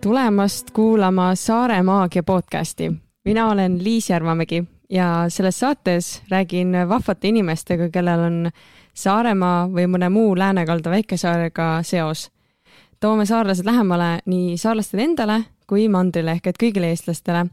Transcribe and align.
tulemast 0.00 0.70
kuulama 0.70 1.34
Saare 1.34 1.82
Maagia 1.82 2.22
podcasti. 2.22 2.92
mina 3.24 3.48
olen 3.50 3.84
Liis 3.84 4.10
Järvamägi 4.10 4.64
ja 4.90 5.24
selles 5.28 5.60
saates 5.60 6.22
räägin 6.30 6.72
vahvate 6.88 7.28
inimestega, 7.28 7.88
kellel 7.88 8.20
on 8.20 8.50
Saaremaa 8.94 9.68
või 9.68 9.84
mõne 9.86 10.08
muu 10.08 10.38
läänekalda 10.38 10.90
väikesaarega 10.90 11.82
seos. 11.82 12.30
toome 13.00 13.26
saarlased 13.26 13.64
lähemale 13.64 14.18
nii 14.26 14.56
saarlastele 14.58 15.02
endale 15.02 15.44
kui 15.66 15.88
mandrile 15.88 16.32
ehk 16.32 16.46
et 16.46 16.62
kõigile 16.62 16.86
eestlastele. 16.86 17.46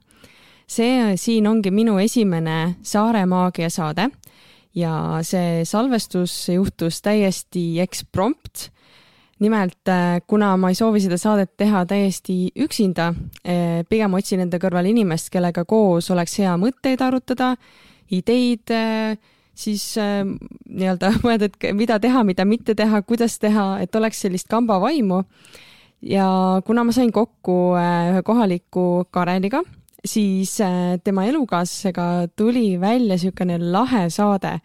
see 0.68 1.18
siin 1.18 1.48
ongi 1.48 1.72
minu 1.72 1.98
esimene 1.98 2.76
Saare 2.82 3.26
Maagia 3.26 3.70
saade 3.70 4.10
ja 4.76 5.20
see 5.22 5.66
salvestus 5.66 6.50
juhtus 6.50 7.02
täiesti 7.02 7.80
eksprompt 7.80 8.70
nimelt, 9.40 9.88
äh, 9.88 10.22
kuna 10.28 10.56
ma 10.58 10.72
ei 10.72 10.76
soovi 10.76 11.02
seda 11.04 11.18
saadet 11.22 11.54
teha 11.58 11.84
täiesti 11.86 12.38
üksinda, 12.58 13.12
äh, 13.46 13.84
pigem 13.90 14.18
otsin 14.18 14.42
enda 14.46 14.60
kõrval 14.62 14.90
inimest, 14.90 15.30
kellega 15.34 15.66
koos 15.66 16.10
oleks 16.12 16.38
hea 16.42 16.56
mõtteid 16.58 17.02
arutada, 17.06 17.54
ideid, 18.12 18.74
äh, 18.74 19.18
siis 19.58 19.96
nii-öelda 19.98 21.14
mõelda, 21.26 21.50
et 21.50 21.72
mida 21.78 22.00
teha, 22.00 22.24
mida 22.24 22.46
mitte 22.46 22.76
teha, 22.78 23.02
kuidas 23.02 23.38
teha, 23.42 23.78
et 23.82 23.96
oleks 23.96 24.22
sellist 24.26 24.50
kambavaimu. 24.50 25.24
ja 26.02 26.62
kuna 26.66 26.84
ma 26.84 26.94
sain 26.94 27.12
kokku 27.12 27.74
ühe 27.74 28.22
kohaliku 28.24 29.08
Kareliga, 29.12 29.64
siis 30.06 30.58
tema 31.04 31.26
elukaaslasega 31.26 32.28
tuli 32.36 32.80
välja 32.80 33.16
niisugune 33.16 33.58
lahe 33.72 34.10
saade 34.10 34.60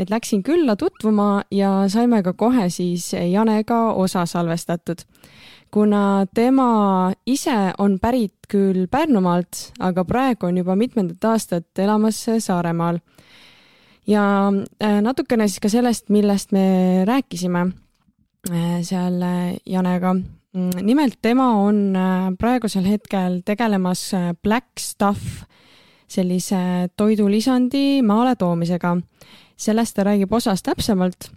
et 0.00 0.10
läksin 0.10 0.42
külla 0.42 0.76
tutvuma 0.76 1.42
ja 1.52 1.84
saime 1.92 2.22
ka 2.22 2.32
kohe 2.32 2.68
siis 2.72 3.12
Janega 3.12 3.92
osa 3.92 4.26
salvestatud. 4.26 5.04
kuna 5.70 6.26
tema 6.34 7.12
ise 7.26 7.72
on 7.78 7.98
pärit 8.00 8.34
küll 8.48 8.88
Pärnumaalt, 8.90 9.72
aga 9.78 10.04
praegu 10.04 10.46
on 10.46 10.56
juba 10.58 10.76
mitmendat 10.76 11.24
aastat 11.24 11.78
elamas 11.78 12.26
Saaremaal. 12.38 12.98
ja 14.06 14.52
äh, 14.82 15.00
natukene 15.02 15.48
siis 15.48 15.60
ka 15.60 15.68
sellest, 15.68 16.08
millest 16.08 16.52
me 16.52 17.04
rääkisime 17.06 17.72
äh, 18.50 18.82
seal 18.82 19.22
äh, 19.22 19.56
Janega 19.66 20.16
nimelt 20.54 21.20
tema 21.22 21.52
on 21.62 21.94
praegusel 22.38 22.84
hetkel 22.90 23.40
tegelemas 23.46 24.10
Black 24.42 24.78
Stuff 24.82 25.44
sellise 26.10 26.90
toidulisandi 26.98 28.02
maale 28.02 28.34
toomisega 28.36 28.96
sellest 29.60 29.94
ta 29.96 30.04
räägib 30.08 30.32
osas 30.32 30.62
täpsemalt 30.62 31.30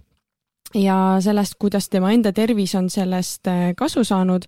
ja 0.73 1.17
sellest, 1.21 1.55
kuidas 1.59 1.89
tema 1.89 2.11
enda 2.13 2.31
tervis 2.33 2.75
on 2.75 2.89
sellest 2.89 3.47
äh, 3.47 3.73
kasu 3.77 4.03
saanud 4.03 4.45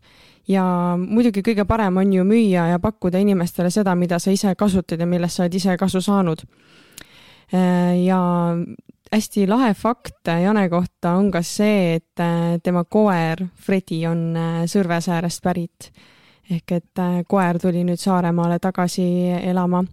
ja 0.47 0.63
muidugi 0.97 1.43
kõige 1.45 1.65
parem 1.67 1.97
on 2.01 2.13
ju 2.13 2.23
müüa 2.25 2.69
ja 2.71 2.79
pakkuda 2.79 3.19
inimestele 3.21 3.69
seda, 3.73 3.95
mida 3.95 4.19
sa 4.19 4.31
ise 4.31 4.55
kasutad 4.57 4.99
ja 4.99 5.07
millest 5.09 5.37
sa 5.37 5.45
oled 5.45 5.57
ise 5.57 5.77
kasu 5.77 6.01
saanud. 6.01 6.41
Äh, 7.53 8.05
ja 8.05 8.19
hästi 9.11 9.47
lahe 9.47 9.73
fakt 9.73 10.27
Jane 10.27 10.69
kohta 10.69 11.15
on 11.19 11.31
ka 11.31 11.41
see, 11.41 11.95
et 11.95 12.19
äh, 12.19 12.59
tema 12.63 12.83
koer 12.83 13.47
Fredi 13.55 14.05
on 14.07 14.35
Sõrvesäärest 14.65 15.43
pärit. 15.43 15.91
ehk 16.49 16.71
et 16.71 16.99
koer 17.27 17.57
tuli 17.59 17.81
nüüd 17.83 17.97
Saaremaale 17.97 18.59
tagasi 18.61 19.05
elama 19.41 19.83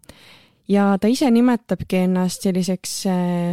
ja 0.68 0.96
ta 1.00 1.10
ise 1.10 1.30
nimetabki 1.33 2.05
ennast 2.06 2.44
selliseks 2.46 2.94
äh, 3.10 3.50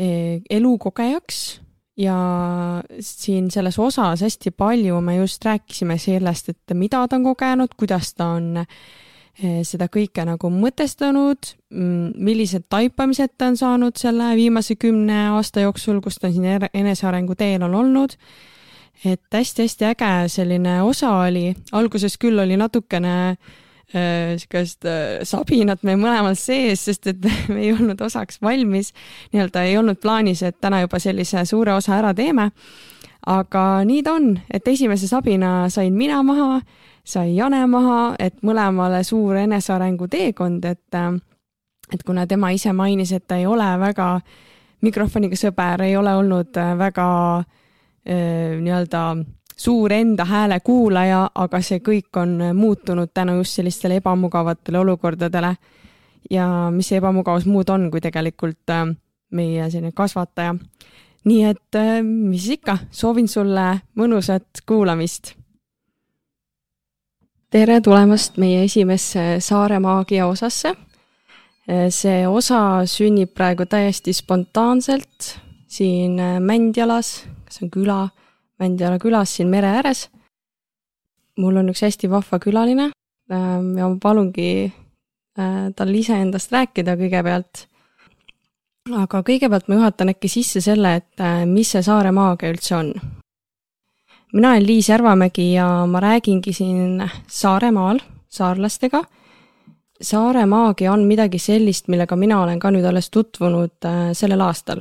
äh, 0.00 0.40
elukogejaks 0.50 1.60
ja 2.00 2.16
siin 3.00 3.50
selles 3.50 3.78
osas 3.78 4.22
hästi 4.24 4.50
palju 4.50 5.00
me 5.04 5.16
just 5.16 5.44
rääkisime 5.44 5.98
sellest, 5.98 6.48
et 6.48 6.74
mida 6.74 7.06
ta 7.08 7.18
on 7.18 7.28
kogenud, 7.30 7.76
kuidas 7.76 8.14
ta 8.14 8.32
on 8.38 8.62
äh, 8.62 8.66
seda 9.40 9.86
kõike 9.88 10.24
nagu 10.28 10.50
mõtestanud, 10.52 11.52
mm, 11.72 12.12
millised 12.20 12.66
taipamised 12.68 13.36
ta 13.38 13.48
on 13.48 13.56
saanud 13.56 13.96
selle 13.96 14.34
viimase 14.36 14.76
kümne 14.76 15.30
aasta 15.36 15.64
jooksul, 15.64 16.00
kus 16.04 16.20
ta 16.20 16.28
siin 16.32 16.68
enesearengu 16.74 17.34
teel 17.34 17.62
on 17.62 17.74
olnud. 17.74 18.16
et 19.04 19.32
hästi-hästi 19.32 19.84
äge 19.84 20.28
selline 20.28 20.82
osa 20.82 21.10
oli, 21.22 21.54
alguses 21.72 22.18
küll 22.20 22.38
oli 22.38 22.56
natukene 22.56 23.36
niisugust 23.92 24.84
äh, 24.84 24.92
äh, 25.20 25.24
sabinat 25.26 25.82
meil 25.82 25.98
mõlemal 25.98 26.36
sees, 26.38 26.84
sest 26.86 27.10
et 27.10 27.26
me 27.52 27.64
ei 27.64 27.72
olnud 27.74 28.00
osaks 28.00 28.40
valmis, 28.42 28.92
nii-öelda 29.32 29.64
ei 29.66 29.76
olnud 29.78 30.00
plaanis, 30.02 30.42
et 30.46 30.60
täna 30.60 30.82
juba 30.84 31.00
sellise 31.02 31.44
suure 31.48 31.74
osa 31.74 31.96
ära 31.98 32.14
teeme. 32.14 32.50
aga 33.26 33.82
nii 33.84 34.02
ta 34.02 34.14
on, 34.16 34.30
et 34.50 34.68
esimese 34.68 35.08
sabina 35.08 35.68
sain 35.68 35.94
mina 35.94 36.22
maha, 36.22 36.60
sai 37.04 37.34
Jane 37.36 37.64
maha, 37.66 38.14
et 38.18 38.42
mõlemale 38.42 39.02
suur 39.04 39.36
enesearengu 39.36 40.08
teekond, 40.08 40.64
et 40.64 40.94
äh, 40.94 41.12
et 41.92 42.02
kuna 42.06 42.26
tema 42.26 42.52
ise 42.54 42.72
mainis, 42.72 43.12
et 43.12 43.26
ta 43.26 43.36
ei 43.36 43.46
ole 43.46 43.66
väga 43.80 44.20
mikrofoniga 44.82 45.36
sõber, 45.36 45.82
ei 45.82 45.96
ole 45.96 46.14
olnud 46.14 46.56
väga 46.78 47.06
nii-öelda 48.06 49.00
suur 49.60 49.92
enda 49.92 50.24
hääle 50.24 50.60
kuulaja, 50.64 51.26
aga 51.34 51.60
see 51.64 51.82
kõik 51.84 52.16
on 52.16 52.38
muutunud 52.56 53.12
tänu 53.14 53.36
just 53.40 53.58
sellistele 53.58 54.00
ebamugavatele 54.00 54.78
olukordadele. 54.78 55.56
ja 56.30 56.46
mis 56.70 56.88
see 56.88 56.98
ebamugavus 57.00 57.46
muud 57.48 57.68
on, 57.72 57.88
kui 57.90 58.00
tegelikult 58.00 58.70
äh, 58.70 58.86
meie 59.32 59.70
selline 59.70 59.92
kasvataja. 59.96 60.54
nii 61.24 61.44
et 61.44 61.76
äh, 61.76 62.00
mis 62.04 62.48
ikka, 62.56 62.78
soovin 62.90 63.28
sulle 63.28 63.66
mõnusat 63.96 64.64
kuulamist. 64.66 65.34
Tere 67.50 67.80
tulemast 67.82 68.38
meie 68.38 68.62
esimesse 68.64 69.40
Saare 69.42 69.80
maagia 69.82 70.26
osasse. 70.30 70.74
See 71.90 72.22
osa 72.26 72.82
sünnib 72.88 73.34
praegu 73.34 73.66
täiesti 73.66 74.12
spontaanselt 74.14 75.34
siin 75.70 76.16
Mändjalas, 76.42 77.26
kas 77.46 77.62
on 77.62 77.70
küla 77.70 78.00
Mändjala 78.60 78.98
külas 78.98 79.36
siin 79.36 79.48
mere 79.48 79.76
ääres. 79.80 80.08
mul 81.40 81.56
on 81.56 81.70
üks 81.72 81.80
hästi 81.80 82.10
vahva 82.10 82.36
külaline 82.38 82.90
ja 83.30 83.86
ma 83.88 83.96
palungi 84.02 84.72
äh, 85.38 85.70
tal 85.76 85.94
iseendast 85.94 86.52
rääkida 86.52 86.96
kõigepealt. 87.00 87.66
aga 88.92 89.22
kõigepealt 89.22 89.68
ma 89.68 89.78
juhatan 89.78 90.12
äkki 90.12 90.28
sisse 90.28 90.60
selle, 90.60 90.96
et 90.96 91.20
äh, 91.20 91.46
mis 91.46 91.70
see 91.70 91.82
Saare 91.82 92.12
maagia 92.12 92.52
üldse 92.52 92.76
on. 92.76 92.92
Mina 94.32 94.50
olen 94.50 94.66
Liis 94.66 94.88
Järvamägi 94.88 95.52
ja 95.52 95.86
ma 95.86 96.00
räägingi 96.00 96.52
siin 96.52 97.10
Saaremaal 97.26 97.98
saarlastega. 98.28 99.02
Saare 100.00 100.46
maagia 100.46 100.92
on 100.92 101.02
midagi 101.04 101.38
sellist, 101.38 101.88
millega 101.88 102.16
mina 102.16 102.42
olen 102.42 102.58
ka 102.58 102.70
nüüd 102.70 102.84
alles 102.88 103.10
tutvunud 103.10 103.84
äh, 103.84 104.12
sellel 104.12 104.40
aastal 104.40 104.80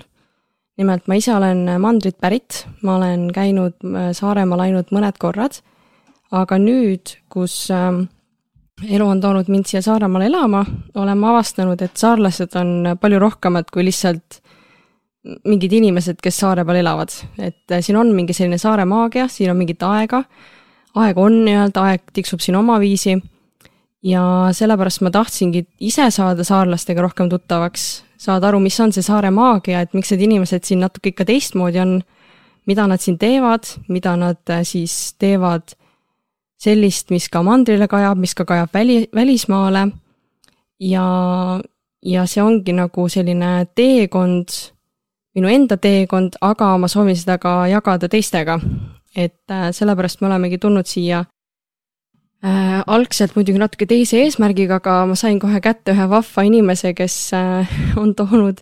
nimelt 0.79 1.09
ma 1.11 1.17
ise 1.19 1.33
olen 1.35 1.65
mandrit 1.81 2.15
pärit, 2.21 2.63
ma 2.87 2.95
olen 2.95 3.27
käinud 3.35 3.75
äh, 3.83 4.11
Saaremaal 4.15 4.63
ainult 4.67 4.93
mõned 4.95 5.19
korrad, 5.19 5.59
aga 6.31 6.59
nüüd, 6.61 7.17
kus 7.31 7.65
ähm, 7.73 8.05
elu 8.87 9.07
on 9.07 9.21
toonud 9.21 9.49
mind 9.51 9.67
siia 9.69 9.81
Saaremaale 9.83 10.29
elama, 10.29 10.63
olen 10.95 11.19
ma 11.19 11.33
avastanud, 11.33 11.81
et 11.83 11.99
saarlased 11.99 12.55
on 12.59 12.93
palju 13.01 13.19
rohkemad 13.19 13.71
kui 13.73 13.87
lihtsalt 13.87 14.39
mingid 15.47 15.73
inimesed, 15.79 16.19
kes 16.23 16.39
saare 16.43 16.65
peal 16.67 16.81
elavad, 16.81 17.13
et 17.37 17.71
äh, 17.71 17.83
siin 17.85 17.97
on 17.99 18.13
mingi 18.15 18.35
selline 18.35 18.59
saare 18.61 18.85
maagia, 18.89 19.27
siin 19.31 19.51
on 19.51 19.59
mingit 19.59 19.83
aega, 19.85 20.23
aeg 20.99 21.19
on 21.21 21.41
nii-öelda, 21.45 21.85
aeg 21.91 22.13
tiksub 22.15 22.43
siin 22.43 22.59
omaviisi. 22.59 23.17
Ja 24.05 24.21
sellepärast 24.55 25.01
ma 25.03 25.11
tahtsingi 25.11 25.65
ise 25.83 26.05
saada 26.15 26.45
saarlastega 26.47 27.03
rohkem 27.03 27.27
tuttavaks, 27.29 28.05
saada 28.19 28.47
aru, 28.47 28.61
mis 28.63 28.77
on 28.79 28.93
see 28.95 29.03
saare 29.03 29.27
maagia, 29.35 29.81
et 29.83 29.91
miks 29.97 30.13
need 30.13 30.23
inimesed 30.23 30.63
siin 30.63 30.79
natuke 30.79 31.11
ikka 31.11 31.27
teistmoodi 31.27 31.81
on, 31.83 31.97
mida 32.69 32.85
nad 32.87 33.03
siin 33.03 33.17
teevad, 33.19 33.67
mida 33.91 34.15
nad 34.19 34.39
äh, 34.53 34.63
siis 34.63 35.17
teevad 35.19 35.75
sellist, 36.59 37.09
mis 37.11 37.27
ka 37.31 37.41
mandrile 37.43 37.87
kajab, 37.91 38.19
mis 38.19 38.35
ka 38.35 38.45
kajab 38.47 38.73
väli, 38.75 39.01
välismaale. 39.15 39.87
ja, 40.79 41.05
ja 42.01 42.25
see 42.27 42.43
ongi 42.43 42.73
nagu 42.75 43.07
selline 43.11 43.67
teekond, 43.75 44.55
minu 45.39 45.51
enda 45.51 45.79
teekond, 45.79 46.37
aga 46.43 46.73
ma 46.77 46.89
soovin 46.91 47.17
seda 47.17 47.39
ka 47.41 47.63
jagada 47.71 48.09
teistega. 48.11 48.59
et 49.15 49.49
äh, 49.49 49.71
sellepärast 49.73 50.21
me 50.21 50.27
olemegi 50.27 50.59
tulnud 50.61 50.85
siia 50.85 51.23
äh, 52.45 52.83
algselt 52.87 53.33
muidugi 53.35 53.57
natuke 53.57 53.87
teise 53.89 54.19
eesmärgiga, 54.21 54.77
aga 54.77 55.05
ma 55.09 55.15
sain 55.17 55.39
kohe 55.41 55.57
kätte 55.61 55.95
ühe 55.95 56.05
vahva 56.11 56.45
inimese, 56.45 56.93
kes 56.93 57.15
äh, 57.33 57.77
on 57.97 58.13
toonud 58.15 58.61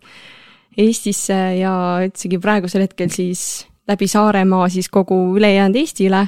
Eestisse 0.77 1.35
ja 1.57 1.73
üldsegi 2.05 2.37
praegusel 2.37 2.83
hetkel 2.85 3.09
siis 3.09 3.65
läbi 3.89 4.07
Saaremaa 4.07 4.69
siis 4.69 4.87
kogu 4.93 5.17
ülejäänud 5.35 5.81
Eestile 5.81 6.27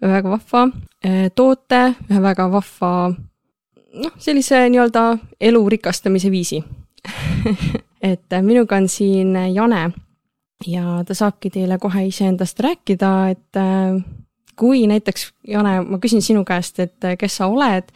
ühe 0.00 0.12
väga 0.12 0.30
vahva 0.30 0.64
äh, 1.04 1.26
toote, 1.34 1.82
ühe 2.08 2.22
väga 2.22 2.48
vahva 2.52 2.92
noh, 3.12 4.16
sellise 4.22 4.64
nii-öelda 4.70 5.04
elu 5.50 5.62
rikastamise 5.76 6.30
viisi 6.32 6.62
et 8.02 8.32
äh, 8.32 8.42
minuga 8.42 8.76
on 8.76 8.88
siin 8.88 9.34
Jane 9.54 9.90
ja 10.66 11.02
ta 11.06 11.14
saabki 11.14 11.50
teile 11.50 11.78
kohe 11.78 12.06
iseendast 12.08 12.60
rääkida, 12.60 13.12
et 13.30 13.56
äh, 13.56 13.98
kui 14.58 14.86
näiteks, 14.90 15.32
Jane, 15.48 15.80
ma 15.86 15.98
küsin 16.02 16.22
sinu 16.24 16.44
käest, 16.44 16.80
et 16.82 17.12
kes 17.18 17.40
sa 17.40 17.46
oled 17.46 17.92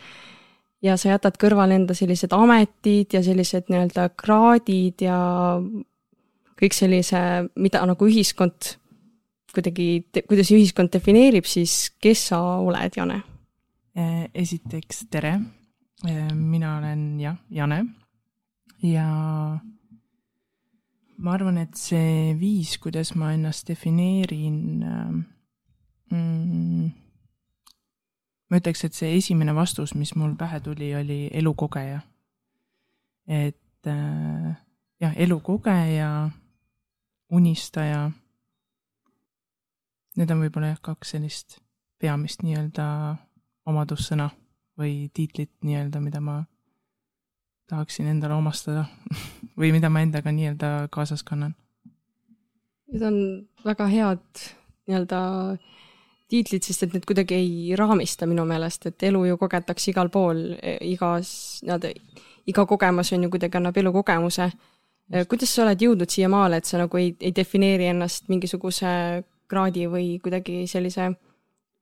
ja 0.83 0.97
sa 0.99 1.15
jätad 1.15 1.39
kõrvale 1.41 1.79
enda 1.79 1.95
sellised 1.95 2.35
ametid 2.35 3.15
ja 3.15 3.23
sellised 3.23 3.71
nii-öelda 3.71 4.09
kraadid 4.19 5.03
ja 5.07 5.19
kõik 6.59 6.77
sellise, 6.77 7.21
mida 7.59 7.83
nagu 7.87 8.07
ühiskond 8.07 8.77
kuidagi, 9.53 10.07
kuidas 10.29 10.51
ühiskond 10.55 10.93
defineerib, 10.95 11.45
siis 11.49 11.93
kes 12.01 12.29
sa 12.31 12.41
oled, 12.63 12.97
Jane? 12.97 13.21
Äh, 13.99 14.31
esiteks 14.35 15.07
tere, 15.13 15.35
äh, 16.07 16.31
mina 16.33 16.79
olen 16.79 17.03
jah, 17.21 17.37
Jane 17.53 17.83
ja 18.83 19.07
ma 21.23 21.37
arvan, 21.37 21.61
et 21.63 21.79
see 21.79 22.33
viis, 22.39 22.77
kuidas 22.83 23.15
ma 23.19 23.33
ennast 23.37 23.69
defineerin 23.71 24.59
äh, 24.83 25.13
mm,, 26.11 26.91
ma 28.51 28.61
ütleks, 28.61 28.85
et 28.87 28.99
see 28.99 29.15
esimene 29.17 29.55
vastus, 29.57 29.95
mis 29.95 30.15
mul 30.19 30.35
pähe 30.39 30.61
tuli, 30.61 30.91
oli 30.99 31.21
elukogeja. 31.33 32.01
et 33.27 33.87
äh, 33.87 34.53
jah, 35.01 35.15
elukogeja, 35.17 36.31
unistaja. 37.31 38.11
Need 40.17 40.31
on 40.31 40.43
võib-olla 40.45 40.75
jah, 40.75 40.81
kaks 40.85 41.15
sellist 41.15 41.61
peamist 42.03 42.43
nii-öelda 42.45 42.87
omadussõna 43.71 44.29
või 44.79 45.07
tiitlit 45.15 45.55
nii-öelda, 45.65 46.03
mida 46.03 46.21
ma 46.21 46.43
tahaksin 47.73 48.11
endale 48.13 48.37
omastada 48.37 48.85
või 49.61 49.73
mida 49.73 49.89
ma 49.93 50.03
endaga 50.05 50.33
nii-öelda 50.35 50.73
kaasas 50.93 51.25
kannan. 51.25 51.55
Need 52.93 53.05
on 53.09 53.17
väga 53.65 53.87
head 53.89 54.43
nii-öelda 54.89 55.21
tiitlid, 56.33 56.65
sest 56.65 56.85
et 56.87 56.97
need 56.97 57.07
kuidagi 57.09 57.37
ei 57.37 57.79
raamista 57.79 58.29
minu 58.29 58.45
meelest, 58.49 58.91
et 58.91 59.07
elu 59.09 59.25
ju 59.31 59.39
kogetakse 59.41 59.91
igal 59.93 60.11
pool, 60.13 60.43
igas 60.85 61.33
nii-öelda, 61.65 61.93
iga 62.53 62.65
kogemus 62.69 63.13
on 63.17 63.25
ju 63.27 63.33
kuidagi 63.33 63.61
annab 63.61 63.81
elukogemuse. 63.81 64.51
kuidas 65.29 65.55
sa 65.55 65.65
oled 65.65 65.81
jõudnud 65.81 66.13
siiamaale, 66.13 66.61
et 66.61 66.69
sa 66.69 66.81
nagu 66.81 67.01
ei, 67.01 67.15
ei 67.21 67.33
defineeri 67.37 67.89
ennast 67.93 68.29
mingisuguse 68.33 69.23
kraadi 69.49 69.87
või 69.93 70.19
kuidagi 70.25 70.67
sellise 70.69 71.09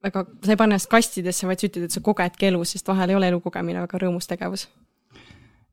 väga, 0.02 0.24
sa 0.44 0.54
ei 0.54 0.58
pane 0.62 0.74
ennast 0.74 0.90
kastidesse, 0.90 1.46
vaid 1.50 1.62
sa 1.62 1.66
ütled, 1.66 1.86
et 1.86 1.94
sa 1.94 2.02
kogedki 2.02 2.50
elu, 2.50 2.62
sest 2.66 2.86
vahel 2.90 3.10
ei 3.10 3.18
ole 3.18 3.30
elu 3.30 3.42
kogemine 3.42 3.82
väga 3.86 4.02
rõõmus 4.04 4.30
tegevus 4.30 4.68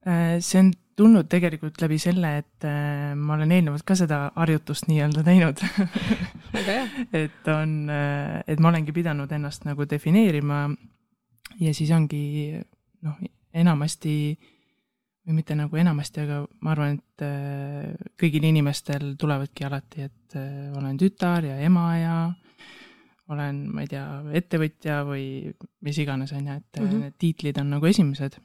see 0.06 0.60
on 0.60 0.72
tulnud 0.98 1.30
tegelikult 1.30 1.78
läbi 1.82 2.00
selle, 2.02 2.32
et 2.42 2.66
äh, 2.66 3.14
ma 3.16 3.36
olen 3.36 3.54
eelnevalt 3.54 3.86
ka 3.88 3.96
seda 3.98 4.20
harjutust 4.36 4.90
nii-öelda 4.90 5.24
teinud. 5.26 5.62
Et 7.22 7.50
on, 7.54 7.74
äh, 7.92 8.40
et 8.48 8.60
ma 8.64 8.72
olengi 8.72 8.94
pidanud 8.96 9.32
ennast 9.36 9.68
nagu 9.68 9.86
defineerima 9.90 10.64
ja 11.62 11.74
siis 11.76 11.92
ongi 11.94 12.58
noh, 13.06 13.20
enamasti 13.54 14.16
või 15.28 15.38
mitte 15.38 15.58
nagu 15.60 15.78
enamasti, 15.78 16.24
aga 16.24 16.40
ma 16.64 16.72
arvan, 16.74 16.98
et 16.98 17.24
kõigil 18.20 18.48
inimestel 18.48 19.12
tulevadki 19.20 19.68
alati, 19.68 20.08
et 20.08 20.38
olen 20.80 20.98
tütar 20.98 21.46
ja 21.46 21.58
ema 21.68 21.88
ja 22.00 22.18
olen, 23.36 23.66
ma 23.76 23.84
ei 23.84 23.92
tea, 23.92 24.06
ettevõtja 24.40 25.02
või 25.08 25.26
mis 25.84 26.00
iganes, 26.00 26.32
on 26.32 26.48
ju, 26.48 26.56
et 26.62 26.80
mm 26.80 26.88
-hmm. 26.88 27.04
need 27.04 27.18
tiitlid 27.20 27.60
on 27.60 27.76
nagu 27.76 27.92
esimesed 27.92 28.40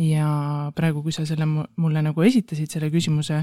ja 0.00 0.70
praegu, 0.74 1.02
kui 1.04 1.14
sa 1.14 1.24
selle 1.28 1.46
mulle 1.46 2.02
nagu 2.02 2.24
esitasid, 2.26 2.70
selle 2.70 2.90
küsimuse, 2.92 3.42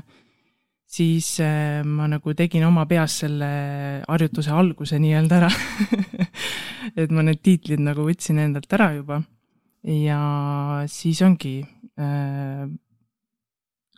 siis 0.92 1.33
äh, 1.44 1.81
ma 1.88 2.09
nagu 2.12 2.33
tegin 2.36 2.65
oma 2.68 2.86
peas 2.89 3.21
selle 3.24 3.51
harjutuse 4.07 4.51
alguse 4.51 5.00
nii-öelda 5.00 5.39
ära. 5.39 5.51
Et 7.00 7.12
ma 7.13 7.24
need 7.24 7.39
tiitlid 7.45 7.83
nagu 7.83 8.03
võtsin 8.07 8.42
endalt 8.42 8.71
ära 8.75 8.92
juba. 8.98 9.21
Ja 9.88 10.19
siis 10.92 11.21
ongi 11.25 11.62
äh,, 11.98 12.65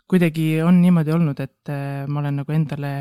kuidagi 0.08 0.46
on 0.64 0.78
niimoodi 0.80 1.12
olnud, 1.12 1.40
et 1.44 1.72
äh, 1.72 2.06
ma 2.08 2.22
olen 2.22 2.38
nagu 2.40 2.54
endale 2.54 2.92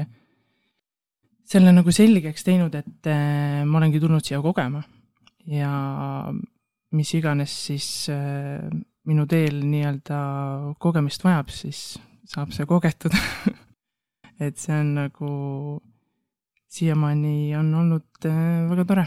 selle 1.48 1.72
nagu 1.76 1.94
selgeks 1.96 2.44
teinud, 2.44 2.76
et 2.76 3.08
äh, 3.12 3.62
ma 3.68 3.80
olengi 3.80 4.02
tulnud 4.04 4.26
siia 4.26 4.42
kogema. 4.44 4.82
Ja 5.48 5.72
mis 6.96 7.14
iganes 7.16 7.54
siis 7.68 7.88
minu 9.10 9.26
teel 9.30 9.60
nii-öelda 9.68 10.20
kogemist 10.82 11.24
vajab, 11.26 11.52
siis 11.52 11.98
saab 12.30 12.54
see 12.56 12.68
kogetud 12.70 13.16
et 14.46 14.58
see 14.60 14.76
on 14.78 14.94
nagu 14.98 15.34
siiamaani 16.74 17.54
on 17.60 17.74
olnud 17.82 18.28
äh, 18.30 18.64
väga 18.70 18.86
tore. 18.90 19.06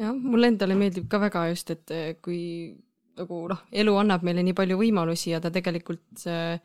jah, 0.00 0.14
mulle 0.14 0.50
endale 0.52 0.76
meeldib 0.78 1.08
ka 1.10 1.20
väga 1.22 1.48
just, 1.52 1.74
et 1.74 1.94
äh, 1.94 2.14
kui 2.22 2.40
nagu 3.18 3.42
noh, 3.50 3.60
elu 3.70 3.96
annab 4.00 4.24
meile 4.26 4.42
nii 4.46 4.56
palju 4.56 4.78
võimalusi 4.80 5.34
ja 5.34 5.42
ta 5.42 5.52
tegelikult 5.54 6.24
äh, 6.30 6.56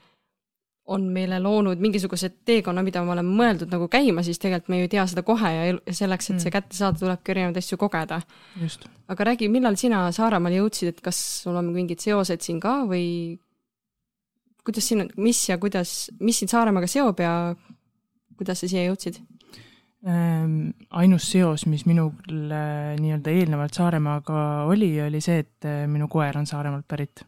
on 0.90 1.06
meile 1.14 1.40
loonud 1.42 1.82
mingisuguse 1.82 2.32
teekonna, 2.46 2.84
mida 2.86 3.02
me 3.06 3.14
oleme 3.14 3.34
mõeldud 3.42 3.70
nagu 3.72 3.88
käima, 3.92 4.24
siis 4.26 4.42
tegelikult 4.42 4.72
me 4.74 4.80
ju 4.80 4.88
ei 4.88 4.92
tea 4.96 5.06
seda 5.10 5.24
kohe 5.28 5.52
ja 5.54 5.66
selleks, 5.86 6.30
et 6.32 6.36
mm. 6.36 6.44
see 6.44 6.54
kätte 6.54 6.78
saada, 6.78 6.98
tulebki 7.02 7.34
erinevaid 7.36 7.60
asju 7.62 7.78
kogeda. 7.82 8.22
aga 9.14 9.28
räägi, 9.32 9.50
millal 9.54 9.78
sina 9.78 10.08
Saaremaale 10.16 10.62
jõudsid, 10.62 10.94
et 10.94 11.04
kas 11.06 11.20
sul 11.44 11.60
on 11.60 11.70
mingid 11.76 12.02
seosed 12.02 12.42
siin 12.46 12.62
ka 12.64 12.80
või 12.90 13.38
kuidas 14.66 14.90
siin, 14.90 15.06
mis 15.18 15.44
ja 15.50 15.58
kuidas, 15.62 16.10
mis 16.20 16.42
sind 16.42 16.54
Saaremaaga 16.54 16.90
seob 16.90 17.22
ja 17.22 17.34
kuidas 18.40 18.64
sa 18.64 18.72
siia 18.72 18.88
jõudsid? 18.90 19.22
Ähm, 20.08 20.72
ainus 20.96 21.28
seos, 21.28 21.66
mis 21.68 21.86
minul 21.86 22.14
nii-öelda 22.32 23.34
eelnevalt 23.36 23.78
Saaremaaga 23.78 24.66
oli, 24.72 24.94
oli 25.04 25.22
see, 25.22 25.42
et 25.44 25.68
äh, 25.68 25.84
minu 25.92 26.08
koer 26.12 26.38
on 26.40 26.48
Saaremaalt 26.50 26.88
pärit 26.88 27.26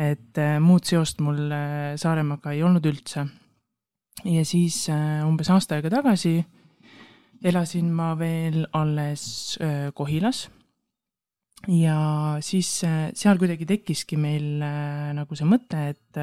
et 0.00 0.38
äh, 0.40 0.56
muud 0.62 0.86
seost 0.88 1.20
mul 1.24 1.50
äh, 1.52 1.92
Saaremaaga 2.00 2.54
ei 2.54 2.62
olnud 2.64 2.86
üldse. 2.88 3.26
ja 4.24 4.44
siis 4.44 4.88
äh, 4.92 5.22
umbes 5.26 5.50
aasta 5.50 5.76
aega 5.76 5.90
tagasi 5.90 6.36
elasin 7.42 7.88
ma 7.92 8.12
veel 8.18 8.66
alles 8.72 9.58
Kohilas. 9.94 10.48
ja 11.68 12.38
siis 12.40 12.68
seal 13.14 13.38
kuidagi 13.38 13.66
tekkiski 13.66 14.16
meil 14.16 14.62
nagu 15.14 15.34
see 15.34 15.48
mõte, 15.48 15.88
et 15.90 16.20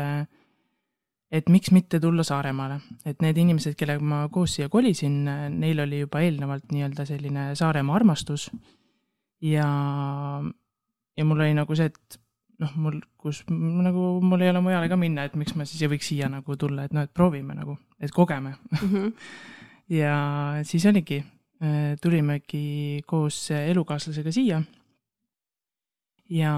et 1.30 1.50
miks 1.52 1.74
mitte 1.76 2.00
tulla 2.00 2.24
Saaremaale, 2.24 2.80
et 3.06 3.20
need 3.22 3.38
inimesed, 3.38 3.76
kellega 3.78 4.02
ma 4.02 4.22
koos 4.32 4.56
siia 4.56 4.70
kolisin, 4.72 5.28
neil 5.60 5.84
oli 5.84 6.00
juba 6.06 6.24
eelnevalt 6.24 6.72
nii-öelda 6.72 7.06
selline 7.06 7.50
Saaremaa 7.56 8.00
armastus. 8.00 8.50
ja, 9.42 9.68
ja 11.18 11.26
mul 11.26 11.44
oli 11.44 11.54
nagu 11.54 11.76
see, 11.76 11.92
et 11.92 12.20
noh, 12.60 12.76
mul, 12.84 13.00
kus 13.20 13.42
nagu 13.50 14.06
mul 14.26 14.44
ei 14.44 14.52
ole 14.52 14.62
mujale 14.64 14.90
ka 14.92 14.98
minna, 15.00 15.26
et 15.28 15.36
miks 15.40 15.56
ma 15.56 15.68
siis 15.68 15.84
ei 15.84 15.92
võiks 15.92 16.10
siia 16.12 16.30
nagu 16.32 16.58
tulla, 16.60 16.88
et 16.88 16.96
noh, 16.96 17.06
et 17.08 17.14
proovime 17.16 17.56
nagu, 17.58 17.78
et 18.00 18.12
kogeme 18.16 18.56
mm. 18.56 18.80
-hmm. 18.82 19.14
ja 20.02 20.16
siis 20.64 20.86
oligi, 20.86 21.24
äh, 21.64 21.96
tulimegi 22.02 23.02
koos 23.08 23.52
elukaaslasega 23.52 24.32
siia. 24.32 24.62
ja 26.30 26.54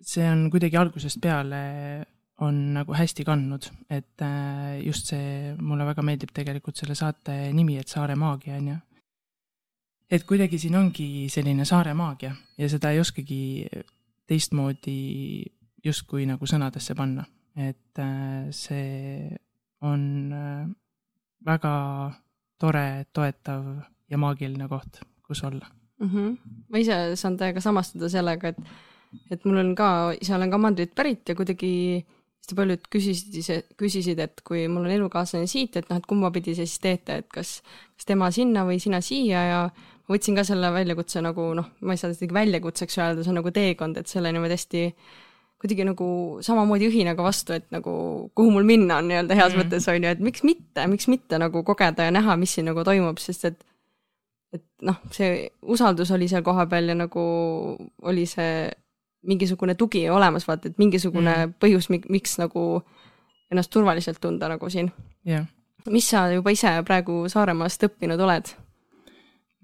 see 0.00 0.30
on 0.30 0.48
kuidagi 0.50 0.76
algusest 0.76 1.20
peale 1.20 2.06
on 2.42 2.74
nagu 2.74 2.94
hästi 2.94 3.24
kandnud, 3.24 3.68
et 3.90 4.22
äh, 4.22 4.80
just 4.86 5.06
see, 5.06 5.54
mulle 5.60 5.86
väga 5.86 6.02
meeldib 6.02 6.32
tegelikult 6.34 6.76
selle 6.76 6.94
saate 6.94 7.52
nimi, 7.52 7.78
et 7.78 7.88
Saare 7.88 8.16
maagia 8.16 8.56
on 8.56 8.68
ju. 8.68 8.76
et 10.10 10.24
kuidagi 10.24 10.58
siin 10.58 10.76
ongi 10.76 11.28
selline 11.32 11.64
saare 11.64 11.94
maagia 11.94 12.34
ja 12.58 12.68
seda 12.68 12.90
ei 12.90 13.00
oskagi 13.00 13.68
teistmoodi 14.26 15.44
justkui 15.84 16.26
nagu 16.28 16.46
sõnadesse 16.46 16.94
panna, 16.98 17.24
et 17.58 17.98
äh, 18.00 18.48
see 18.54 19.32
on 19.82 20.32
äh, 20.32 20.66
väga 21.46 21.74
tore, 22.62 22.86
toetav 23.12 23.66
ja 24.10 24.20
maagiline 24.20 24.68
koht, 24.70 25.02
kus 25.26 25.42
olla 25.44 25.66
mm. 25.98 26.08
-hmm. 26.08 26.36
ma 26.68 26.78
ise 26.78 27.16
saan 27.16 27.36
täiega 27.36 27.60
samastuda 27.60 28.08
sellega, 28.08 28.48
et, 28.48 28.58
et 29.30 29.44
mul 29.44 29.58
on 29.58 29.74
ka, 29.74 29.88
ise 30.20 30.34
olen 30.34 30.50
ka 30.50 30.58
mandrilt 30.58 30.94
pärit 30.94 31.28
ja 31.28 31.34
kuidagi 31.34 31.72
hästi 32.42 32.56
paljud 32.58 32.86
küsisid, 32.90 33.66
küsisid, 33.78 34.18
et 34.18 34.40
kui 34.44 34.66
mul 34.68 34.88
on 34.88 34.90
elukaaslane 34.90 35.46
siit, 35.46 35.76
et 35.76 35.88
noh, 35.90 35.98
et 36.00 36.06
kumba 36.06 36.30
pidi 36.34 36.56
sa 36.58 36.66
siis 36.66 36.80
teete, 36.82 37.20
et 37.22 37.28
kas, 37.30 37.60
kas 37.96 38.08
tema 38.08 38.30
sinna 38.34 38.64
või 38.66 38.80
sina 38.82 39.00
siia 39.00 39.44
ja 39.46 39.60
võtsin 40.10 40.38
ka 40.38 40.44
selle 40.46 40.72
väljakutse 40.74 41.22
nagu 41.24 41.52
noh, 41.58 41.68
ma 41.80 41.94
ei 41.94 42.00
saa 42.00 42.14
seda 42.14 42.34
väljakutseks 42.34 42.98
öelda, 42.98 43.24
see 43.24 43.32
on 43.32 43.38
nagu 43.40 43.52
teekond, 43.54 44.00
et 44.00 44.10
selle 44.10 44.32
niimoodi 44.34 44.56
hästi 44.58 44.84
kuidagi 45.62 45.84
nagu 45.86 46.06
samamoodi 46.42 46.88
õhinaga 46.90 47.22
vastu, 47.22 47.54
et 47.54 47.68
nagu 47.74 47.92
kuhu 48.34 48.50
mul 48.50 48.66
minna 48.66 48.98
on 48.98 49.10
nii-öelda 49.10 49.36
heas 49.38 49.52
mm. 49.54 49.62
mõttes 49.62 49.86
on 49.92 50.02
ju, 50.02 50.14
et 50.16 50.22
miks 50.24 50.42
mitte, 50.46 50.86
miks 50.90 51.06
mitte 51.10 51.38
nagu 51.38 51.62
kogeda 51.66 52.08
ja 52.08 52.14
näha, 52.14 52.34
mis 52.40 52.56
siin 52.56 52.66
nagu 52.70 52.82
toimub, 52.86 53.22
sest 53.22 53.46
et 53.52 53.62
et 54.52 54.64
noh, 54.84 54.98
see 55.14 55.46
usaldus 55.64 56.10
oli 56.12 56.26
seal 56.28 56.42
kohapeal 56.44 56.90
ja 56.92 56.96
nagu 56.98 57.22
oli 58.04 58.26
see 58.28 58.66
mingisugune 59.22 59.76
tugi 59.78 60.02
olemas, 60.10 60.44
vaata, 60.48 60.68
et 60.68 60.82
mingisugune 60.82 61.32
mm. 61.32 61.54
põhjus, 61.62 61.88
miks 61.92 62.36
nagu 62.42 62.82
ennast 63.52 63.70
turvaliselt 63.72 64.20
tunda 64.20 64.50
nagu 64.50 64.68
siin 64.72 64.90
yeah.. 65.28 65.46
mis 65.90 66.08
sa 66.10 66.26
juba 66.32 66.52
ise 66.52 66.74
praegu 66.88 67.22
Saaremaast 67.32 67.86
õppinud 67.88 68.20
oled? 68.26 68.50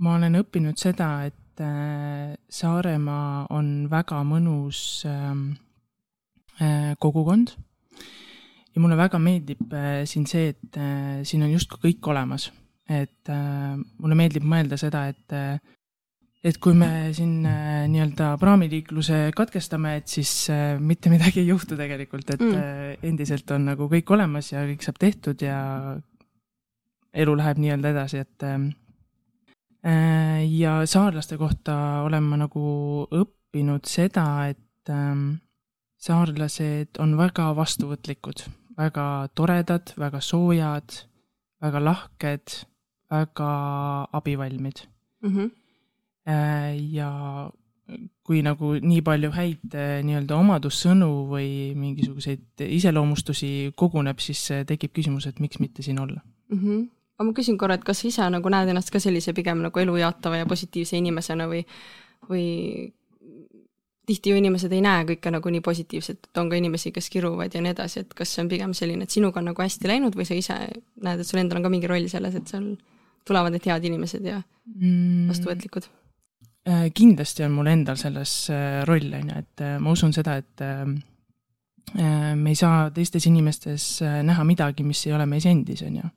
Ma 0.04 0.16
olen 0.18 0.38
õppinud 0.40 0.78
seda, 0.80 1.08
et 1.28 1.62
äh, 1.62 2.34
Saaremaa 2.50 3.48
on 3.54 3.88
väga 3.90 4.20
mõnus 4.26 5.02
ähm, 5.08 5.50
äh, 6.62 6.92
kogukond 7.00 7.54
ja 8.74 8.82
mulle 8.82 8.98
väga 8.98 9.20
meeldib 9.22 9.72
äh, 9.74 10.04
siin 10.08 10.28
see, 10.30 10.52
et 10.54 10.78
siin 11.26 11.42
on 11.46 11.52
justkui 11.54 11.88
kõik 11.88 12.12
olemas. 12.14 12.52
et 12.88 13.28
mulle 13.28 14.16
meeldib 14.16 14.46
mõelda 14.48 14.78
seda, 14.80 15.02
et 15.12 15.34
et 16.48 16.56
kui 16.56 16.72
me 16.72 17.10
siin 17.12 17.42
nii-öelda 17.44 18.30
praamiliikluse 18.40 19.18
katkestame, 19.36 19.98
et 19.98 20.08
siis 20.08 20.30
mitte 20.80 21.12
midagi 21.12 21.42
ei 21.42 21.50
juhtu 21.50 21.76
tegelikult, 21.76 22.30
et 22.32 22.40
mm. 22.40 23.02
endiselt 23.10 23.50
on 23.52 23.68
nagu 23.68 23.90
kõik 23.92 24.14
olemas 24.16 24.54
ja 24.54 24.62
kõik 24.70 24.86
saab 24.86 25.02
tehtud 25.02 25.44
ja 25.44 25.58
elu 27.12 27.36
läheb 27.38 27.60
nii-öelda 27.62 27.92
edasi, 27.94 28.22
et 28.24 28.46
ähm, 28.46 28.70
äh, 28.70 28.87
ja 30.50 30.72
saarlaste 30.86 31.36
kohta 31.38 31.74
olen 32.02 32.22
ma 32.22 32.36
nagu 32.36 32.62
õppinud 33.14 33.86
seda, 33.86 34.48
et 34.50 34.90
äh, 34.90 35.12
saarlased 35.98 36.98
on 36.98 37.14
väga 37.16 37.52
vastuvõtlikud 37.56 38.42
väga 38.78 39.28
toredad, 39.34 39.92
väga 39.98 40.20
soojad, 40.22 40.98
väga 41.62 41.82
lahked, 41.82 42.58
väga 43.10 43.52
abivalmid 44.14 44.84
mm. 45.22 45.30
-hmm. 45.34 45.50
ja 46.92 47.10
kui 48.22 48.42
nagu 48.44 48.74
nii 48.84 49.00
palju 49.02 49.30
häid 49.32 49.74
äh, 49.74 50.02
nii-öelda 50.04 50.36
omadussõnu 50.36 51.08
või 51.30 51.72
mingisuguseid 51.74 52.60
iseloomustusi 52.60 53.72
koguneb, 53.74 54.20
siis 54.20 54.42
äh, 54.52 54.66
tekib 54.68 54.92
küsimus, 54.92 55.26
et 55.26 55.40
miks 55.40 55.58
mitte 55.58 55.82
siin 55.82 55.98
olla 55.98 56.20
mm. 56.50 56.58
-hmm. 56.58 56.86
Aga 57.18 57.26
ma 57.26 57.34
küsin 57.34 57.58
korra, 57.58 57.74
et 57.78 57.84
kas 57.86 58.02
sa 58.02 58.08
ise 58.08 58.28
nagu 58.30 58.50
näed 58.52 58.70
ennast 58.70 58.92
ka 58.94 59.00
sellise 59.02 59.34
pigem 59.34 59.64
nagu 59.64 59.80
elujaatava 59.82 60.38
ja 60.38 60.46
positiivse 60.46 60.96
inimesena 61.00 61.48
või, 61.50 61.64
või 62.30 62.46
tihti 64.08 64.32
ju 64.32 64.38
inimesed 64.40 64.72
ei 64.72 64.82
näe 64.84 65.04
kõike 65.10 65.32
nagu 65.34 65.50
nii 65.52 65.62
positiivselt, 65.64 66.30
et 66.30 66.40
on 66.40 66.48
ka 66.48 66.56
inimesi, 66.56 66.92
kes 66.94 67.10
kiruvad 67.12 67.54
ja 67.54 67.62
nii 67.64 67.74
edasi, 67.74 68.04
et 68.04 68.14
kas 68.16 68.32
see 68.32 68.44
on 68.44 68.50
pigem 68.52 68.72
selline, 68.76 69.04
et 69.04 69.14
sinuga 69.14 69.42
on 69.42 69.50
nagu 69.50 69.64
hästi 69.64 69.90
läinud 69.90 70.16
või 70.16 70.28
sa 70.28 70.38
ise 70.38 70.56
näed, 71.04 71.20
et 71.20 71.28
sul 71.28 71.42
endal 71.42 71.60
on 71.60 71.66
ka 71.66 71.72
mingi 71.74 71.90
roll 71.90 72.08
selles, 72.08 72.38
et 72.38 72.48
seal 72.48 72.70
tulevad 73.28 73.52
need 73.52 73.66
head 73.68 73.88
inimesed 73.90 74.24
ja 74.24 74.38
mm. 74.40 75.26
vastuvõtlikud 75.32 75.88
mm.? 75.90 76.94
kindlasti 76.96 77.44
on 77.46 77.54
mul 77.56 77.68
endal 77.72 77.96
selles 78.00 78.32
äh, 78.52 78.80
roll, 78.88 79.10
on 79.18 79.32
ju, 79.32 79.42
et 79.42 79.64
äh, 79.64 79.76
ma 79.82 79.92
usun 79.96 80.12
seda, 80.16 80.38
et 80.40 80.64
me 81.98 82.52
ei 82.52 82.56
saa 82.58 82.90
teistes 82.92 83.24
inimestes 83.30 83.84
näha 84.04 84.44
midagi, 84.44 84.84
mis 84.84 85.06
ei 85.06 85.14
ole 85.16 85.24
meis 85.28 85.46
endis, 85.48 85.80
on 85.86 85.94
ju. 85.96 86.10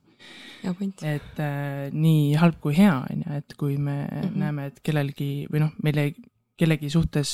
Et 0.62 1.40
äh, 1.42 1.88
nii 1.92 2.34
halb 2.38 2.60
kui 2.62 2.76
hea, 2.76 2.94
on 3.10 3.24
ju, 3.24 3.38
et 3.38 3.54
kui 3.58 3.76
me 3.76 4.04
mm 4.04 4.20
-hmm. 4.20 4.36
näeme, 4.38 4.66
et 4.66 4.80
kellelgi 4.82 5.46
või 5.52 5.64
noh, 5.64 5.72
meile 5.82 6.12
kellegi 6.58 6.90
suhtes 6.90 7.30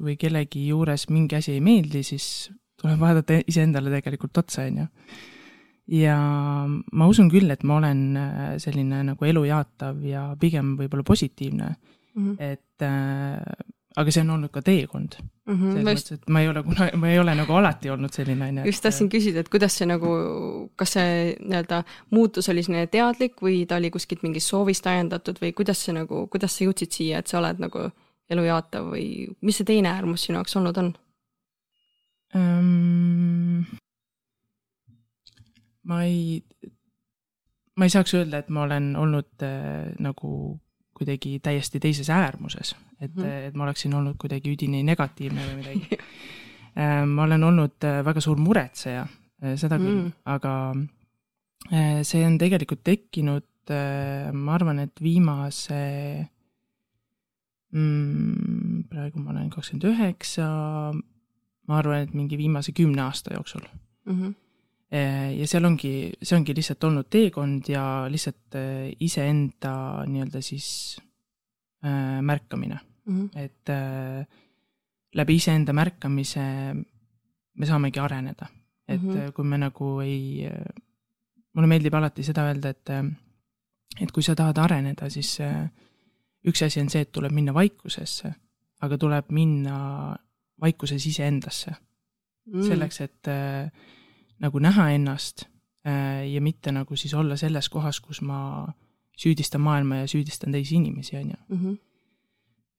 või 0.00 0.16
kellegi 0.16 0.68
juures 0.68 1.08
mingi 1.10 1.36
asi 1.36 1.52
ei 1.52 1.60
meeldi, 1.60 2.02
siis 2.02 2.50
tuleb 2.80 3.00
vaadata 3.00 3.40
iseendale 3.46 3.90
tegelikult 3.90 4.38
otsa, 4.38 4.62
on 4.62 4.76
ju. 4.76 4.86
ja 5.98 6.16
ma 6.92 7.06
usun 7.06 7.30
küll, 7.30 7.50
et 7.50 7.64
ma 7.64 7.76
olen 7.76 8.16
äh, 8.16 8.58
selline 8.58 9.02
nagu 9.02 9.24
elujaatav 9.24 10.04
ja 10.04 10.36
pigem 10.40 10.76
võib-olla 10.76 11.02
positiivne 11.02 11.74
mm, 12.14 12.24
-hmm. 12.24 12.36
et 12.38 12.82
äh, 12.82 13.74
aga 13.96 14.12
see 14.12 14.22
on 14.22 14.30
olnud 14.34 14.52
ka 14.52 14.62
teekond 14.62 15.16
mm. 15.18 15.54
-hmm, 15.54 15.72
selles 15.72 15.86
mõttes, 15.88 16.18
et 16.18 16.28
ma 16.28 16.42
ei 16.42 16.48
ole 16.48 16.62
kunagi, 16.66 17.00
ma 17.00 17.10
ei 17.10 17.18
ole 17.18 17.34
nagu 17.38 17.56
alati 17.56 17.90
olnud 17.90 18.12
selline, 18.12 18.48
on 18.48 18.60
ju. 18.60 18.66
just 18.72 18.82
tahtsin 18.84 19.08
küsida, 19.12 19.40
et 19.40 19.48
kuidas 19.48 19.78
see 19.78 19.88
nagu, 19.88 20.10
kas 20.76 20.92
see 20.98 21.34
nii-öelda 21.40 21.82
muutus 22.10 22.48
oli 22.52 22.62
selline 22.66 22.86
teadlik 22.92 23.40
või 23.42 23.64
ta 23.66 23.80
oli 23.80 23.90
kuskilt 23.94 24.22
mingist 24.26 24.52
soovist 24.52 24.86
ajendatud 24.86 25.40
või 25.42 25.54
kuidas 25.56 25.84
see 25.84 25.96
nagu, 25.96 26.26
kuidas 26.32 26.58
sa 26.58 26.64
jõudsid 26.64 26.94
siia, 27.00 27.18
et 27.22 27.26
sa 27.32 27.40
oled 27.40 27.64
nagu 27.64 27.88
elu 28.28 28.48
jaatav 28.50 28.92
või 28.92 29.28
mis 29.40 29.60
see 29.60 29.68
teine 29.68 29.92
äärmus 29.94 30.28
sinu 30.28 30.40
jaoks 30.42 30.56
olnud 30.60 30.82
on 30.84 30.94
um,? 32.36 33.64
ma 35.88 36.02
ei, 36.04 36.42
ma 37.76 37.88
ei 37.88 37.92
saaks 37.94 38.14
öelda, 38.18 38.42
et 38.42 38.50
ma 38.52 38.66
olen 38.68 38.92
olnud 39.00 39.46
äh, 39.46 39.94
nagu 40.04 40.58
kuidagi 40.98 41.38
täiesti 41.44 41.80
teises 41.80 42.10
äärmuses, 42.10 42.74
et 43.00 43.14
mm, 43.14 43.22
-hmm. 43.22 43.48
et 43.48 43.54
ma 43.54 43.64
oleksin 43.64 43.94
olnud 43.94 44.18
kuidagi 44.18 44.52
üdini 44.56 44.82
negatiivne 44.86 45.46
või 45.46 45.56
midagi 45.62 45.98
äh, 45.98 47.04
ma 47.06 47.26
olen 47.26 47.44
olnud 47.44 47.84
äh, 47.84 48.00
väga 48.04 48.22
suur 48.24 48.40
muretseja, 48.42 49.06
äh, 49.42 49.54
seda 49.60 49.78
küll 49.80 50.02
mm, 50.04 50.12
aga 50.34 50.54
äh, 51.72 52.00
see 52.02 52.24
on 52.26 52.38
tegelikult 52.40 52.84
tekkinud, 52.84 53.46
ma 53.68 54.54
arvan, 54.54 54.78
et 54.80 55.00
viimase 55.04 55.78
mm,. 57.76 58.86
praegu 58.88 59.20
ma 59.20 59.34
olen 59.34 59.50
kakskümmend 59.52 59.84
üheksa, 59.90 60.46
ma 61.68 61.76
arvan, 61.76 62.06
et 62.06 62.14
mingi 62.16 62.38
viimase 62.40 62.72
kümne 62.72 63.02
aasta 63.04 63.34
jooksul 63.34 63.66
mm. 64.06 64.14
-hmm. 64.14 64.32
Ja 64.90 65.46
seal 65.46 65.66
ongi, 65.68 65.92
see 66.22 66.36
ongi 66.38 66.54
lihtsalt 66.56 66.84
olnud 66.88 67.08
teekond 67.12 67.68
ja 67.68 67.82
lihtsalt 68.08 68.56
e, 68.56 68.62
iseenda 69.04 69.72
nii-öelda 70.08 70.40
siis 70.40 70.68
äh, 71.84 72.22
märkamine 72.24 72.78
mm, 73.04 73.18
-hmm. 73.18 73.38
et 73.38 73.68
äh, 73.68 74.24
läbi 75.14 75.34
iseenda 75.36 75.72
märkamise 75.72 76.40
me 77.58 77.66
saamegi 77.66 77.98
areneda, 77.98 78.46
et 78.88 79.02
mm 79.02 79.14
-hmm. 79.14 79.32
kui 79.32 79.44
me 79.44 79.58
nagu 79.58 80.00
ei, 80.00 80.48
mulle 81.52 81.68
meeldib 81.68 81.94
alati 81.94 82.22
seda 82.22 82.46
öelda, 82.46 82.68
et, 82.68 82.90
et 84.00 84.12
kui 84.12 84.22
sa 84.22 84.34
tahad 84.34 84.58
areneda, 84.58 85.10
siis 85.10 85.40
äh, 85.40 85.68
üks 86.46 86.62
asi 86.62 86.80
on 86.80 86.90
see, 86.90 87.00
et 87.00 87.12
tuleb 87.12 87.32
minna 87.32 87.54
vaikusesse, 87.54 88.32
aga 88.80 88.98
tuleb 88.98 89.30
minna 89.30 90.16
vaikuses 90.60 91.06
iseendasse 91.06 91.70
mm.. 92.46 92.62
selleks, 92.62 93.00
et 93.00 93.28
äh, 93.28 93.70
nagu 94.42 94.60
näha 94.62 94.90
ennast 94.94 95.46
äh, 95.86 96.26
ja 96.28 96.42
mitte 96.44 96.72
nagu 96.72 96.96
siis 96.96 97.14
olla 97.14 97.36
selles 97.36 97.68
kohas, 97.68 98.00
kus 98.00 98.20
ma 98.22 98.68
süüdistan 99.18 99.62
maailma 99.64 100.02
ja 100.02 100.10
süüdistan 100.10 100.54
teisi 100.54 100.78
inimesi, 100.78 101.16
on 101.16 101.30
ju. 101.30 101.38
Mhm. 101.56 101.76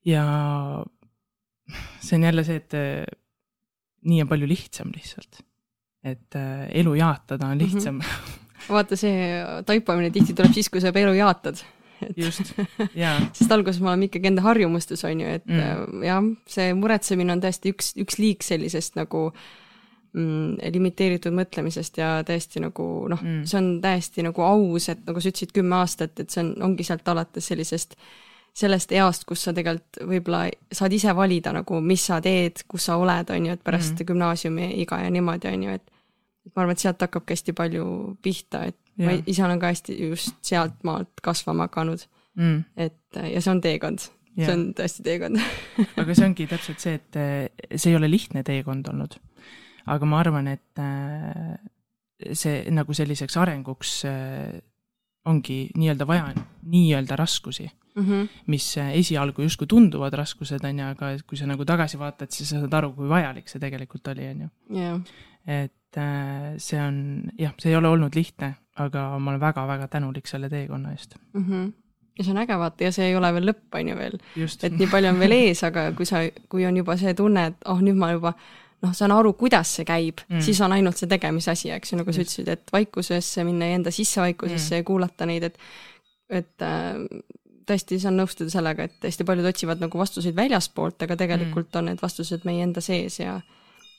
ja 0.05 0.25
see 2.01 2.17
on 2.17 2.23
jälle 2.23 2.43
see, 2.43 2.55
et 2.55 2.73
äh, 2.73 3.05
nii 4.09 4.21
on 4.23 4.29
palju 4.29 4.47
lihtsam 4.47 4.93
lihtsalt. 4.95 5.43
et 6.03 6.35
äh, 6.35 6.69
elu 6.79 6.93
jaatada 6.95 7.47
on 7.47 7.57
mhm. 7.57 7.65
lihtsam 7.65 7.95
mm. 7.95 8.01
-hmm. 8.07 8.71
vaata, 8.73 8.95
see 8.95 9.43
taipamine 9.65 10.11
tihti 10.11 10.33
tuleb 10.33 10.53
siis, 10.53 10.69
kui 10.69 10.81
sa 10.81 10.93
juba 10.93 10.99
elu 10.99 11.13
jaatad 11.13 11.59
just, 12.17 12.53
jaa. 13.03 13.19
sest 13.33 13.51
alguses 13.51 13.81
me 13.81 13.91
oleme 13.91 14.07
ikkagi 14.09 14.31
enda 14.31 14.43
harjumustes, 14.45 15.03
on 15.07 15.21
ju, 15.21 15.27
et 15.39 15.45
mm. 15.45 15.59
Äh, 15.59 16.05
jah, 16.07 16.29
see 16.47 16.73
muretsemine 16.77 17.35
on 17.35 17.43
tõesti 17.43 17.73
üks, 17.73 17.93
üks 17.99 18.19
liik 18.21 18.45
sellisest 18.45 18.95
nagu 18.99 19.29
mm, 20.13 20.71
limiteeritud 20.75 21.35
mõtlemisest 21.35 21.99
ja 22.01 22.11
täiesti 22.27 22.63
nagu 22.63 22.85
noh 23.11 23.21
mm., 23.21 23.43
see 23.49 23.59
on 23.59 23.69
täiesti 23.83 24.25
nagu 24.25 24.45
aus, 24.45 24.89
et 24.93 25.05
nagu 25.07 25.21
sa 25.21 25.31
ütlesid, 25.31 25.53
kümme 25.55 25.79
aastat, 25.81 26.17
et 26.19 26.33
see 26.33 26.43
on, 26.45 26.55
ongi 26.69 26.87
sealt 26.87 27.07
alates 27.11 27.51
sellisest 27.51 27.95
sellest 28.59 28.91
east, 28.97 29.23
kus 29.29 29.45
sa 29.45 29.53
tegelikult 29.55 30.01
võib-olla 30.09 30.41
saad 30.73 30.93
ise 30.95 31.13
valida 31.15 31.53
nagu, 31.55 31.79
mis 31.85 32.03
sa 32.09 32.17
teed, 32.23 32.63
kus 32.67 32.89
sa 32.89 32.97
oled, 32.99 33.29
on 33.31 33.45
ju, 33.45 33.55
et 33.55 33.63
pärast 33.63 33.93
mm. 33.93 34.09
gümnaasiumiiga 34.09 35.03
ja 35.03 35.11
niimoodi, 35.13 35.51
on 35.53 35.65
ju, 35.67 35.77
et 35.79 36.55
ma 36.55 36.63
arvan, 36.63 36.75
et 36.75 36.83
sealt 36.83 37.05
hakkabki 37.05 37.37
hästi 37.37 37.55
palju 37.55 37.85
pihta, 38.25 38.65
et 38.71 38.77
ja. 38.99 39.07
ma 39.07 39.17
ise 39.19 39.43
olen 39.45 39.61
ka 39.61 39.73
hästi 39.73 39.97
just 40.09 40.39
sealtmaalt 40.45 41.23
kasvama 41.23 41.69
hakanud 41.69 42.03
mm.. 42.39 42.63
et 42.77 43.21
ja 43.33 43.41
see 43.41 43.53
on 43.53 43.61
teekond, 43.63 44.05
see 44.35 44.51
on 44.53 44.65
tõesti 44.77 45.05
teekond 45.05 45.39
aga 46.01 46.15
see 46.15 46.27
ongi 46.27 46.47
täpselt 46.49 46.83
see, 46.83 46.99
et 46.99 47.19
eh, 47.19 47.75
see 47.75 47.93
ei 47.93 47.99
ole 47.99 48.11
lihtne 48.11 48.43
teekond 48.47 48.89
olnud. 48.91 49.19
Aga 49.89 50.09
ma 50.09 50.19
arvan, 50.21 50.47
et 50.51 50.81
eh, 50.83 52.33
see 52.35 52.63
nagu 52.75 52.95
selliseks 52.95 53.37
arenguks 53.39 53.95
eh, 54.09 54.59
ongi 55.29 55.59
nii-öelda 55.77 56.07
vaja 56.07 56.29
nii-öelda 56.63 57.15
raskusi 57.19 57.65
mm, 57.95 58.05
-hmm. 58.05 58.27
mis 58.47 58.77
esialgu 58.77 59.41
justkui 59.41 59.67
tunduvad 59.67 60.13
raskused, 60.13 60.63
on 60.63 60.79
ju, 60.79 60.85
aga 60.85 61.11
kui 61.27 61.37
sa 61.37 61.47
nagu 61.47 61.65
tagasi 61.65 61.99
vaatad, 61.99 62.31
siis 62.31 62.49
sa 62.49 62.59
saad 62.59 62.73
aru, 62.73 62.93
kui 62.93 63.09
vajalik 63.09 63.49
see 63.49 63.59
tegelikult 63.59 64.07
oli, 64.07 64.27
on 64.27 64.41
ju. 64.41 65.01
et 65.47 65.99
see 66.57 66.81
on 66.81 67.23
jah, 67.39 67.53
see 67.57 67.71
ei 67.71 67.77
ole 67.77 67.87
olnud 67.89 68.15
lihtne, 68.15 68.53
aga 68.75 69.19
ma 69.19 69.31
olen 69.31 69.41
väga-väga 69.41 69.87
tänulik 69.87 70.27
selle 70.27 70.49
teekonna 70.49 70.91
eest 70.91 71.15
mm. 71.33 71.45
-hmm. 71.45 71.71
ja 72.17 72.23
see 72.23 72.31
on 72.31 72.37
äge 72.37 72.57
vaata 72.57 72.83
ja 72.83 72.91
see 72.91 73.07
ei 73.07 73.15
ole 73.15 73.33
veel 73.33 73.49
lõpp, 73.51 73.79
on 73.79 73.87
ju 73.87 73.95
veel. 73.97 74.17
et 74.63 74.77
nii 74.77 74.87
palju 74.87 75.09
on 75.09 75.19
veel 75.19 75.31
ees, 75.31 75.63
aga 75.63 75.91
kui 75.91 76.05
sa, 76.05 76.23
kui 76.49 76.65
on 76.65 76.77
juba 76.77 76.97
see 76.97 77.13
tunne, 77.13 77.45
et 77.45 77.55
oh, 77.65 77.81
nüüd 77.81 77.95
ma 77.95 78.11
juba 78.11 78.33
noh, 78.85 78.93
saan 78.95 79.13
aru, 79.15 79.33
kuidas 79.39 79.73
see 79.79 79.87
käib 79.87 80.23
mm., 80.27 80.43
siis 80.45 80.61
on 80.65 80.73
ainult 80.75 80.99
see 80.99 81.09
tegemise 81.11 81.51
asi, 81.53 81.71
eks 81.75 81.93
ju, 81.93 81.99
nagu 81.99 82.15
sa 82.15 82.23
ütlesid, 82.23 82.49
et 82.53 82.73
vaikusesse 82.75 83.43
minna 83.47 83.69
ja 83.69 83.79
enda 83.79 83.93
sissevaikususesse 83.93 84.75
mm. 84.75 84.81
ja 84.81 84.87
kuulata 84.87 85.29
neid, 85.29 85.49
et 85.49 85.59
et 86.29 86.61
äh, 86.61 86.99
tõesti 87.69 87.99
saan 88.01 88.17
nõustuda 88.19 88.51
sellega, 88.53 88.85
et 88.85 89.07
hästi 89.09 89.25
paljud 89.25 89.47
otsivad 89.49 89.81
nagu 89.81 90.01
vastuseid 90.01 90.37
väljaspoolt, 90.37 91.01
aga 91.05 91.17
tegelikult 91.19 91.69
mm. 91.69 91.79
on 91.81 91.89
need 91.91 92.03
vastused 92.03 92.45
meie 92.47 92.63
enda 92.65 92.83
sees 92.85 93.19
ja 93.21 93.39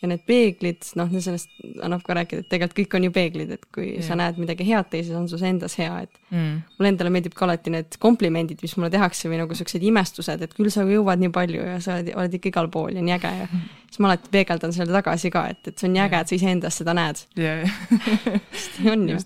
ja 0.01 0.09
need 0.09 0.23
peeglid, 0.29 0.87
noh, 0.97 1.11
sellest 1.13 1.51
annab 1.85 2.01
ka 2.07 2.15
rääkida, 2.17 2.45
et 2.45 2.49
tegelikult 2.49 2.79
kõik 2.79 2.95
on 2.97 3.07
ju 3.07 3.13
peeglid, 3.13 3.51
et 3.57 3.67
kui 3.75 3.87
yeah. 3.91 4.05
sa 4.07 4.17
näed 4.17 4.39
midagi 4.41 4.65
head 4.65 4.89
teises, 4.93 5.13
on 5.17 5.27
sus 5.29 5.43
endas 5.45 5.77
hea, 5.77 5.93
et 6.07 6.21
mm. 6.33 6.55
mulle 6.79 6.93
endale 6.95 7.13
meeldib 7.13 7.35
ka 7.37 7.45
alati 7.45 7.73
need 7.75 7.99
komplimendid, 8.01 8.63
mis 8.65 8.77
mulle 8.79 8.89
tehakse 8.95 9.29
või 9.29 9.43
nagu 9.43 9.59
siuksed 9.59 9.85
imestused, 9.91 10.47
et 10.47 10.55
küll 10.57 10.73
sa 10.73 10.87
jõuad 10.89 11.21
nii 11.21 11.33
palju 11.37 11.67
ja 11.67 11.77
sa 11.85 11.99
oled, 11.99 12.09
oled 12.17 12.39
ikka 12.39 12.53
igal 12.53 12.71
pool 12.73 12.97
ja 12.97 13.05
nii 13.05 13.17
äge 13.19 13.35
ja 13.43 13.51
mm. 13.51 13.67
siis 13.91 14.01
ma 14.01 14.11
alati 14.13 14.33
peegeldan 14.33 14.75
selle 14.77 14.97
tagasi 14.97 15.33
ka, 15.37 15.45
et, 15.53 15.61
et 15.69 15.77
see 15.77 15.91
on 15.91 15.95
nii 15.99 16.05
äge 16.07 16.23
et 16.25 16.33
sa 16.33 16.39
iseendas 16.39 16.81
seda 16.81 16.97
näed 16.97 17.21
sest 18.57 18.81
on 18.89 19.05
ju. 19.11 19.21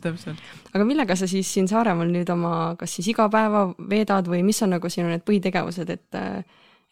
aga 0.75 0.89
millega 0.89 1.15
sa 1.19 1.31
siis 1.31 1.55
siin 1.55 1.71
Saaremaal 1.71 2.11
nüüd 2.11 2.35
oma, 2.35 2.75
kas 2.81 2.99
siis 2.99 3.13
igapäeva 3.15 3.69
veedad 3.79 4.27
või 4.31 4.43
mis 4.47 4.59
on 4.67 4.75
nagu 4.75 4.91
sinu 4.91 5.07
need 5.13 5.23
põhitegevused, 5.27 5.95
et 5.95 6.19
äh, 6.19 6.43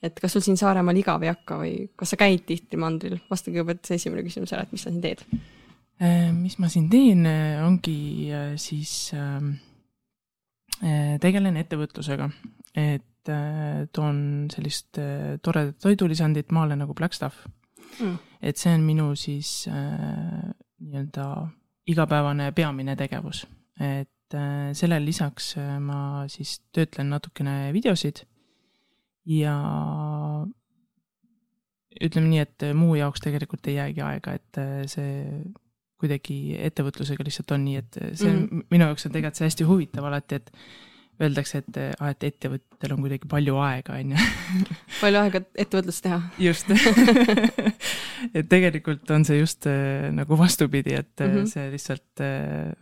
et 0.02 0.18
kas 0.20 0.34
sul 0.34 0.42
siin 0.44 0.58
Saaremaal 0.58 0.98
igav 0.98 1.22
ei 1.22 1.30
hakka 1.30 1.58
või 1.60 1.74
kas 1.98 2.12
sa 2.12 2.18
käid 2.20 2.44
tihti 2.48 2.78
mandril? 2.80 3.20
vasta 3.30 3.52
kõigepealt 3.52 3.86
see 3.86 4.00
esimene 4.00 4.24
küsimus 4.26 4.52
ära, 4.54 4.66
et 4.66 4.74
mis 4.74 4.82
sa 4.84 4.90
siin 4.90 5.02
teed? 5.04 5.22
Äh, 6.02 6.32
mis 6.34 6.58
ma 6.58 6.70
siin 6.72 6.88
teen, 6.90 7.26
äh, 7.28 7.60
ongi 7.62 8.30
äh, 8.34 8.54
siis 8.60 9.12
äh, 9.14 9.38
tegelen 11.22 11.58
ettevõtlusega, 11.60 12.30
et 12.74 13.06
toon 13.94 14.16
sellist 14.50 14.98
toredat 15.46 15.76
toidulisandit 15.78 16.48
maale 16.50 16.74
nagu 16.74 16.90
Blackstuff 16.98 17.44
mm.. 18.00 18.16
et 18.42 18.58
see 18.58 18.72
on 18.74 18.82
minu 18.82 19.12
siis 19.14 19.68
nii-öelda 19.70 21.26
igapäevane 21.92 22.48
peamine 22.56 22.96
tegevus, 22.98 23.44
et 23.78 24.34
sellele 24.74 25.06
lisaks 25.06 25.52
ma 25.86 26.00
siis 26.34 26.56
töötlen 26.74 27.14
natukene 27.14 27.70
videosid 27.76 28.24
ja 29.26 29.56
ütleme 32.02 32.28
nii, 32.28 32.44
et 32.46 32.64
muu 32.74 32.94
jaoks 32.98 33.22
tegelikult 33.24 33.68
ei 33.70 33.76
jäägi 33.78 34.04
aega, 34.06 34.38
et 34.38 34.60
äh, 34.60 34.78
see 34.90 35.26
kuidagi 36.02 36.56
ettevõtlusega 36.58 37.24
lihtsalt 37.26 37.52
on 37.54 37.66
nii, 37.66 37.82
et 37.82 37.98
see 38.00 38.30
mm 38.30 38.38
-hmm. 38.38 38.64
minu 38.74 38.88
jaoks 38.90 39.06
on 39.06 39.12
tegelikult 39.14 39.38
see 39.38 39.50
hästi 39.50 39.68
huvitav 39.68 40.08
alati, 40.08 40.40
et 40.40 40.50
öeldakse, 41.22 41.60
et 41.62 41.78
aa, 42.00 42.10
et 42.10 42.24
ettevõttel 42.26 42.94
on 42.94 43.02
kuidagi 43.04 43.28
palju 43.30 43.58
aega, 43.62 43.98
on 44.00 44.14
ju. 44.14 44.28
palju 45.02 45.20
aega 45.20 45.42
ettevõtlust 45.54 46.02
teha. 46.06 46.20
just 46.38 46.72
et 48.36 48.48
tegelikult 48.48 49.10
on 49.14 49.26
see 49.28 49.38
just 49.38 49.68
äh, 49.70 50.08
nagu 50.14 50.38
vastupidi, 50.38 50.96
et 50.98 51.12
mm 51.20 51.36
-hmm. 51.36 51.52
see 51.52 51.70
lihtsalt 51.70 52.24
äh, 52.24 52.72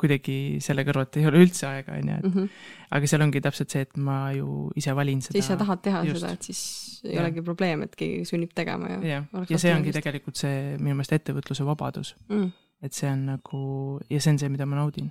kuidagi 0.00 0.36
selle 0.64 0.84
kõrvalt 0.88 1.18
ei 1.20 1.26
ole 1.28 1.42
üldse 1.44 1.66
aega, 1.68 1.96
on 1.98 2.08
ju, 2.08 2.16
et 2.16 2.26
mm 2.26 2.32
-hmm. 2.34 2.66
aga 2.96 3.10
seal 3.10 3.24
ongi 3.24 3.42
täpselt 3.44 3.74
see, 3.74 3.84
et 3.86 3.96
ma 4.00 4.18
ju 4.32 4.70
ise 4.80 4.94
valin 4.96 5.20
seda. 5.24 5.36
sa 5.36 5.44
ise 5.44 5.56
tahad 5.60 5.82
teha 5.84 6.02
just. 6.08 6.20
seda, 6.20 6.32
et 6.32 6.48
siis 6.48 6.62
ei 7.04 7.14
ja. 7.14 7.22
olegi 7.22 7.44
probleem, 7.44 7.82
et 7.86 7.96
keegi 7.96 8.24
sunnib 8.28 8.54
tegema 8.56 8.88
ja. 8.94 9.00
jah, 9.10 9.50
ja 9.50 9.58
see 9.58 9.74
ongi 9.74 9.92
tegelikult 9.96 10.40
see 10.40 10.76
minu 10.78 10.96
meelest 10.96 11.16
ettevõtluse 11.18 11.66
vabadus 11.68 12.14
mm.. 12.28 12.52
et 12.82 12.96
see 12.96 13.10
on 13.10 13.26
nagu 13.32 13.64
ja 14.10 14.20
see 14.20 14.34
on 14.34 14.40
see, 14.42 14.52
mida 14.52 14.66
ma 14.66 14.80
naudin. 14.80 15.10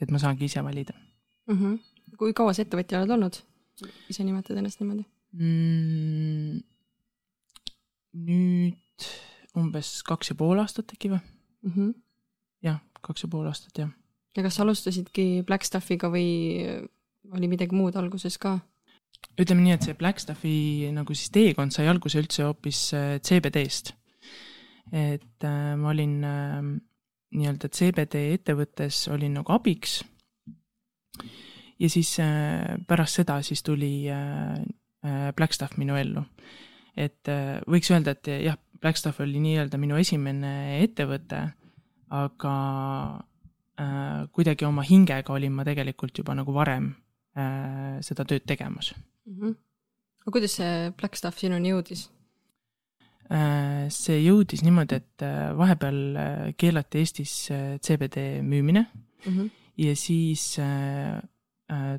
et 0.00 0.10
ma 0.10 0.18
saangi 0.18 0.44
ise 0.44 0.64
valida 0.64 0.94
mm. 1.46 1.56
-hmm. 1.56 1.78
kui 2.16 2.34
kaua 2.36 2.52
sa 2.52 2.62
ettevõtja 2.66 3.00
oled 3.00 3.16
olnud? 3.16 3.40
ise 4.08 4.24
nimetad 4.24 4.56
ennast 4.60 4.80
niimoodi 4.80 5.06
mm,? 5.32 6.60
nüüd 8.26 9.08
umbes 9.56 10.02
kaks 10.06 10.30
ja 10.32 10.36
pool 10.36 10.60
aastat 10.60 10.92
äkki 10.92 11.08
või 11.14 11.20
mm 11.62 11.72
-hmm.? 11.72 11.94
jah, 12.68 12.84
kaks 13.00 13.24
ja 13.24 13.32
pool 13.32 13.48
aastat 13.48 13.78
jah 13.78 13.96
ja 14.36 14.44
kas 14.46 14.60
alustasidki 14.62 15.42
Blackstaffiga 15.46 16.10
või 16.12 16.28
oli 17.34 17.48
midagi 17.50 17.76
muud 17.76 17.96
alguses 17.98 18.38
ka? 18.40 18.58
ütleme 19.40 19.64
nii, 19.64 19.74
et 19.76 19.86
see 19.86 19.96
Blackstaffi 19.98 20.90
nagu 20.94 21.14
siis 21.16 21.32
teekond 21.34 21.74
sai 21.74 21.88
alguse 21.90 22.20
üldse 22.20 22.44
hoopis 22.46 22.84
äh, 22.96 23.16
CBD-st. 23.24 23.94
et 24.92 25.46
äh, 25.46 25.74
ma 25.78 25.90
olin 25.92 26.14
äh, 26.24 26.70
nii-öelda 27.36 27.70
CBD 27.70 28.24
ettevõttes 28.36 29.04
olin 29.12 29.38
nagu 29.40 29.52
abiks. 29.54 30.00
ja 31.78 31.90
siis 31.90 32.16
äh, 32.20 32.78
pärast 32.88 33.20
seda 33.20 33.40
siis 33.42 33.62
tuli 33.62 34.08
äh, 34.10 34.58
äh 35.04 35.32
Blackstaff 35.36 35.76
minu 35.76 35.96
ellu. 35.96 36.24
et 36.96 37.28
äh, 37.28 37.60
võiks 37.68 37.90
öelda, 37.92 38.16
et 38.16 38.26
jah, 38.44 38.58
Blackstaff 38.80 39.20
oli 39.20 39.40
nii-öelda 39.40 39.78
minu 39.78 39.96
esimene 40.00 40.80
ettevõte, 40.82 41.42
aga 42.08 42.54
kuidagi 44.32 44.66
oma 44.68 44.84
hingega 44.86 45.32
olin 45.32 45.52
ma 45.56 45.64
tegelikult 45.64 46.18
juba 46.18 46.34
nagu 46.36 46.52
varem 46.52 46.90
äh, 47.38 47.98
seda 48.04 48.26
tööd 48.28 48.44
tegemas 48.46 48.92
mm. 48.94 49.36
-hmm. 49.36 49.54
aga 50.22 50.34
kuidas 50.36 50.56
see 50.58 50.90
Black 50.98 51.16
Stuff 51.16 51.38
sinuni 51.38 51.72
jõudis? 51.72 52.08
Äh, 53.30 53.86
see 53.88 54.18
jõudis 54.24 54.64
niimoodi, 54.66 55.00
et 55.00 55.24
vahepeal 55.56 56.00
keelati 56.58 56.98
Eestis 56.98 57.34
CBD 57.86 58.42
müümine 58.42 58.86
mm 59.26 59.32
-hmm. 59.32 59.50
ja 59.76 59.96
siis 59.96 60.58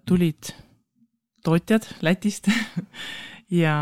tulid 0.06 0.54
tootjad 1.44 1.88
Lätist 2.02 2.48
ja 3.52 3.76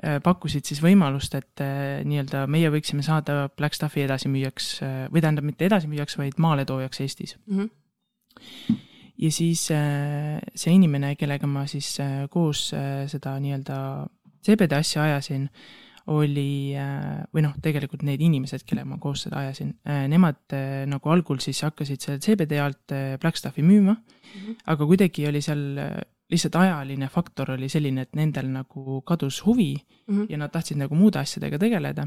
äh, 0.00 0.18
pakkusid 0.24 0.66
siis 0.66 0.80
võimalust, 0.84 1.34
et 1.36 1.62
äh, 1.62 2.00
nii-öelda 2.08 2.46
meie 2.50 2.70
võiksime 2.72 3.04
saada 3.04 3.46
Black 3.56 3.76
Stuffi 3.76 4.06
edasimüüjaks 4.06 4.68
äh, 4.84 4.98
või 5.12 5.22
tähendab, 5.24 5.46
mitte 5.46 5.68
edasimüüjaks, 5.68 6.16
vaid 6.20 6.40
maaletoojaks 6.40 7.02
Eestis 7.04 7.36
mm. 7.44 7.58
-hmm. 7.58 8.78
ja 9.26 9.32
siis 9.32 9.66
see 9.68 10.72
inimene, 10.72 11.14
kellega 11.20 11.46
ma 11.46 11.66
siis 11.68 11.96
koos 12.30 12.70
seda 13.12 13.36
nii-öelda 13.40 13.78
CBD 14.46 14.78
asja 14.78 15.02
ajasin, 15.02 15.48
oli 16.06 16.72
või 17.34 17.42
noh, 17.42 17.56
tegelikult 17.62 18.04
need 18.06 18.20
inimesed, 18.22 18.62
kellega 18.62 18.86
ma 18.86 18.98
koos 19.02 19.24
seda 19.26 19.40
ajasin, 19.40 19.72
nemad 20.08 20.54
nagu 20.86 21.10
algul 21.10 21.40
siis 21.42 21.64
hakkasid 21.66 22.00
selle 22.00 22.20
CBD 22.22 22.60
alt 22.62 22.94
Black 23.20 23.36
Stuffi 23.36 23.62
müüma 23.62 23.96
mm, 23.96 24.36
-hmm. 24.36 24.60
aga 24.66 24.86
kuidagi 24.86 25.26
oli 25.28 25.42
seal 25.42 25.80
lihtsalt 26.30 26.58
ajaline 26.58 27.08
faktor 27.12 27.52
oli 27.54 27.68
selline, 27.70 28.06
et 28.06 28.16
nendel 28.18 28.48
nagu 28.50 29.00
kadus 29.06 29.42
huvi 29.46 29.74
mm 29.76 30.14
-hmm. 30.14 30.26
ja 30.28 30.38
nad 30.38 30.50
tahtsid 30.50 30.78
nagu 30.78 30.94
muude 30.94 31.18
asjadega 31.18 31.58
tegeleda. 31.58 32.06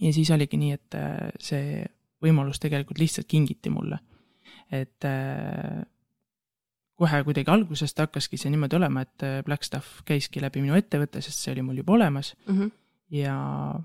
ja 0.00 0.12
siis 0.12 0.30
oligi 0.30 0.56
nii, 0.56 0.72
et 0.72 0.94
äh, 0.94 1.30
see 1.38 1.86
võimalus 2.22 2.60
tegelikult 2.60 2.98
lihtsalt 2.98 3.26
kingiti 3.26 3.70
mulle. 3.70 3.98
et 4.72 5.04
äh, 5.04 5.82
kohe 6.94 7.24
kuidagi 7.24 7.50
algusest 7.50 7.98
hakkaski 7.98 8.36
see 8.36 8.50
niimoodi 8.50 8.76
olema, 8.76 9.00
et 9.00 9.22
äh, 9.22 9.44
Blackstuff 9.44 10.02
käiski 10.04 10.40
läbi 10.40 10.60
minu 10.60 10.74
ettevõtte, 10.74 11.20
sest 11.20 11.38
see 11.38 11.52
oli 11.52 11.62
mul 11.62 11.76
juba 11.76 11.92
olemas 11.92 12.34
mm. 12.46 12.58
-hmm. 12.58 12.70
ja, 13.10 13.80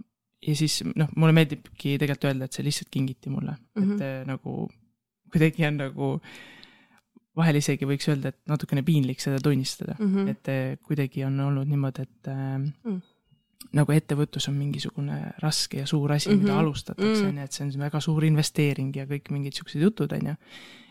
ja 0.48 0.56
siis 0.56 0.84
noh, 0.96 1.10
mulle 1.16 1.34
meeldibki 1.34 1.98
tegelikult 1.98 2.24
öelda, 2.24 2.46
et 2.46 2.54
see 2.54 2.66
lihtsalt 2.66 2.90
kingiti 2.92 3.30
mulle 3.30 3.52
mm, 3.76 3.84
-hmm. 3.84 4.02
et 4.02 4.28
nagu 4.28 4.70
kuidagi 5.32 5.66
on 5.66 5.78
nagu 5.78 6.14
äh, 6.16 6.57
vahel 7.38 7.60
isegi 7.60 7.88
võiks 7.88 8.08
öelda, 8.12 8.32
et 8.34 8.40
natukene 8.50 8.84
piinlik 8.86 9.22
seda 9.24 9.40
tunnistada 9.44 9.96
mm, 9.98 10.10
-hmm. 10.14 10.32
et 10.34 10.50
eh, 10.54 10.78
kuidagi 10.84 11.24
on 11.28 11.40
olnud 11.48 11.70
niimoodi, 11.70 12.08
et 12.08 12.32
äh, 12.32 12.58
mm. 12.58 13.02
nagu 13.78 13.94
ettevõtlus 13.96 14.50
on 14.50 14.58
mingisugune 14.58 15.20
raske 15.44 15.82
ja 15.82 15.86
suur 15.86 16.12
asi 16.12 16.30
mm, 16.30 16.34
-hmm. 16.34 16.42
mida 16.42 16.54
mhm. 16.54 16.60
alustatakse, 16.60 17.22
mhm. 17.22 17.30
on 17.30 17.38
ju, 17.38 17.44
et 17.44 17.52
see 17.52 17.68
on 17.68 17.80
väga 17.80 18.00
suur 18.00 18.26
investeering 18.26 18.96
ja 18.96 19.06
kõik 19.06 19.32
mingid 19.32 19.54
siuksed 19.54 19.82
jutud, 19.82 20.12
on 20.12 20.34
ju. 20.34 20.36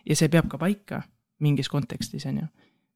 ja 0.07 0.17
see 0.17 0.29
peab 0.29 0.49
ka 0.49 0.59
paika 0.59 1.03
mingis 1.41 1.69
kontekstis, 1.69 2.27
on 2.27 2.39
ju. 2.39 2.47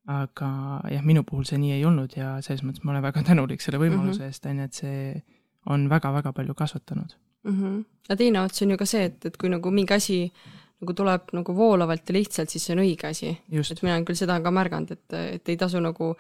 aga 0.07 0.81
jah, 0.91 1.03
minu 1.05 1.23
puhul 1.23 1.45
see 1.45 1.59
nii 1.59 1.73
ei 1.73 1.85
olnud 1.85 2.17
ja 2.17 2.41
selles 2.43 2.63
mõttes 2.65 2.85
ma 2.85 2.93
olen 2.93 3.03
väga 3.03 3.23
tänulik 3.31 3.61
selle 3.61 3.79
võimaluse 3.79 4.19
mm 4.19 4.25
-hmm. 4.25 4.27
eest, 4.27 4.47
on 4.47 4.59
ju, 4.59 4.65
et 4.65 4.73
see 4.73 5.23
on 5.67 5.89
väga-väga 5.89 6.33
palju 6.33 6.55
kasvatanud 6.55 7.17
mm. 7.45 7.61
-hmm. 7.61 7.85
ja 8.09 8.17
teine 8.17 8.41
ots 8.41 8.63
on 8.63 8.71
ju 8.71 8.77
ka 8.77 8.87
see, 8.87 9.05
et, 9.05 9.25
et 9.25 9.37
kui 9.37 9.49
nagu 9.49 9.71
mingi 9.71 9.95
asi 9.95 10.33
nagu 10.81 10.95
tuleb 10.97 11.33
nagu 11.37 11.55
voolavalt 11.57 12.09
ja 12.09 12.17
lihtsalt, 12.17 12.53
siis 12.53 12.65
see 12.67 12.75
on 12.77 12.83
õige 12.85 13.11
asi. 13.11 13.35
et 13.35 13.83
mina 13.83 13.95
olen 13.95 14.07
küll 14.09 14.19
seda 14.19 14.39
ka 14.41 14.53
märganud, 14.55 14.93
et, 14.97 15.17
et 15.37 15.53
ei 15.53 15.59
tasu 15.61 15.81
nagu 15.83 16.15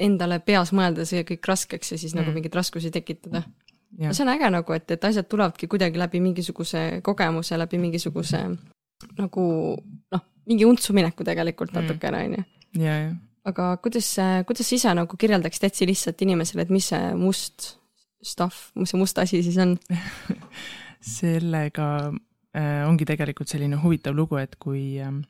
endale 0.00 0.38
peas 0.40 0.72
mõelda 0.76 1.04
see 1.08 1.24
kõik 1.28 1.48
raskeks 1.50 1.92
ja 1.92 1.98
siis 2.00 2.14
nagu 2.14 2.24
mm. 2.24 2.28
nagu 2.30 2.38
mingeid 2.38 2.56
raskusi 2.56 2.90
tekitada. 2.94 3.42
ja 3.98 4.14
see 4.14 4.24
on 4.24 4.32
äge 4.32 4.50
nagu, 4.54 4.76
et, 4.76 4.90
et 4.90 5.04
asjad 5.04 5.28
tulevadki 5.28 5.68
kuidagi 5.68 6.00
läbi 6.00 6.20
mingisuguse 6.24 7.00
kogemuse, 7.04 7.58
läbi 7.58 7.80
mingisuguse 7.82 8.44
nagu 9.18 9.44
noh, 10.14 10.24
mingi 10.48 10.64
untsu 10.68 10.96
mineku 10.96 11.26
tegelikult 11.26 11.74
mm. 11.74 11.82
natukene, 11.82 12.22
on 12.24 12.38
ju. 12.38 12.94
aga 13.50 13.74
kuidas, 13.82 14.08
kuidas 14.46 14.68
sa 14.68 14.78
ise 14.78 14.94
nagu 14.96 15.20
kirjeldaksid 15.20 15.68
hästi 15.68 15.90
lihtsalt 15.90 16.24
inimesele, 16.24 16.64
et 16.64 16.72
mis 16.72 16.88
see 16.94 17.12
must 17.18 17.74
stuff, 18.22 18.70
mis 18.76 18.92
see 18.92 19.00
must 19.00 19.18
asi 19.20 19.42
siis 19.44 19.60
on 19.60 19.76
sellega 21.18 22.10
ongi 22.58 23.06
tegelikult 23.06 23.50
selline 23.50 23.78
huvitav 23.78 24.14
lugu, 24.16 24.38
et 24.40 24.56
kui 24.58 24.98
ähm, 24.98 25.20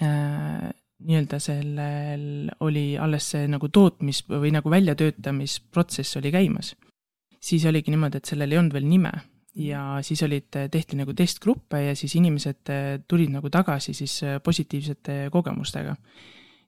äh, 0.00 0.70
nii-öelda 1.04 1.40
sellel 1.40 2.24
oli 2.64 2.84
alles 3.00 3.30
see 3.34 3.48
nagu 3.48 3.68
tootmis- 3.72 4.24
või 4.28 4.52
nagu 4.54 4.70
väljatöötamisprotsess 4.72 6.16
oli 6.20 6.32
käimas, 6.32 6.74
siis 7.40 7.64
oligi 7.68 7.92
niimoodi, 7.92 8.20
et 8.20 8.32
sellel 8.32 8.52
ei 8.52 8.60
olnud 8.60 8.76
veel 8.76 8.88
nime 8.88 9.12
ja 9.60 9.98
siis 10.06 10.22
olid, 10.22 10.48
tehti 10.70 10.96
nagu 11.00 11.14
testgruppe 11.16 11.80
ja 11.88 11.94
siis 11.98 12.14
inimesed 12.20 12.70
äh, 12.72 12.90
tulid 13.08 13.32
nagu 13.34 13.50
tagasi 13.50 13.94
siis 13.96 14.20
äh, 14.24 14.38
positiivsete 14.44 15.26
kogemustega. 15.32 15.96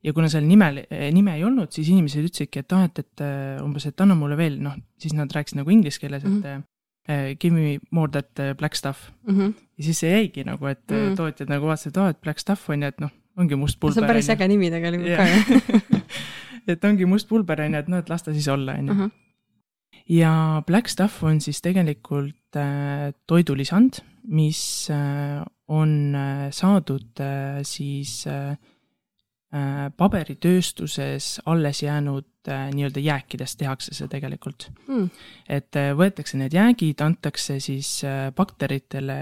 ja 0.02 0.12
kuna 0.12 0.28
seal 0.28 0.42
nimel, 0.42 0.80
nime 1.14 1.36
ei 1.36 1.44
olnud, 1.46 1.70
siis 1.70 1.88
inimesed 1.88 2.24
ütlesidki, 2.26 2.64
et 2.64 2.72
ah, 2.74 2.88
et, 2.88 2.98
et 2.98 3.22
umbes, 3.62 3.86
et 3.86 4.00
anna 4.02 4.16
mulle 4.18 4.36
veel, 4.36 4.56
noh, 4.58 4.74
siis 4.98 5.14
nad 5.14 5.30
rääkisid 5.30 5.60
nagu 5.60 5.70
inglise 5.70 6.00
keeles, 6.02 6.24
et 6.24 6.30
mm 6.30 6.42
-hmm 6.42 6.68
Give 7.08 7.50
me 7.50 7.78
more 7.90 8.06
that 8.08 8.38
uh, 8.38 8.52
black 8.54 8.74
stuff 8.74 9.10
mm. 9.26 9.34
-hmm. 9.34 9.54
ja 9.78 9.84
siis 9.84 9.98
see 9.98 10.10
jäigi 10.10 10.44
nagu, 10.44 10.66
et 10.66 10.90
mm. 10.90 11.16
tootjad 11.16 11.48
nagu 11.48 11.66
vaatasid, 11.66 11.90
et 11.90 11.96
aa, 11.96 12.08
et 12.08 12.20
black 12.20 12.38
stuff 12.38 12.70
on 12.70 12.82
ju, 12.82 12.88
et 12.88 13.00
noh, 13.00 13.10
ongi 13.36 13.54
must 13.54 13.80
pulber. 13.80 13.94
see 13.94 14.02
on 14.02 14.08
päris 14.08 14.28
äge 14.30 14.48
nimi 14.48 14.70
tegelikult 14.70 15.10
ja. 15.10 15.16
ka 15.16 16.00
et 16.72 16.84
ongi 16.84 17.04
must 17.04 17.28
pulber 17.28 17.60
on 17.60 17.74
ju, 17.74 17.78
et 17.78 17.88
noh, 17.88 17.98
et 17.98 18.08
las 18.08 18.22
ta 18.22 18.32
siis 18.32 18.48
olla, 18.48 18.76
on 18.78 18.88
ju. 18.88 19.10
ja 20.08 20.62
black 20.66 20.88
stuff 20.88 21.22
on 21.22 21.40
siis 21.40 21.60
tegelikult 21.60 22.56
äh, 22.56 23.12
toidulisand, 23.26 24.02
mis 24.24 24.90
äh, 24.90 25.42
on 25.68 26.14
äh, 26.14 26.50
saadud 26.50 27.20
äh, 27.20 27.62
siis 27.62 28.26
Äh, 28.26 28.56
paberitööstuses 29.96 31.40
alles 31.44 31.82
jäänud 31.82 32.48
äh, 32.48 32.70
nii-öelda 32.72 33.00
jääkidest 33.04 33.58
tehakse 33.60 33.92
see 33.92 34.08
tegelikult 34.08 34.70
mm.. 34.86 35.10
et 35.44 35.76
äh, 35.76 35.90
võetakse 35.98 36.38
need 36.40 36.56
jäägid, 36.56 37.02
antakse 37.04 37.58
siis 37.60 37.98
bakteritele 38.36 39.18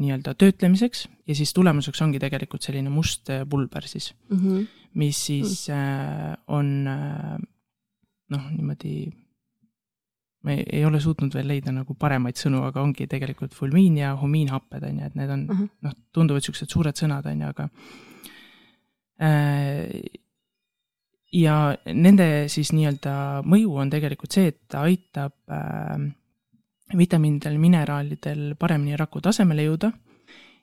nii-öelda 0.00 0.32
töötlemiseks 0.40 1.04
ja 1.28 1.36
siis 1.36 1.52
tulemuseks 1.52 2.00
ongi 2.06 2.22
tegelikult 2.22 2.64
selline 2.64 2.88
must 2.88 3.28
pulber 3.50 3.84
siis 3.84 4.14
mm, 4.30 4.40
-hmm. 4.40 4.64
mis 4.94 5.26
siis 5.26 5.68
mm. 5.68 6.40
on 6.46 6.72
noh, 8.32 8.50
niimoodi 8.56 8.96
ma 10.46 10.56
ei, 10.56 10.64
ei 10.72 10.84
ole 10.88 11.00
suutnud 11.04 11.34
veel 11.36 11.52
leida 11.52 11.72
nagu 11.74 11.94
paremaid 11.94 12.40
sõnu, 12.40 12.64
aga 12.64 12.80
ongi 12.80 13.06
tegelikult 13.06 13.52
fulmiin 13.54 14.00
ja 14.00 14.16
humiinhapped 14.16 14.88
on 14.88 14.98
ju, 15.00 15.06
et 15.06 15.14
need 15.20 15.30
on 15.30 15.48
uh 15.50 15.60
-huh. 15.60 15.70
noh, 15.82 15.96
tunduvad 16.12 16.48
siuksed 16.48 16.72
suured 16.72 16.96
sõnad 16.96 17.28
on 17.28 17.40
ju, 17.44 17.48
aga 17.52 17.68
Äh, 17.68 18.15
ja 21.32 21.54
nende 21.92 22.26
siis 22.52 22.72
nii-öelda 22.76 23.42
mõju 23.48 23.78
on 23.80 23.90
tegelikult 23.92 24.36
see, 24.36 24.50
et 24.52 24.58
ta 24.68 24.84
aitab 24.86 25.32
äh, 25.52 25.96
vitamiinidel, 26.96 27.56
mineraalidel 27.60 28.54
paremini 28.60 28.98
raku 29.00 29.22
tasemele 29.24 29.64
jõuda 29.66 29.90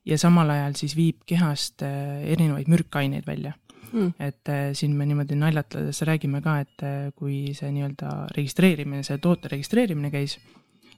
ja 0.06 0.18
samal 0.22 0.54
ajal 0.54 0.78
siis 0.78 0.96
viib 1.00 1.24
kehast 1.26 1.82
äh, 1.86 2.24
erinevaid 2.36 2.72
mürkaineid 2.72 3.28
välja. 3.28 3.58
Mm.. 3.94 4.10
et 4.18 4.50
siin 4.74 4.96
me 4.98 5.06
niimoodi 5.06 5.36
naljatades 5.38 6.00
räägime 6.02 6.40
ka, 6.42 6.56
et 6.64 6.82
kui 7.14 7.52
see 7.54 7.68
nii-öelda 7.76 8.24
registreerimine, 8.34 9.04
see 9.06 9.20
toote 9.22 9.52
registreerimine 9.52 10.10
käis 10.10 10.40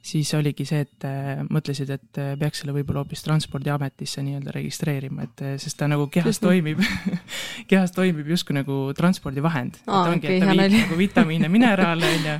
siis 0.04 0.30
oligi 0.34 0.66
see, 0.68 0.82
et 0.86 1.06
äh, 1.06 1.42
mõtlesid, 1.52 1.90
et 1.94 2.20
äh, 2.20 2.32
peaks 2.38 2.62
selle 2.62 2.74
võib-olla 2.76 3.02
hoopis 3.02 3.24
Transpordiametisse 3.26 4.22
nii-öelda 4.24 4.54
registreerima, 4.54 5.26
et 5.26 5.42
äh, 5.44 5.54
sest 5.62 5.78
ta 5.80 5.88
nagu 5.90 6.06
kehas 6.12 6.40
toimib 6.42 6.80
kehas 7.70 7.94
toimib 7.96 8.28
justkui 8.32 8.56
nagu 8.58 8.78
transpordivahend. 8.96 9.80
et 9.82 9.92
ongi 9.94 10.22
okay,, 10.22 10.38
et 10.38 10.44
ta 10.44 10.52
viib 10.52 10.62
nali. 10.62 10.80
nagu 10.84 11.00
vitamiine, 11.00 11.50
mineraale, 11.52 12.12
on 12.18 12.30
ju, 12.30 12.38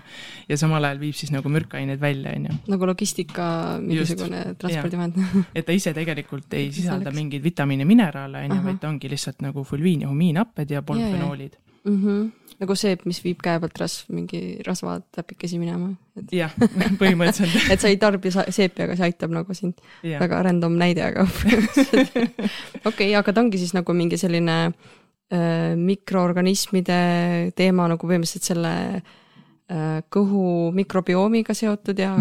ja 0.52 0.60
samal 0.60 0.88
ajal 0.88 1.02
viib 1.02 1.18
siis 1.18 1.34
nagu 1.34 1.52
mürkaineid 1.52 2.00
välja, 2.02 2.34
on 2.38 2.48
ju. 2.50 2.58
nagu 2.74 2.90
logistika 2.92 3.50
mingisugune 3.82 4.42
transpordivahend. 4.60 5.20
Et 5.56 5.66
ta 5.66 5.76
ise 5.76 5.94
tegelikult 5.96 6.56
ei 6.56 6.72
sisalda 6.74 7.12
mingeid 7.14 7.44
vitamiine, 7.44 7.86
mineraale, 7.88 8.46
on 8.46 8.58
ju, 8.58 8.64
vaid 8.70 8.82
ta 8.82 8.90
ongi 8.92 9.10
lihtsalt 9.12 9.44
nagu 9.44 9.64
fulviin 9.66 10.06
ja 10.06 10.12
humiinhapped 10.12 10.70
ja 10.70 10.82
polüfenoolid 10.86 11.56
mm. 11.86 11.96
-hmm. 12.02 12.52
nagu 12.60 12.76
seep, 12.78 13.04
mis 13.08 13.20
viib 13.24 13.40
käe 13.44 13.60
pealt 13.62 13.78
rasv, 13.80 14.10
mingi 14.14 14.58
rasvatäpikesi 14.66 15.58
minema 15.62 15.92
et.... 16.16 16.32
jah, 16.32 16.52
põhimõtteliselt 17.00 17.70
et 17.72 17.82
sa 17.82 17.88
ei 17.92 17.98
tarbi 18.02 18.32
seepi, 18.34 18.86
aga 18.86 18.96
see 18.96 19.08
aitab 19.10 19.34
nagu 19.34 19.54
sind. 19.54 19.80
väga 20.02 20.42
random 20.48 20.78
näide, 20.80 21.04
aga 21.10 21.26
okei 21.30 22.84
okay,, 22.84 23.12
aga 23.14 23.32
ta 23.32 23.44
ongi 23.44 23.60
siis 23.62 23.74
nagu 23.76 23.96
mingi 23.96 24.18
selline 24.20 24.56
äh, 24.66 25.74
mikroorganismide 25.76 27.52
teema 27.56 27.88
nagu 27.92 28.08
põhimõtteliselt 28.08 28.52
selle 28.54 28.74
äh, 28.96 30.02
kõhu 30.10 30.72
mikrobiomiga 30.76 31.54
seotud 31.54 31.98
ja 31.98 32.16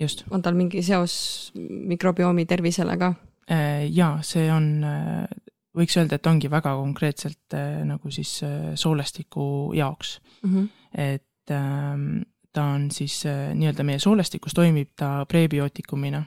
just. 0.00 0.24
on 0.30 0.42
tal 0.42 0.58
mingi 0.58 0.82
seos 0.82 1.52
mikrobiomi 1.54 2.46
tervisele 2.46 2.98
ka? 2.98 3.14
Äh, 3.50 3.84
jaa, 3.92 4.22
see 4.24 4.46
on 4.52 4.84
äh, 4.88 5.26
võiks 5.74 5.96
öelda, 5.98 6.18
et 6.18 6.28
ongi 6.30 6.50
väga 6.50 6.74
konkreetselt 6.78 7.56
äh, 7.56 7.82
nagu 7.86 8.12
siis 8.14 8.36
äh, 8.46 8.72
soolestiku 8.78 9.72
jaoks 9.76 10.18
mm. 10.42 10.54
-hmm. 10.54 10.68
et 10.94 11.50
ähm, 11.50 12.22
ta 12.52 12.64
on 12.76 12.90
siis 12.90 13.24
äh, 13.26 13.52
nii-öelda 13.54 13.84
meie 13.84 13.98
soolestikus 13.98 14.54
toimib 14.54 14.94
ta 14.96 15.26
prebiootikumina. 15.28 16.24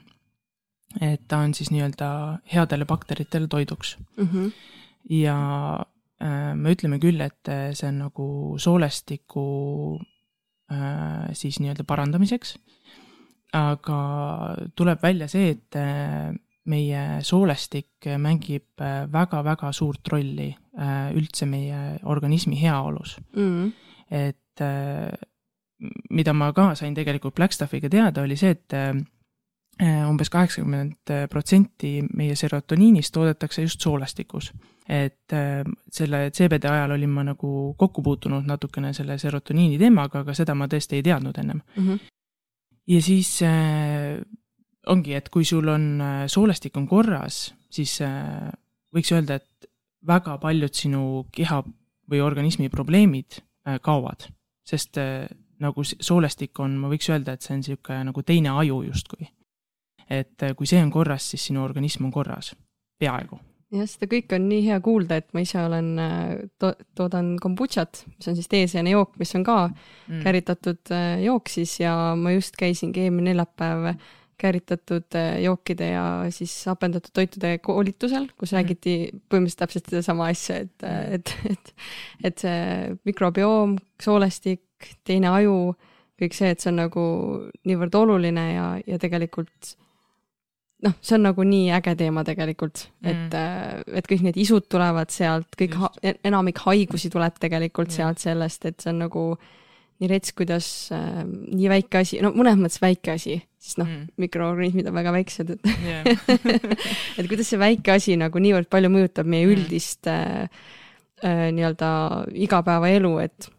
et 1.01 1.21
ta 1.27 1.37
on 1.37 1.53
siis 1.53 1.71
nii-öelda 1.71 2.39
headele 2.53 2.85
bakteritele 2.85 3.47
toiduks 3.47 3.97
mm. 4.17 4.27
-hmm. 4.27 4.51
ja 5.09 5.85
me 6.55 6.71
ütleme 6.73 6.97
küll, 6.99 7.21
et 7.21 7.49
see 7.73 7.87
on 7.87 7.97
nagu 7.99 8.55
soolestiku 8.57 9.99
siis 11.33 11.59
nii-öelda 11.59 11.83
parandamiseks. 11.83 12.57
aga 13.53 13.99
tuleb 14.75 15.03
välja 15.03 15.27
see, 15.27 15.49
et 15.49 15.75
meie 16.67 17.01
soolestik 17.25 18.07
mängib 18.21 18.81
väga-väga 19.11 19.69
äh, 19.71 19.75
suurt 19.75 20.11
rolli 20.11 20.49
äh, 20.51 21.09
üldse 21.15 21.47
meie 21.49 21.97
organismi 22.03 22.59
heaolus 22.59 23.17
mm.. 23.35 23.71
et 24.11 24.63
äh, 24.63 25.11
mida 26.09 26.33
ma 26.33 26.51
ka 26.53 26.73
sain 26.75 26.95
tegelikult 26.97 27.35
Blackstaffiga 27.37 27.89
teada, 27.89 28.23
oli 28.25 28.35
see, 28.37 28.55
et 28.55 28.73
umbes 29.77 30.31
kaheksakümmend 30.33 31.11
protsenti 31.29 31.99
meie 32.17 32.33
serotoniinist 32.33 33.13
toodetakse 33.13 33.61
just 33.61 33.83
soolestikus. 33.85 34.47
et 34.89 35.35
selle 35.93 36.31
CBD 36.33 36.65
ajal 36.65 36.95
olin 36.95 37.13
ma 37.13 37.27
nagu 37.27 37.75
kokku 37.77 38.01
puutunud 38.01 38.49
natukene 38.49 38.89
selle 38.93 39.19
serotoniini 39.21 39.77
teemaga, 39.77 40.23
aga 40.25 40.33
seda 40.33 40.55
ma 40.57 40.65
tõesti 40.65 40.97
ei 40.97 41.05
teadnud 41.05 41.37
ennem 41.37 41.61
mm. 41.61 41.83
-hmm. 41.83 41.99
ja 42.87 43.01
siis 43.01 43.37
ongi, 44.91 45.15
et 45.17 45.29
kui 45.33 45.45
sul 45.47 45.67
on 45.71 45.87
äh, 46.01 46.21
soolestik 46.31 46.77
on 46.79 46.87
korras, 46.89 47.47
siis 47.73 47.97
äh, 48.05 48.49
võiks 48.95 49.11
öelda, 49.15 49.39
et 49.39 49.69
väga 50.07 50.37
paljud 50.41 50.75
sinu 50.75 51.01
keha 51.33 51.61
või 52.11 52.21
organismi 52.23 52.69
probleemid 52.73 53.39
äh, 53.39 53.81
kaovad, 53.83 54.29
sest 54.67 54.99
nagu 55.63 55.83
soolestik 55.83 56.59
on, 56.61 56.75
ma 56.77 56.89
võiks 56.91 57.09
öelda, 57.09 57.33
et 57.33 57.43
see 57.45 57.55
on 57.55 57.61
niisugune 57.63 58.09
nagu 58.11 58.23
teine 58.23 58.53
aju 58.61 58.83
justkui. 58.91 59.29
et 60.07 60.43
kui 60.55 60.67
see 60.67 60.79
on 60.79 60.91
korras, 60.91 61.25
siis 61.33 61.49
sinu 61.49 61.63
organism 61.63 62.05
on 62.07 62.11
korras, 62.15 62.53
peaaegu 62.99 63.39
jah, 63.75 63.87
seda 63.89 64.07
kõike 64.07 64.37
on 64.37 64.45
nii 64.47 64.61
hea 64.67 64.77
kuulda, 64.83 65.17
et 65.19 65.33
ma 65.35 65.41
ise 65.43 65.59
olen 65.59 65.89
to, 66.59 66.69
toodan 66.95 67.33
kombutšat, 67.43 68.05
mis 68.13 68.29
on 68.31 68.37
siis 68.37 68.47
teeseene 68.51 68.93
jook, 68.93 69.17
mis 69.19 69.33
on 69.35 69.43
ka 69.47 69.57
mm. 69.67 70.21
käritatud 70.23 70.93
jook 71.23 71.51
siis 71.51 71.79
ja 71.81 71.95
ma 72.15 72.31
just 72.35 72.55
käisingi 72.59 73.07
eelmine 73.07 73.33
neljapäev 73.33 73.97
kääritatud 74.37 75.15
äh, 75.15 75.41
jookide 75.43 75.89
ja 75.89 76.05
siis 76.29 76.53
hapendatud 76.69 77.13
toitude 77.13 77.57
koolitusel, 77.63 78.29
kus 78.37 78.51
mhm. 78.51 78.59
räägiti 78.59 78.95
põhimõtteliselt 79.29 79.63
täpselt 79.63 79.89
sedasama 79.91 80.29
asja, 80.33 80.61
et, 80.65 80.85
äh, 80.85 81.01
mhm. 81.01 81.15
et, 81.15 81.33
et, 81.51 81.73
et 82.31 82.45
see 82.45 82.61
mikrobioom, 83.09 83.77
soolestik, 84.03 84.63
teine 85.07 85.31
aju, 85.33 85.57
kõik 86.21 86.37
see, 86.37 86.53
et 86.53 86.61
see 86.61 86.71
on 86.71 86.81
nagu 86.83 87.03
niivõrd 87.67 87.97
oluline 87.97 88.47
ja, 88.53 88.69
ja 88.85 89.01
tegelikult 89.01 89.75
noh, 90.85 90.93
see 91.01 91.17
on 91.17 91.25
nagu 91.25 91.45
nii 91.45 91.71
äge 91.73 91.95
teema 91.97 92.21
tegelikult 92.25 92.87
mm., 93.01 93.09
et, 93.09 93.37
äh, 93.37 93.99
et 94.01 94.09
kõik 94.09 94.25
need 94.29 94.41
isud 94.41 94.69
tulevad 94.69 95.13
sealt, 95.13 95.49
kõik, 95.57 95.79
enamik 96.25 96.61
haigusi 96.67 97.09
tuleb 97.13 97.41
tegelikult 97.41 97.89
mm. 97.89 97.97
sealt 97.97 98.21
sellest, 98.21 98.69
et 98.69 98.83
see 98.83 98.93
on 98.93 99.07
nagu 99.07 99.29
äh, 99.33 99.55
nii 99.97 100.09
rets, 100.11 100.33
kuidas 100.37 100.67
äh, 100.95 101.21
nii 101.25 101.69
väike 101.71 102.01
asi, 102.03 102.21
no 102.23 102.31
mõnes 102.35 102.57
mõttes 102.59 102.81
väike 102.83 103.15
asi, 103.15 103.37
sest 103.61 103.81
noh 103.81 103.89
mm., 103.89 104.15
mikroorganismid 104.21 104.89
on 104.89 104.97
väga 104.97 105.13
väiksed, 105.15 105.53
et 105.55 105.69
yeah. 105.85 106.07
et 107.17 107.29
kuidas 107.29 107.49
see 107.49 107.61
väike 107.61 107.95
asi 107.95 108.17
nagu 108.19 108.41
niivõrd 108.41 108.69
palju 108.71 108.91
mõjutab 108.93 109.29
meie 109.29 109.45
mm. 109.47 109.53
üldist 109.55 110.09
äh, 110.11 110.47
äh, 111.25 111.47
nii-öelda 111.55 111.91
igapäevaelu, 112.47 113.13
et 113.25 113.49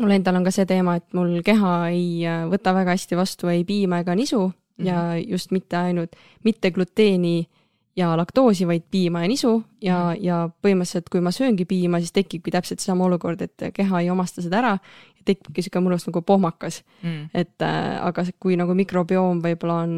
mul 0.00 0.16
endal 0.16 0.40
on 0.40 0.46
ka 0.46 0.54
see 0.54 0.68
teema, 0.68 0.98
et 1.00 1.08
mul 1.16 1.40
keha 1.46 1.76
ei 1.90 2.26
äh, 2.28 2.44
võta 2.50 2.76
väga 2.76 2.96
hästi 2.96 3.18
vastu 3.18 3.52
ei 3.52 3.64
piima 3.68 4.04
ega 4.04 4.16
nisu 4.18 4.46
mm 4.48 4.56
ja 4.80 5.12
just 5.20 5.50
mitte 5.52 5.76
ainult, 5.76 6.14
mitte 6.40 6.70
gluteeni 6.72 7.42
äh, 7.42 7.59
ja 7.96 8.10
laktoosi, 8.16 8.66
vaid 8.68 8.86
piima 8.90 9.24
ja 9.24 9.30
nisu 9.30 9.52
ja 9.82 9.98
mm., 9.98 10.22
ja 10.24 10.38
põhimõtteliselt, 10.62 11.10
kui 11.10 11.22
ma 11.24 11.32
sööngi 11.34 11.66
piima, 11.68 12.00
siis 12.00 12.14
tekibki 12.14 12.52
täpselt 12.54 12.82
seesama 12.82 13.08
olukord, 13.08 13.42
et 13.42 13.70
keha 13.74 14.02
ei 14.02 14.10
omasta 14.12 14.44
seda 14.44 14.60
ära 14.60 14.72
ja 14.76 15.26
tekibki 15.26 15.64
sihuke 15.64 15.82
mõnus 15.82 16.06
nagu 16.08 16.22
pohmakas. 16.26 16.82
Mm.. 17.02 17.28
et 17.34 17.66
äh, 17.66 17.98
aga 18.04 18.24
kui 18.38 18.58
nagu 18.60 18.76
mikrobioom 18.78 19.42
võib-olla 19.44 19.82
on 19.86 19.94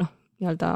noh, 0.00 0.10
nii-öelda 0.40 0.74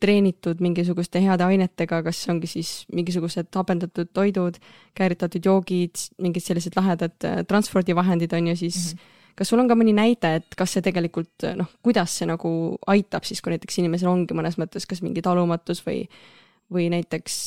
treenitud 0.00 0.60
mingisuguste 0.60 1.22
heade 1.22 1.46
ainetega, 1.46 2.02
kas 2.04 2.20
ongi 2.28 2.48
siis 2.50 2.70
mingisugused 2.92 3.48
hapendatud 3.54 4.10
toidud, 4.12 4.58
kääritatud 4.98 5.46
joogid, 5.46 6.08
mingid 6.20 6.44
sellised 6.44 6.76
lahedad 6.76 7.16
äh, 7.24 7.42
transpordivahendid 7.48 8.34
on 8.36 8.52
ju, 8.52 8.56
siis 8.66 8.80
mm 8.92 8.98
-hmm 8.98 9.12
kas 9.36 9.52
sul 9.52 9.60
on 9.62 9.68
ka 9.68 9.76
mõni 9.78 9.94
näide, 9.96 10.32
et 10.40 10.56
kas 10.58 10.76
see 10.76 10.84
tegelikult 10.84 11.46
noh, 11.58 11.70
kuidas 11.84 12.14
see 12.18 12.28
nagu 12.28 12.50
aitab 12.90 13.26
siis, 13.28 13.42
kui 13.44 13.54
näiteks 13.54 13.80
inimesel 13.82 14.10
ongi 14.10 14.36
mõnes 14.36 14.58
mõttes 14.60 14.88
kas 14.88 15.02
mingi 15.04 15.24
talumatus 15.24 15.82
või, 15.86 16.04
või 16.72 16.88
näiteks 16.92 17.40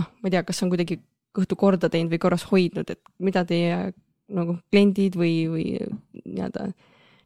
noh, 0.00 0.10
ma 0.20 0.28
ei 0.28 0.36
tea, 0.36 0.44
kas 0.46 0.62
on 0.64 0.72
kuidagi 0.72 1.00
kõhtu 1.36 1.58
korda 1.60 1.90
teinud 1.92 2.12
või 2.12 2.20
korras 2.22 2.46
hoidnud, 2.50 2.90
et 2.92 3.00
mida 3.22 3.44
teie 3.48 3.92
nagu 4.32 4.58
kliendid 4.72 5.16
või, 5.18 5.34
või 5.50 5.66
nii-öelda 6.24 6.70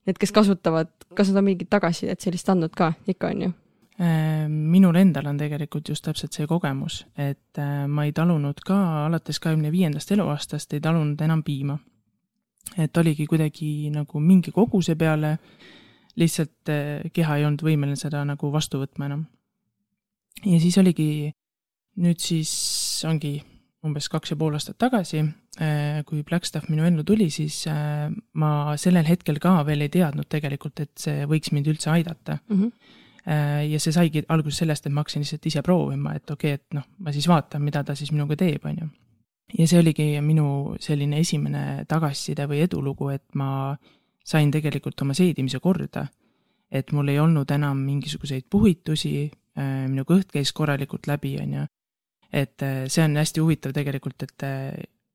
need, 0.06 0.18
kes 0.20 0.32
kasutavad, 0.34 0.90
kas 1.16 1.30
nad 1.30 1.40
on 1.40 1.50
mingit 1.50 1.70
tagasisidet 1.72 2.22
sellist 2.22 2.48
andnud 2.52 2.74
ka, 2.76 2.92
ikka 3.10 3.30
on 3.30 3.44
ju? 3.46 3.52
Äh, 4.00 4.48
minul 4.48 4.96
endal 4.96 5.28
on 5.28 5.38
tegelikult 5.40 5.90
just 5.92 6.04
täpselt 6.06 6.36
see 6.36 6.48
kogemus, 6.48 7.02
et 7.20 7.60
äh, 7.60 7.84
ma 7.88 8.06
ei 8.08 8.14
talunud 8.16 8.62
ka 8.64 8.78
alates 9.06 9.40
kahekümne 9.42 9.72
viiendast 9.72 10.12
eluaastast 10.16 10.72
ei 10.72 10.80
talunud 10.80 11.20
enam 11.20 11.44
piima. 11.44 11.76
Et 12.78 12.96
oligi 12.96 13.26
kuidagi 13.26 13.90
nagu 13.94 14.22
mingi 14.22 14.52
koguse 14.54 14.96
peale, 14.98 15.36
lihtsalt 16.20 16.72
äh, 16.72 17.10
keha 17.14 17.38
ei 17.38 17.46
olnud 17.48 17.62
võimeline 17.64 17.98
seda 17.98 18.22
nagu 18.28 18.50
vastu 18.52 18.82
võtma 18.82 19.10
enam. 19.10 19.26
ja 20.44 20.60
siis 20.60 20.78
oligi, 20.78 21.30
nüüd 22.00 22.20
siis 22.22 22.52
ongi 23.08 23.38
umbes 23.86 24.10
kaks 24.12 24.34
ja 24.34 24.36
pool 24.36 24.54
aastat 24.56 24.76
tagasi, 24.80 25.22
kui 26.06 26.22
Blackstaff 26.28 26.68
minu 26.68 26.84
ellu 26.84 27.04
tuli, 27.04 27.30
siis 27.32 27.62
ma 28.36 28.50
sellel 28.80 29.06
hetkel 29.08 29.40
ka 29.40 29.54
veel 29.64 29.86
ei 29.86 29.92
teadnud 29.92 30.28
tegelikult, 30.28 30.82
et 30.84 30.92
see 31.00 31.24
võiks 31.28 31.52
mind 31.56 31.70
üldse 31.72 31.92
aidata 31.92 32.38
mm. 32.48 32.56
-hmm 32.56 32.98
ja 33.70 33.78
see 33.78 33.92
saigi 33.92 34.22
alguses 34.32 34.62
sellest, 34.62 34.86
et 34.86 34.92
ma 34.92 35.02
hakkasin 35.02 35.20
lihtsalt 35.20 35.46
ise 35.46 35.62
proovima, 35.62 36.14
et 36.16 36.30
okei 36.30 36.54
okay,, 36.54 36.60
et 36.60 36.74
noh, 36.74 36.86
ma 37.04 37.12
siis 37.12 37.28
vaatan, 37.28 37.62
mida 37.62 37.82
ta 37.84 37.94
siis 37.94 38.12
minuga 38.12 38.36
teeb, 38.36 38.64
on 38.64 38.78
ju. 38.80 38.88
Ja 39.58 39.66
see 39.66 39.80
oligi 39.80 40.06
minu 40.24 40.76
selline 40.82 41.20
esimene 41.20 41.84
tagasiside 41.88 42.46
või 42.50 42.62
edulugu, 42.66 43.10
et 43.14 43.26
ma 43.34 43.76
sain 44.24 44.50
tegelikult 44.50 45.00
oma 45.02 45.16
seedimise 45.16 45.60
korda. 45.60 46.06
et 46.70 46.92
mul 46.94 47.08
ei 47.10 47.18
olnud 47.18 47.50
enam 47.50 47.80
mingisuguseid 47.82 48.44
puhitusi, 48.50 49.30
äh, 49.58 49.88
minu 49.90 50.04
kõht 50.06 50.30
käis 50.30 50.52
korralikult 50.52 51.08
läbi, 51.10 51.36
on 51.42 51.54
ju. 51.54 51.66
et 52.32 52.62
äh, 52.62 52.84
see 52.86 53.04
on 53.04 53.16
hästi 53.16 53.40
huvitav 53.40 53.72
tegelikult, 53.72 54.22
et 54.22 54.46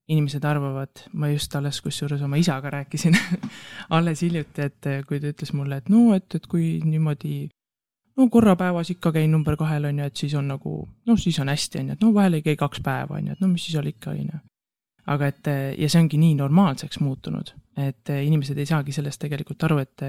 inimesed 0.08 0.44
arvavad, 0.46 1.08
ma 1.14 1.30
just 1.32 1.56
alles 1.56 1.80
kusjuures 1.82 2.22
oma 2.22 2.38
isaga 2.38 2.70
rääkisin 2.70 3.16
alles 3.98 4.22
hiljuti, 4.22 4.62
et 4.62 4.90
kui 5.08 5.20
ta 5.20 5.32
ütles 5.32 5.54
mulle, 5.54 5.78
et 5.78 5.90
no, 5.90 6.14
et, 6.14 6.28
et 6.36 6.48
kui 6.48 6.80
niimoodi 6.84 7.48
no 8.18 8.28
korra 8.32 8.56
päevas 8.60 8.90
ikka 8.94 9.12
käin 9.16 9.32
number 9.32 9.58
kahel, 9.60 9.90
on 9.90 10.00
ju, 10.00 10.10
et 10.10 10.24
siis 10.24 10.34
on 10.40 10.48
nagu, 10.48 10.76
noh, 11.08 11.20
siis 11.20 11.38
on 11.44 11.52
hästi, 11.52 11.82
on 11.82 11.92
ju, 11.92 11.98
et 11.98 12.04
no 12.06 12.12
vahel 12.16 12.40
ei 12.40 12.46
käi 12.46 12.58
kaks 12.60 12.82
päeva, 12.86 13.20
on 13.20 13.30
ju, 13.30 13.36
et 13.36 13.44
no 13.44 13.52
mis 13.52 13.66
siis 13.66 13.76
seal 13.78 13.92
ikka, 13.92 14.16
on 14.16 14.34
ju. 14.34 14.42
aga 15.14 15.30
et 15.30 15.52
ja 15.78 15.90
see 15.92 16.02
ongi 16.02 16.18
nii 16.18 16.34
normaalseks 16.40 17.00
muutunud, 17.04 17.54
et 17.78 18.10
inimesed 18.16 18.58
ei 18.58 18.66
saagi 18.70 18.96
sellest 18.96 19.22
tegelikult 19.22 19.68
aru, 19.68 19.78
et 19.84 20.06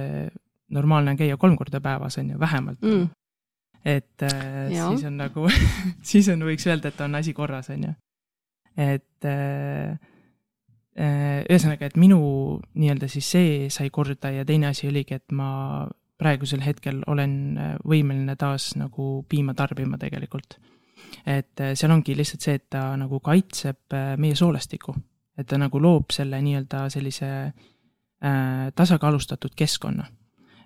normaalne 0.73 1.13
on 1.13 1.21
käia 1.21 1.37
kolm 1.37 1.57
korda 1.59 1.81
päevas, 1.81 2.19
on 2.23 2.31
ju, 2.31 2.41
vähemalt 2.41 2.83
mm.. 2.83 3.07
et 3.85 4.27
ja. 4.73 4.89
siis 4.89 5.05
on 5.05 5.21
nagu 5.21 5.49
siis 6.15 6.29
on, 6.33 6.47
võiks 6.49 6.67
öelda, 6.71 6.95
et 6.95 7.01
on 7.05 7.15
asi 7.15 7.35
korras, 7.37 7.71
on 7.75 7.89
ju. 7.91 7.95
et 8.77 9.31
ühesõnaga, 10.97 11.91
et 11.91 11.97
minu 12.01 12.19
nii-öelda 12.73 13.09
siis 13.13 13.29
see 13.29 13.69
sai 13.73 13.91
korda 13.93 14.31
ja 14.33 14.47
teine 14.49 14.71
asi 14.71 14.89
oligi, 14.89 15.19
et 15.19 15.33
ma 15.37 15.85
praegusel 16.19 16.63
hetkel 16.65 17.03
olen 17.07 17.37
äh, 17.61 17.75
võimeline 17.85 18.37
taas 18.41 18.73
nagu 18.79 19.25
piima 19.29 19.55
tarbima 19.55 19.99
tegelikult. 20.01 20.59
et 21.27 21.61
äh, 21.61 21.75
seal 21.77 21.93
ongi 21.93 22.17
lihtsalt 22.17 22.43
see, 22.43 22.59
et 22.59 22.69
ta 22.71 22.89
nagu 22.97 23.21
kaitseb 23.21 23.95
äh, 23.95 24.15
meie 24.21 24.35
soolestikku, 24.35 24.95
et 25.39 25.47
ta 25.47 25.59
nagu 25.61 25.81
loob 25.81 26.13
selle 26.15 26.41
nii-öelda 26.43 26.87
sellise 26.93 27.31
äh, 27.47 28.69
tasakaalustatud 28.75 29.57
keskkonna. 29.57 30.07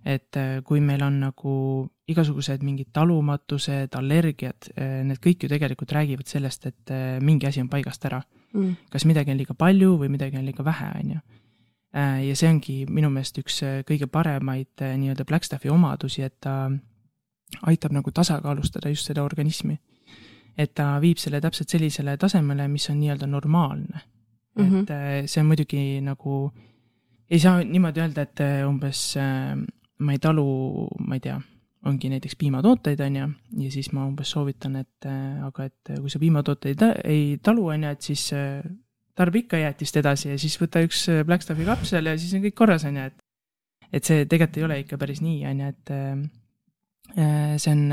et 0.05 0.33
kui 0.65 0.81
meil 0.81 1.03
on 1.05 1.19
nagu 1.21 1.55
igasugused 2.09 2.63
mingid 2.65 2.89
talumatused, 2.97 3.93
allergiad, 3.99 4.71
need 5.05 5.21
kõik 5.21 5.45
ju 5.45 5.51
tegelikult 5.53 5.93
räägivad 5.93 6.27
sellest, 6.27 6.65
et 6.71 6.93
mingi 7.21 7.45
asi 7.47 7.61
on 7.61 7.69
paigast 7.69 8.07
ära 8.09 8.23
mm.. 8.55 8.89
kas 8.91 9.05
midagi 9.05 9.35
on 9.35 9.37
liiga 9.37 9.53
palju 9.53 9.99
või 10.01 10.09
midagi 10.15 10.41
on 10.41 10.49
liiga 10.49 10.65
vähe, 10.65 10.89
on 11.03 11.13
ju 11.13 11.21
ja 11.93 12.37
see 12.39 12.49
ongi 12.51 12.77
minu 12.87 13.11
meelest 13.11 13.41
üks 13.43 13.61
äh, 13.67 13.81
kõige 13.87 14.07
paremaid 14.11 14.85
äh, 14.85 14.95
nii-öelda 15.01 15.27
Blackstaffi 15.27 15.71
omadusi, 15.73 16.23
et 16.23 16.37
ta 16.41 16.71
aitab 17.67 17.95
nagu 17.97 18.13
tasakaalustada 18.15 18.93
just 18.93 19.11
seda 19.11 19.25
organismi. 19.27 19.79
et 20.59 20.75
ta 20.75 20.99
viib 21.01 21.17
selle 21.19 21.41
täpselt 21.41 21.71
sellisele 21.71 22.17
tasemele, 22.17 22.69
mis 22.69 22.89
on 22.91 22.99
nii-öelda 23.01 23.27
normaalne 23.27 24.01
mm. 24.59 24.65
-hmm. 24.65 24.83
et 24.83 25.31
see 25.31 25.41
on 25.41 25.47
muidugi 25.47 26.01
nagu, 26.01 26.51
ei 27.31 27.39
saa 27.39 27.63
niimoodi 27.65 28.01
öelda, 28.01 28.23
et 28.23 28.43
umbes 28.67 29.15
ma 29.99 30.13
ei 30.13 30.19
talu, 30.19 30.89
ma 30.99 31.15
ei 31.15 31.21
tea, 31.21 31.41
ongi 31.87 32.09
näiteks 32.09 32.37
piimatooteid, 32.37 33.01
on 33.01 33.17
ju, 33.17 33.29
ja 33.65 33.71
siis 33.71 33.93
ma 33.93 34.07
umbes 34.07 34.31
soovitan, 34.31 34.77
et 34.77 35.07
aga 35.47 35.65
et 35.65 35.95
kui 36.01 36.11
sa 36.11 36.19
piimatooteid 36.19 36.83
ei 37.05 37.39
talu, 37.43 37.67
on 37.67 37.85
ju, 37.85 37.91
et 37.91 38.03
siis 38.03 38.33
tarbi 39.19 39.45
ikka 39.45 39.61
jäätist 39.61 39.99
edasi 40.01 40.33
ja 40.33 40.39
siis 40.41 40.57
võta 40.61 40.83
üks 40.85 41.05
äh, 41.11 41.23
Blackstaffi 41.27 41.67
kapsel 41.69 42.11
ja 42.11 42.17
siis 42.19 42.33
on 42.37 42.45
kõik 42.45 42.57
korras, 42.59 42.87
on 42.89 42.99
ju, 43.01 43.09
et 43.11 43.27
et 43.91 44.07
see 44.07 44.27
tegelikult 44.31 44.61
ei 44.61 44.67
ole 44.69 44.77
ikka 44.85 44.99
päris 45.01 45.19
nii, 45.25 45.41
on 45.51 45.63
ju, 45.65 45.71
et 45.75 45.93
äh, 45.95 46.11
äh, 47.19 47.55
see 47.59 47.75
on, 47.75 47.85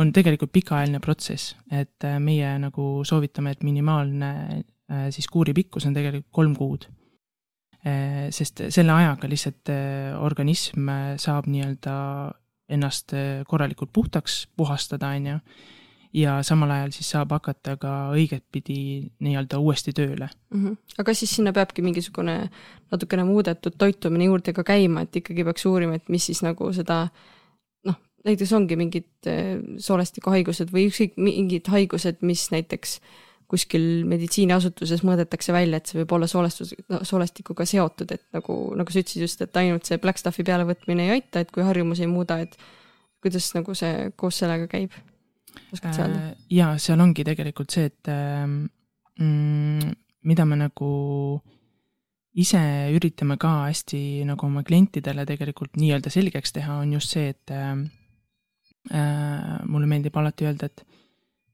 on 0.00 0.12
tegelikult 0.16 0.52
pikaajaline 0.54 1.00
protsess, 1.04 1.54
et 1.72 2.06
meie 2.24 2.54
nagu 2.62 2.90
soovitame, 3.08 3.52
et 3.52 3.64
minimaalne 3.66 4.32
siis 5.12 5.26
kuuri 5.28 5.52
pikkus 5.52 5.84
on 5.84 5.92
tegelikult 5.96 6.32
kolm 6.32 6.54
kuud. 6.56 6.86
sest 8.32 8.62
selle 8.72 8.92
ajaga 8.92 9.28
lihtsalt 9.28 9.70
organism 10.24 10.88
saab 11.20 11.46
nii-öelda 11.46 11.96
ennast 12.72 13.12
korralikult 13.48 13.92
puhtaks 13.92 14.46
puhastada, 14.56 15.12
on 15.16 15.26
ju 15.26 15.36
ja 16.16 16.38
samal 16.46 16.70
ajal 16.72 16.92
siis 16.96 17.10
saab 17.12 17.32
hakata 17.36 17.76
ka 17.80 17.92
õigetpidi 18.16 18.78
nii-öelda 19.24 19.60
uuesti 19.60 19.92
tööle 19.96 20.28
mm. 20.28 20.64
-hmm. 20.64 20.76
aga 21.02 21.14
siis 21.14 21.34
sinna 21.36 21.52
peabki 21.52 21.84
mingisugune 21.84 22.38
natukene 22.92 23.24
muudetud 23.28 23.76
toitumine 23.78 24.24
juurde 24.30 24.52
ka 24.56 24.64
käima, 24.64 25.04
et 25.04 25.16
ikkagi 25.16 25.44
peaks 25.44 25.66
uurima, 25.66 25.98
et 25.98 26.08
mis 26.08 26.26
siis 26.26 26.42
nagu 26.42 26.72
seda 26.72 27.08
noh, 27.84 27.98
näiteks 28.24 28.52
ongi 28.52 28.76
mingid 28.76 29.08
eh, 29.26 29.58
soolestikuhaigused 29.78 30.72
või 30.72 30.88
ükskõik 30.88 31.16
mingid 31.16 31.68
haigused, 31.68 32.22
mis 32.22 32.48
näiteks 32.54 33.00
kuskil 33.48 34.04
meditsiiniasutuses 34.04 35.02
mõõdetakse 35.08 35.52
välja, 35.52 35.78
et 35.80 35.88
see 35.88 36.02
võib 36.02 36.10
olla 36.12 36.26
soolestus, 36.28 36.74
soolestikuga 37.02 37.64
seotud, 37.64 38.10
et 38.12 38.24
nagu, 38.36 38.58
nagu 38.76 38.92
sa 38.92 39.00
ütlesid 39.00 39.24
just, 39.24 39.40
et 39.40 39.56
ainult 39.56 39.88
see 39.88 40.00
Black 40.02 40.20
Stuffi 40.20 40.44
pealevõtmine 40.44 41.06
ei 41.06 41.14
aita, 41.16 41.40
et 41.40 41.52
kui 41.52 41.64
harjumusi 41.64 42.04
ei 42.04 42.10
muuda, 42.12 42.42
et 42.44 42.58
kuidas 43.24 43.48
nagu 43.56 43.74
see 43.74 44.10
koos 44.20 44.42
sellega 44.42 44.68
käib 44.68 44.92
oskad 45.72 45.94
sa 45.94 46.06
öelda? 46.06 46.24
Äh, 46.30 46.48
jaa, 46.58 46.72
seal 46.82 47.00
ongi 47.00 47.24
tegelikult 47.26 47.74
see, 47.74 47.88
et 47.90 48.10
ähm, 48.12 48.58
mm, 49.20 49.92
mida 50.28 50.46
me 50.48 50.58
nagu 50.60 50.90
ise 52.38 52.60
üritame 52.94 53.38
ka 53.40 53.52
hästi 53.66 54.24
nagu 54.28 54.46
oma 54.46 54.62
klientidele 54.66 55.24
tegelikult 55.26 55.78
nii-öelda 55.80 56.12
selgeks 56.12 56.54
teha, 56.54 56.80
on 56.84 56.92
just 56.98 57.14
see, 57.16 57.32
et 57.34 57.54
äh, 57.54 57.74
äh 58.94 59.60
mulle 59.68 59.90
meeldib 59.90 60.16
alati 60.16 60.48
öelda, 60.48 60.70
et 60.70 60.84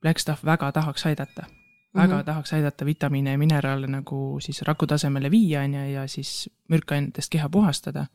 Blackstuff 0.04 0.44
väga 0.44 0.72
tahaks 0.72 1.06
aidata. 1.06 1.46
väga 1.94 2.14
mm 2.14 2.20
-hmm. 2.20 2.24
tahaks 2.24 2.52
aidata 2.52 2.84
vitamiine 2.84 3.30
ja 3.30 3.38
mineraale 3.38 3.86
nagu 3.86 4.40
siis 4.40 4.62
raku 4.62 4.86
tasemele 4.86 5.30
viia, 5.30 5.60
on 5.60 5.74
ju, 5.74 5.84
ja 5.92 6.08
siis 6.08 6.50
mürkainetest 6.68 7.30
keha 7.30 7.48
puhastada 7.48 8.06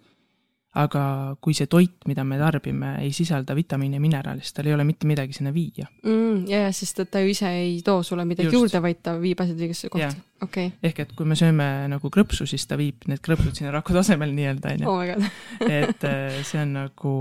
aga 0.78 1.04
kui 1.42 1.56
see 1.58 1.66
toit, 1.66 1.96
mida 2.06 2.22
me 2.28 2.38
tarbime, 2.38 2.92
ei 3.02 3.10
sisalda 3.16 3.56
vitamiine 3.58 3.98
ja 3.98 4.04
mineraale, 4.04 4.44
siis 4.46 4.54
tal 4.54 4.68
ei 4.70 4.76
ole 4.76 4.84
mitte 4.86 5.08
midagi 5.10 5.34
sinna 5.34 5.50
viia 5.54 5.88
mm,. 6.04 6.44
ja, 6.50 6.60
ja 6.68 6.74
sest 6.76 7.02
et 7.02 7.10
ta 7.10 7.24
ju 7.24 7.32
ise 7.32 7.50
ei 7.50 7.80
too 7.86 8.04
sulle 8.06 8.26
midagi 8.30 8.52
Just. 8.52 8.58
juurde, 8.60 8.82
vaid 8.84 9.00
ta 9.02 9.16
viib 9.18 9.42
asjad 9.42 9.64
õigesse 9.66 9.90
kohta, 9.90 10.12
okei 10.46 10.70
okay.. 10.70 10.92
ehk 10.92 11.02
et 11.06 11.16
kui 11.18 11.26
me 11.30 11.38
sööme 11.40 11.66
nagu 11.90 12.14
krõpsu, 12.14 12.46
siis 12.50 12.68
ta 12.70 12.78
viib 12.78 13.10
need 13.10 13.24
krõpsud 13.26 13.58
sinna 13.58 13.74
raku 13.74 13.98
tasemel 13.98 14.36
nii-öelda, 14.38 14.76
on 14.76 14.86
ju. 14.86 14.94
Oh 14.94 15.02
et 15.80 16.06
äh, 16.06 16.38
see 16.46 16.62
on 16.62 16.78
nagu 16.78 17.16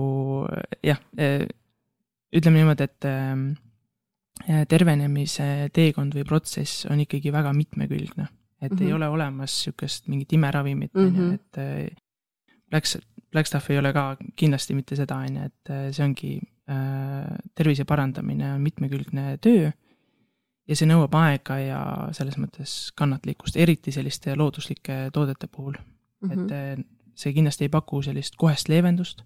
jah, 0.85 1.01
äh, 1.17 1.49
ütleme 2.37 2.61
niimoodi, 2.61 2.85
et 2.85 3.09
äh, 3.09 4.65
tervenemise 4.69 5.71
teekond 5.73 6.13
või 6.21 6.29
protsess 6.29 6.85
on 6.93 7.01
ikkagi 7.01 7.33
väga 7.33 7.57
mitmekülgne. 7.57 8.29
et 8.61 8.73
mm 8.73 8.77
-hmm. 8.77 8.87
ei 8.87 8.93
ole 8.93 9.09
olemas 9.09 9.55
niisugust 9.57 10.09
mingit 10.09 10.33
imeravimit, 10.33 10.91
ju, 10.95 11.11
mhm. 11.11 11.35
et 11.35 11.97
läks 12.73 12.99
Blackstaff 13.33 13.71
ei 13.71 13.79
ole 13.79 13.93
ka 13.93 14.17
kindlasti 14.37 14.75
mitte 14.77 14.97
seda, 14.97 15.19
on 15.21 15.37
ju, 15.37 15.49
et 15.51 15.73
äh, 15.73 15.89
see 15.93 16.05
ongi 16.05 16.33
äh, 16.71 17.29
tervise 17.59 17.85
parandamine 17.89 18.55
on 18.55 18.65
mitmekülgne 18.65 19.37
töö 19.45 19.69
ja 20.69 20.77
see 20.77 20.89
nõuab 20.89 21.17
aega 21.21 21.59
ja 21.61 21.81
selles 22.17 22.39
mõttes 22.41 22.77
kannatlikkust, 22.97 23.59
eriti 23.61 23.93
selliste 23.93 24.37
looduslike 24.37 25.09
toodete 25.13 25.49
puhul 25.49 25.77
mm. 25.77 26.31
-hmm. 26.31 26.45
et 26.45 26.53
äh, 26.57 26.85
see 27.19 27.35
kindlasti 27.37 27.69
ei 27.69 27.75
paku 27.75 28.03
sellist 28.03 28.37
kohest 28.37 28.69
leevendust. 28.69 29.23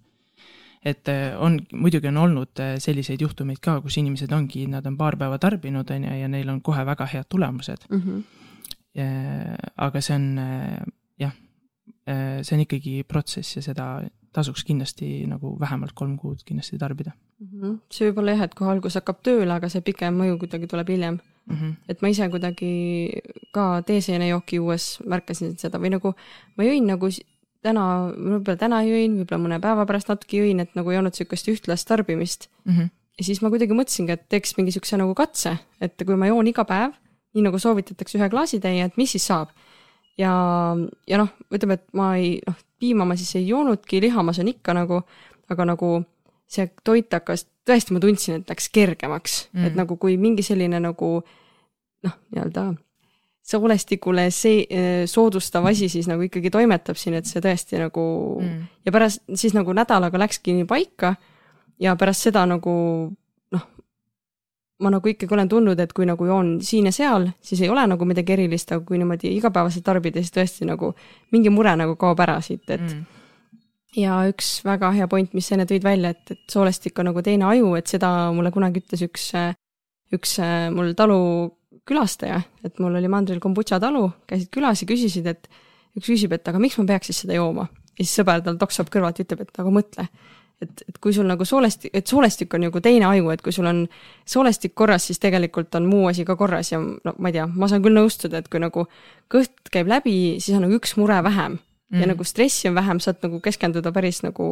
et 0.85 1.09
äh, 1.09 1.39
on, 1.39 1.61
muidugi 1.73 2.09
on 2.09 2.17
olnud 2.17 2.63
selliseid 2.79 3.21
juhtumeid 3.21 3.63
ka, 3.63 3.81
kus 3.81 3.99
inimesed 3.99 4.33
ongi, 4.33 4.67
nad 4.67 4.87
on 4.87 4.97
paar 4.97 5.17
päeva 5.17 5.39
tarbinud, 5.39 5.91
on 5.91 6.05
ju, 6.05 6.15
ja 6.21 6.29
neil 6.29 6.49
on 6.49 6.63
kohe 6.63 6.87
väga 6.87 7.07
head 7.07 7.25
tulemused 7.29 7.87
mm. 7.91 8.03
-hmm. 8.03 8.23
Aga 9.77 10.01
see 10.01 10.15
on 10.15 10.41
jah 11.19 11.33
see 12.07 12.57
on 12.57 12.65
ikkagi 12.65 13.05
protsess 13.09 13.57
ja 13.57 13.63
seda 13.63 13.87
tasuks 14.33 14.65
kindlasti 14.65 15.27
nagu 15.29 15.53
vähemalt 15.61 15.93
kolm 15.95 16.17
kuud 16.19 16.41
kindlasti 16.47 16.79
tarbida 16.81 17.13
mm. 17.13 17.49
-hmm. 17.49 17.77
see 17.93 18.09
võib 18.09 18.23
olla 18.23 18.37
jah, 18.37 18.47
et 18.49 18.55
kohe 18.59 18.71
algus 18.73 18.97
hakkab 18.99 19.21
tööle, 19.23 19.53
aga 19.53 19.69
see 19.69 19.85
pikem 19.85 20.17
mõju 20.19 20.39
kuidagi 20.41 20.67
tuleb 20.67 20.89
hiljem 20.89 21.19
mm. 21.19 21.57
-hmm. 21.57 21.75
et 21.89 22.03
ma 22.03 22.09
ise 22.09 22.29
kuidagi 22.29 22.73
ka 23.53 23.83
teeseenejooki 23.87 24.57
juues 24.57 24.99
märkasin 25.07 25.59
seda 25.59 25.79
või 25.79 25.93
nagu 25.97 26.15
ma 26.57 26.65
jõin 26.65 26.89
nagu 26.89 27.11
täna, 27.63 27.85
võib-olla 28.17 28.59
täna 28.59 28.83
jõin, 28.87 29.19
võib-olla 29.21 29.43
mõne 29.45 29.61
päeva 29.63 29.87
pärast 29.87 30.11
natuke 30.11 30.43
jõin, 30.43 30.61
et 30.65 30.75
nagu 30.79 30.91
ei 30.91 30.99
olnud 30.99 31.15
niisugust 31.15 31.49
ühtlast 31.49 31.89
tarbimist 31.89 32.49
mm. 32.65 32.73
-hmm. 32.73 32.91
ja 33.19 33.25
siis 33.25 33.43
ma 33.43 33.51
kuidagi 33.51 33.77
mõtlesingi, 33.77 34.17
et 34.17 34.29
teeks 34.29 34.57
mingi 34.57 34.73
niisuguse 34.73 34.99
nagu 35.01 35.15
katse, 35.15 35.57
et 35.81 36.07
kui 36.07 36.17
ma 36.17 36.31
joon 36.31 36.49
iga 36.51 36.65
päev, 36.65 36.97
nii 37.35 37.47
nagu 37.47 37.59
soovitatakse 37.59 38.19
ühe 38.19 38.29
klaasitäie, 38.33 38.85
et 38.85 38.97
mis 38.97 39.15
siis 39.15 39.27
saab. 39.27 39.53
Ja, 40.19 40.33
ja 41.09 41.21
noh, 41.21 41.33
ütleme, 41.55 41.79
et 41.79 41.87
ma 41.97 42.13
ei, 42.21 42.37
noh, 42.47 42.59
piima 42.83 43.07
ma 43.09 43.17
siis 43.19 43.37
ei 43.39 43.49
joonudki, 43.49 44.01
liha 44.03 44.25
ma 44.25 44.35
söön 44.37 44.53
ikka 44.53 44.75
nagu, 44.77 45.03
aga 45.53 45.67
nagu 45.69 45.93
see 46.53 46.69
toit 46.85 47.13
hakkas, 47.13 47.47
tõesti 47.69 47.95
ma 47.95 48.03
tundsin, 48.03 48.41
et 48.41 48.51
läks 48.53 48.69
kergemaks 48.75 49.37
mm., 49.53 49.69
et 49.69 49.79
nagu 49.79 49.97
kui 50.01 50.19
mingi 50.21 50.45
selline 50.45 50.81
nagu 50.83 51.13
noh, 51.23 52.17
nii-öelda 52.35 52.73
soolestikule 53.43 54.29
see 54.31 54.81
soodustav 55.11 55.67
asi 55.67 55.89
siis 55.91 56.07
nagu 56.11 56.23
ikkagi 56.27 56.51
toimetab 56.53 56.99
siin, 56.99 57.17
et 57.19 57.27
see 57.27 57.43
tõesti 57.43 57.81
nagu 57.81 58.05
mm. 58.39 58.69
ja 58.87 58.95
pärast 58.95 59.25
siis 59.35 59.55
nagu 59.57 59.75
nädalaga 59.75 60.21
läkski 60.23 60.55
nii 60.61 60.69
paika 60.71 61.17
ja 61.83 61.97
pärast 61.99 62.29
seda 62.29 62.45
nagu 62.47 62.75
ma 64.83 64.93
nagu 64.93 65.09
ikkagi 65.13 65.35
olen 65.35 65.51
tundnud, 65.51 65.81
et 65.81 65.95
kui 65.97 66.07
nagu 66.09 66.27
joon 66.27 66.57
siin 66.65 66.89
ja 66.91 66.93
seal, 66.95 67.29
siis 67.45 67.63
ei 67.65 67.71
ole 67.73 67.85
nagu 67.91 68.07
midagi 68.09 68.35
erilist, 68.37 68.73
aga 68.75 68.85
kui 68.87 69.01
niimoodi 69.01 69.33
igapäevaselt 69.37 69.87
tarbida, 69.87 70.23
siis 70.23 70.35
tõesti 70.35 70.69
nagu 70.69 70.93
mingi 71.35 71.53
mure 71.55 71.75
nagu 71.79 71.97
kaob 72.01 72.21
ära 72.25 72.39
siit, 72.45 72.65
et 72.69 72.83
mm. 72.83 73.03
ja 74.03 74.21
üks 74.31 74.55
väga 74.67 74.93
hea 74.97 75.09
point, 75.11 75.33
mis 75.37 75.49
sa 75.49 75.57
enne 75.57 75.69
tõid 75.71 75.87
välja, 75.87 76.13
et, 76.17 76.35
et 76.35 76.55
soolestik 76.55 76.99
on 76.99 77.11
nagu 77.13 77.25
teine 77.25 77.49
aju, 77.51 77.75
et 77.79 77.91
seda 77.95 78.13
mulle 78.35 78.53
kunagi 78.55 78.83
ütles 78.83 79.05
üks, 79.09 79.31
üks 80.13 80.39
mul 80.75 80.95
talu 80.99 81.21
külastaja, 81.89 82.41
et 82.65 82.79
mul 82.83 82.97
oli 82.99 83.11
mandril 83.11 83.41
kombutša 83.43 83.81
talu, 83.83 84.07
käisid 84.31 84.51
külas 84.55 84.83
ja 84.83 84.89
küsisid, 84.89 85.27
et 85.31 85.49
üks 85.99 86.09
küsib, 86.09 86.35
et 86.37 86.49
aga 86.49 86.61
miks 86.63 86.79
ma 86.79 86.87
peaks 86.93 87.11
siis 87.11 87.25
seda 87.25 87.37
jooma. 87.39 87.69
ja 87.93 88.05
siis 88.05 88.15
sõber 88.21 88.43
tal 88.45 88.57
toksab 88.61 88.91
kõrvalt 88.93 89.19
ja 89.19 89.27
ütleb, 89.27 89.43
et 89.45 89.59
aga 89.61 89.73
mõtle, 89.73 90.07
et, 90.63 90.85
et 90.89 90.99
kui 91.03 91.15
sul 91.15 91.27
nagu 91.29 91.45
soolestik, 91.49 91.93
et 91.95 92.07
soolestik 92.07 92.55
on 92.55 92.65
nagu 92.67 92.83
teine 92.85 93.09
aju, 93.09 93.31
et 93.35 93.43
kui 93.45 93.55
sul 93.55 93.69
on 93.69 93.83
soolestik 94.29 94.75
korras, 94.79 95.09
siis 95.11 95.21
tegelikult 95.23 95.75
on 95.79 95.89
muu 95.91 96.07
asi 96.11 96.27
ka 96.29 96.37
korras 96.41 96.73
ja 96.73 96.81
no 96.81 97.15
ma 97.19 97.33
ei 97.33 97.39
tea, 97.39 97.47
ma 97.47 97.69
saan 97.71 97.85
küll 97.85 97.99
nõustuda, 97.99 98.43
et 98.43 98.51
kui 98.53 98.63
nagu 98.63 98.87
kõht 99.33 99.73
käib 99.73 99.91
läbi, 99.91 100.17
siis 100.41 100.57
on 100.57 100.67
nagu 100.67 100.79
üks 100.79 100.97
mure 101.01 101.21
vähem 101.25 101.59
mm. 101.59 102.01
ja 102.01 102.11
nagu 102.13 102.27
stressi 102.27 102.71
on 102.71 102.79
vähem, 102.79 103.03
saad 103.03 103.23
nagu 103.27 103.41
keskenduda 103.45 103.93
päris 103.93 104.23
nagu 104.27 104.49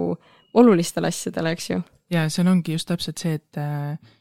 olulistele 0.55 1.11
asjadele, 1.13 1.55
eks 1.57 1.71
ju. 1.71 1.83
ja 2.11 2.29
seal 2.29 2.51
ongi 2.51 2.79
just 2.79 2.91
täpselt 2.91 3.23
see, 3.23 3.39
et 3.41 3.61
äh 3.61 4.17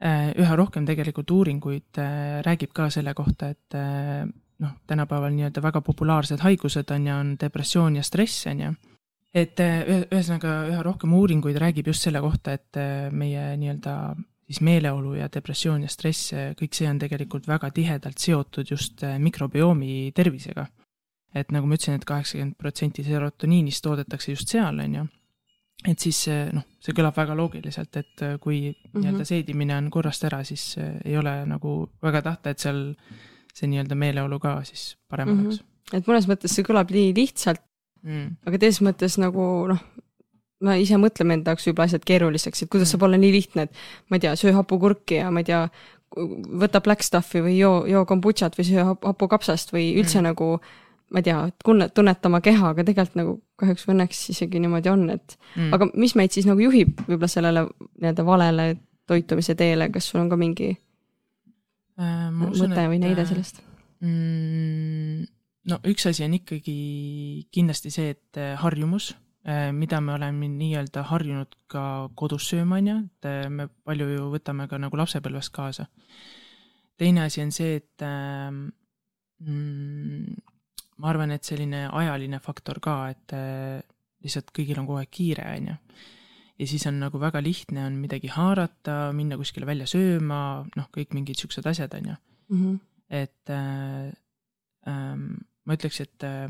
üha 0.00 0.54
rohkem 0.56 0.86
tegelikult 0.88 1.30
uuringuid 1.30 1.98
äh, 2.00 2.40
räägib 2.44 2.72
ka 2.72 2.86
selle 2.88 3.12
kohta, 3.14 3.50
et 3.52 3.76
äh, 3.76 4.24
noh, 4.60 4.76
tänapäeval 4.88 5.32
nii-öelda 5.34 5.62
väga 5.62 5.82
populaarsed 5.84 6.40
haigused 6.44 6.92
on 6.94 7.06
ja 7.06 7.18
on 7.20 7.34
depressioon 7.40 7.96
ja 7.96 8.02
stress, 8.06 8.46
on 8.50 8.60
ju. 8.64 8.72
Et 9.34 9.60
ühesõnaga 9.60 10.54
üha 10.72 10.82
rohkem 10.82 11.12
uuringuid 11.14 11.58
räägib 11.62 11.86
just 11.92 12.02
selle 12.06 12.20
kohta, 12.20 12.56
et 12.58 12.78
meie 13.14 13.44
nii-öelda 13.60 13.94
siis 14.50 14.60
meeleolu 14.66 15.14
ja 15.14 15.28
depressioon 15.30 15.84
ja 15.86 15.88
stress, 15.92 16.32
kõik 16.58 16.74
see 16.74 16.88
on 16.90 16.98
tegelikult 16.98 17.46
väga 17.46 17.70
tihedalt 17.70 18.18
seotud 18.18 18.72
just 18.74 19.04
mikrobioomi 19.18 20.10
tervisega. 20.14 20.66
et 21.34 21.52
nagu 21.54 21.66
ma 21.66 21.76
ütlesin 21.78 21.94
et, 21.94 22.02
et 22.02 22.08
kaheksakümmend 22.10 22.56
protsenti 22.58 23.04
serotoniinist 23.06 23.84
toodetakse 23.84 24.32
just 24.32 24.50
seal, 24.50 24.80
on 24.82 24.94
ju 24.94 25.04
et 25.88 26.02
siis 26.02 26.18
noh, 26.52 26.66
see 26.82 26.94
kõlab 26.96 27.16
väga 27.16 27.36
loogiliselt, 27.38 27.96
et 27.96 28.24
äh, 28.24 28.36
kui 28.40 28.60
mm 28.68 28.74
-hmm. 28.74 29.00
nii-öelda 29.00 29.24
seedimine 29.24 29.76
on 29.76 29.90
korrast 29.90 30.24
ära, 30.24 30.42
siis 30.44 30.76
äh, 30.78 31.00
ei 31.04 31.16
ole 31.16 31.46
nagu 31.46 31.90
väga 32.02 32.22
tahta, 32.22 32.50
et 32.50 32.58
seal 32.58 32.94
see 33.54 33.68
nii-öelda 33.68 33.94
meeleolu 33.94 34.38
ka 34.38 34.60
siis 34.64 34.96
parem 35.08 35.28
mm 35.28 35.38
-hmm. 35.38 35.46
oleks. 35.46 35.64
et 35.92 36.06
mõnes 36.06 36.28
mõttes 36.28 36.54
see 36.54 36.64
kõlab 36.64 36.90
nii 36.90 37.14
lihtsalt 37.14 37.62
mm., 38.06 38.26
aga 38.48 38.62
teises 38.62 38.82
mõttes 38.84 39.16
nagu 39.20 39.46
noh, 39.70 39.80
me 40.66 40.76
ise 40.82 40.98
mõtleme 41.00 41.38
enda 41.38 41.54
jaoks 41.54 41.68
võib-olla 41.68 41.88
asjad 41.90 42.04
keeruliseks, 42.08 42.64
et 42.64 42.72
kuidas 42.72 42.88
mm. 42.88 42.92
saab 42.92 43.06
olla 43.08 43.20
nii 43.20 43.32
lihtne, 43.36 43.66
et 43.68 44.10
ma 44.10 44.18
ei 44.18 44.26
tea, 44.26 44.34
söö 44.38 44.52
hapukurki 44.58 45.20
ja 45.22 45.30
ma 45.32 45.42
ei 45.42 45.48
tea, 45.48 45.62
võta 46.60 46.82
black 46.84 47.06
stuff'i 47.06 47.42
või 47.44 47.56
joo, 47.58 47.84
joo 47.88 48.04
kombutšat 48.08 48.58
või 48.58 48.68
söö 48.68 48.86
hapukapsast 48.92 49.72
või 49.74 49.92
üldse 49.94 50.20
mm. 50.20 50.30
nagu 50.30 50.52
ma 51.10 51.22
ei 51.22 51.26
tea, 51.26 51.38
tunne, 51.64 51.88
tunneta 51.94 52.30
oma 52.30 52.42
keha, 52.44 52.74
aga 52.74 52.84
tegelikult 52.86 53.18
nagu 53.18 53.34
kahjuks 53.60 53.86
või 53.86 53.96
õnneks 53.96 54.20
isegi 54.34 54.62
niimoodi 54.62 54.92
on, 54.92 55.08
et 55.16 55.36
mm. 55.56 55.72
aga 55.76 55.90
mis 55.94 56.14
meid 56.18 56.34
siis 56.34 56.46
nagu 56.48 56.62
juhib 56.62 57.02
võib-olla 57.06 57.30
sellele 57.30 57.66
nii-öelda 57.70 58.26
valele 58.26 58.68
toitumise 59.10 59.56
teele, 59.58 59.90
kas 59.90 60.06
sul 60.10 60.22
on 60.22 60.30
ka 60.30 60.38
mingi 60.38 60.70
äh, 60.70 62.30
usun, 62.46 62.70
mõte 62.70 62.86
või 62.92 63.02
näide 63.02 63.24
äh, 63.24 63.30
sellest 63.30 63.62
mm,? 64.04 65.26
No 65.70 65.80
üks 65.88 66.06
asi 66.10 66.24
on 66.26 66.34
ikkagi 66.36 66.76
kindlasti 67.54 67.92
see, 67.94 68.14
et 68.16 68.40
äh, 68.40 68.54
harjumus, 68.60 69.12
äh, 69.46 69.70
mida 69.76 70.00
me 70.04 70.16
oleme 70.18 70.48
nii-öelda 70.52 71.06
harjunud 71.10 71.56
ka 71.70 71.84
kodus 72.18 72.48
sööma, 72.50 72.80
on 72.80 72.90
ju, 72.92 72.98
et 73.08 73.50
me 73.50 73.68
palju 73.86 74.06
ju 74.14 74.28
võtame 74.34 74.68
ka 74.70 74.78
nagu 74.82 75.00
lapsepõlvest 75.00 75.54
kaasa. 75.54 75.86
teine 77.00 77.24
asi 77.24 77.40
on 77.42 77.52
see, 77.54 77.76
et 77.80 78.02
mm, 79.40 80.34
ma 81.00 81.10
arvan, 81.12 81.32
et 81.34 81.46
selline 81.46 81.86
ajaline 81.88 82.40
faktor 82.44 82.80
ka, 82.84 82.96
et 83.14 83.36
äh, 83.36 83.80
lihtsalt 84.24 84.52
kõigil 84.56 84.80
on 84.80 84.88
kogu 84.88 85.00
aeg 85.00 85.12
kiire, 85.12 85.46
on 85.56 85.70
ju. 85.72 85.76
ja 86.60 86.68
siis 86.68 86.84
on 86.90 87.00
nagu 87.00 87.20
väga 87.20 87.40
lihtne 87.44 87.86
on 87.86 87.96
midagi 88.02 88.28
haarata, 88.34 88.98
minna 89.16 89.38
kuskile 89.40 89.68
välja 89.68 89.88
sööma, 89.88 90.40
noh, 90.76 90.90
kõik 90.92 91.14
mingid 91.16 91.40
siuksed 91.40 91.66
asjad, 91.66 91.94
on 91.96 92.12
ju. 92.12 92.16
Mhm. 92.50 92.80
et 93.10 93.50
äh, 93.50 94.12
äh, 94.86 95.16
ma 95.66 95.76
ütleks, 95.76 96.00
et 96.04 96.26
äh, 96.26 96.48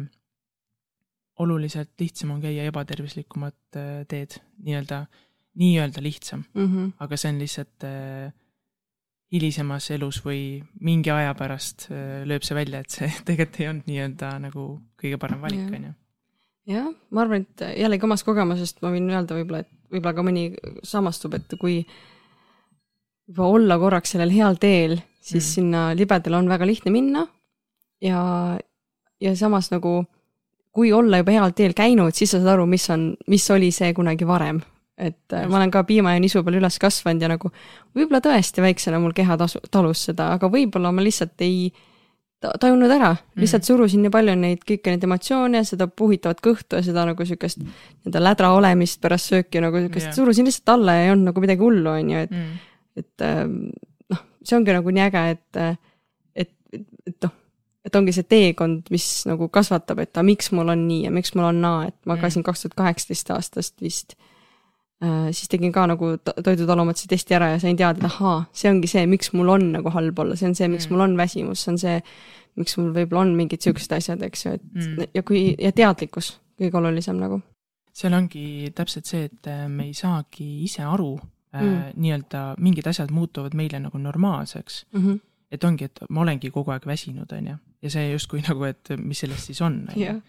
oluliselt 1.41 1.93
lihtsam 2.01 2.35
on 2.37 2.43
käia 2.43 2.67
ebatervislikumat 2.71 3.79
äh, 3.81 4.03
teed, 4.11 4.39
nii-öelda, 4.65 5.05
nii-öelda 5.61 6.03
lihtsam 6.05 6.45
mm, 6.55 6.67
-hmm. 6.67 6.93
aga 7.01 7.17
see 7.17 7.33
on 7.33 7.41
lihtsalt 7.43 7.89
äh, 7.89 8.33
hilisemas 9.33 9.91
elus 9.95 10.21
või 10.25 10.61
mingi 10.81 11.11
aja 11.15 11.35
pärast 11.39 11.87
lööb 12.27 12.43
see 12.43 12.57
välja, 12.59 12.81
et 12.81 12.91
see 12.91 13.11
tegelikult 13.27 13.61
ei 13.61 13.69
olnud 13.71 13.91
nii-öelda 13.91 14.31
nagu 14.47 14.71
kõige 15.01 15.19
parem 15.23 15.43
valik, 15.43 15.67
on 15.71 15.91
ju. 15.91 15.93
jah, 16.75 16.89
ma 17.11 17.27
arvan, 17.27 17.47
et 17.47 17.67
jällegi 17.79 18.09
omast 18.09 18.27
kogemusest 18.27 18.83
ma 18.83 18.91
võin 18.95 19.11
öelda 19.11 19.39
võib-olla, 19.39 19.63
et 19.63 19.71
võib-olla 19.91 20.17
ka 20.17 20.27
mõni 20.27 20.47
samastub, 20.87 21.35
et 21.39 21.55
kui 21.61 21.85
juba 23.31 23.47
olla 23.47 23.79
korraks 23.79 24.17
sellel 24.17 24.33
heal 24.35 24.59
teel, 24.59 24.99
siis 25.21 25.45
mm. 25.45 25.53
sinna 25.55 25.83
libedale 25.95 26.41
on 26.41 26.51
väga 26.51 26.67
lihtne 26.67 26.91
minna 26.95 27.27
ja, 28.03 28.23
ja 29.21 29.37
samas 29.37 29.71
nagu 29.71 30.01
kui 30.71 30.93
olla 30.95 31.19
juba 31.21 31.35
heal 31.35 31.55
teel 31.57 31.75
käinud, 31.75 32.15
siis 32.15 32.31
sa 32.31 32.39
saad 32.39 32.55
aru, 32.55 32.67
mis 32.71 32.85
on, 32.95 33.11
mis 33.31 33.47
oli 33.51 33.73
see 33.75 33.95
kunagi 33.97 34.27
varem 34.29 34.61
et 35.01 35.17
Just. 35.33 35.49
ma 35.51 35.57
olen 35.57 35.71
ka 35.73 35.83
piima 35.89 36.15
ja 36.15 36.21
nisu 36.23 36.43
peal 36.45 36.59
üles 36.61 36.77
kasvanud 36.81 37.25
ja 37.25 37.31
nagu 37.33 37.51
võib-olla 37.97 38.21
tõesti 38.25 38.65
väiksena 38.65 39.01
mul 39.01 39.15
keha 39.17 39.37
tasu, 39.41 39.63
talus 39.73 40.05
seda, 40.11 40.35
aga 40.37 40.51
võib-olla 40.53 40.93
ma 40.93 41.05
lihtsalt 41.05 41.41
ei 41.47 41.71
tajunud 42.41 42.89
ära 42.89 43.11
mm., 43.13 43.41
lihtsalt 43.43 43.69
surusin 43.69 44.05
nii 44.05 44.13
palju 44.13 44.37
neid, 44.41 44.63
kõiki 44.69 44.95
neid 44.95 45.05
emotsioone, 45.05 45.63
seda 45.69 45.89
puhitavat 45.89 46.41
kõhtu 46.45 46.81
ja 46.81 46.87
seda 46.87 47.05
nagu 47.09 47.27
siukest 47.27 47.61
nii-öelda 47.61 48.23
lädra 48.23 48.53
olemist 48.57 49.01
pärast 49.03 49.33
sööki 49.33 49.61
nagu 49.65 49.83
siukest 49.85 50.09
yeah. 50.09 50.17
surusin 50.17 50.49
lihtsalt 50.49 50.75
alla 50.77 50.97
ja 50.97 51.09
ei 51.09 51.15
olnud 51.15 51.33
nagu 51.33 51.45
midagi 51.45 51.65
hullu, 51.65 51.93
on 51.93 52.15
ju, 52.15 52.25
et 52.25 52.33
mm., 52.33 52.67
et 53.01 53.25
ähm, 53.25 53.59
noh, 54.13 54.25
see 54.45 54.57
ongi 54.57 54.75
nagu 54.75 54.93
nii 54.93 55.05
äge, 55.05 55.27
et, 55.37 55.61
et, 56.45 56.49
et, 56.75 56.89
et 57.09 57.29
noh, 57.29 57.37
et 57.85 57.97
ongi 57.97 58.13
see 58.13 58.27
teekond, 58.29 58.91
mis 58.91 59.07
nagu 59.27 59.49
kasvatab, 59.49 60.03
et 60.05 60.13
aga 60.17 60.27
miks 60.27 60.51
mul 60.53 60.69
on 60.69 60.87
nii 60.89 61.05
ja 61.07 61.11
miks 61.15 61.35
mul 61.35 61.49
on 61.49 61.63
naa, 61.65 61.87
et 61.89 61.97
ma 62.05 62.15
mm. 62.15 62.25
käisin 62.25 62.45
kaks 62.47 62.67
tuhat 62.67 62.77
kaheksateist 62.83 63.33
aastast 63.37 63.81
vist 63.81 64.19
Äh, 65.05 65.33
siis 65.33 65.49
tegin 65.49 65.73
ka 65.73 65.87
nagu 65.89 66.11
toidutalumatusi 66.45 67.09
testi 67.09 67.33
ära 67.33 67.47
ja 67.55 67.61
sain 67.61 67.77
teada, 67.77 67.97
et 67.97 68.05
ahaa, 68.05 68.43
see 68.53 68.69
ongi 68.69 68.89
see, 68.91 69.07
miks 69.09 69.31
mul 69.33 69.49
on 69.49 69.63
nagu 69.73 69.89
halb 69.95 70.19
olla, 70.21 70.35
see 70.37 70.51
on 70.51 70.57
see, 70.59 70.67
miks 70.69 70.91
mm. 70.91 70.93
mul 70.93 71.05
on 71.07 71.15
väsimus, 71.17 71.63
see 71.65 71.71
on 71.73 71.79
see, 71.81 71.95
miks 72.61 72.77
mul 72.77 72.91
võib-olla 72.93 73.23
on 73.25 73.31
mingid 73.39 73.65
siuksed 73.65 73.95
asjad, 73.97 74.21
eks 74.29 74.45
ju, 74.45 74.53
et 74.59 74.67
mm. 74.77 75.09
ja 75.17 75.23
kui, 75.25 75.41
ja 75.57 75.71
teadlikkus, 75.73 76.29
kõige 76.61 76.77
olulisem 76.83 77.17
nagu. 77.17 77.41
seal 77.97 78.13
ongi 78.19 78.75
täpselt 78.77 79.09
see, 79.09 79.31
et 79.31 79.49
äh, 79.49 79.65
me 79.73 79.89
ei 79.89 79.97
saagi 79.97 80.51
ise 80.67 80.85
aru 80.85 81.15
äh, 81.17 81.63
mm. 81.65 81.97
nii-öelda 81.97 82.45
mingid 82.61 82.93
asjad 82.93 83.09
muutuvad 83.09 83.57
meile 83.57 83.81
nagu 83.81 83.99
normaalseks 83.99 84.85
mm. 84.93 85.07
-hmm. 85.07 85.21
et 85.51 85.65
ongi, 85.65 85.89
et 85.89 86.05
ma 86.11 86.27
olengi 86.27 86.53
kogu 86.53 86.77
aeg 86.77 86.85
väsinud, 86.87 87.33
on 87.33 87.49
ju, 87.55 87.57
ja 87.83 87.91
see 87.93 88.11
justkui 88.13 88.43
nagu, 88.45 88.67
et 88.69 88.93
mis 89.01 89.25
sellest 89.25 89.51
siis 89.51 89.61
on, 89.65 89.83
ju. 89.97 90.21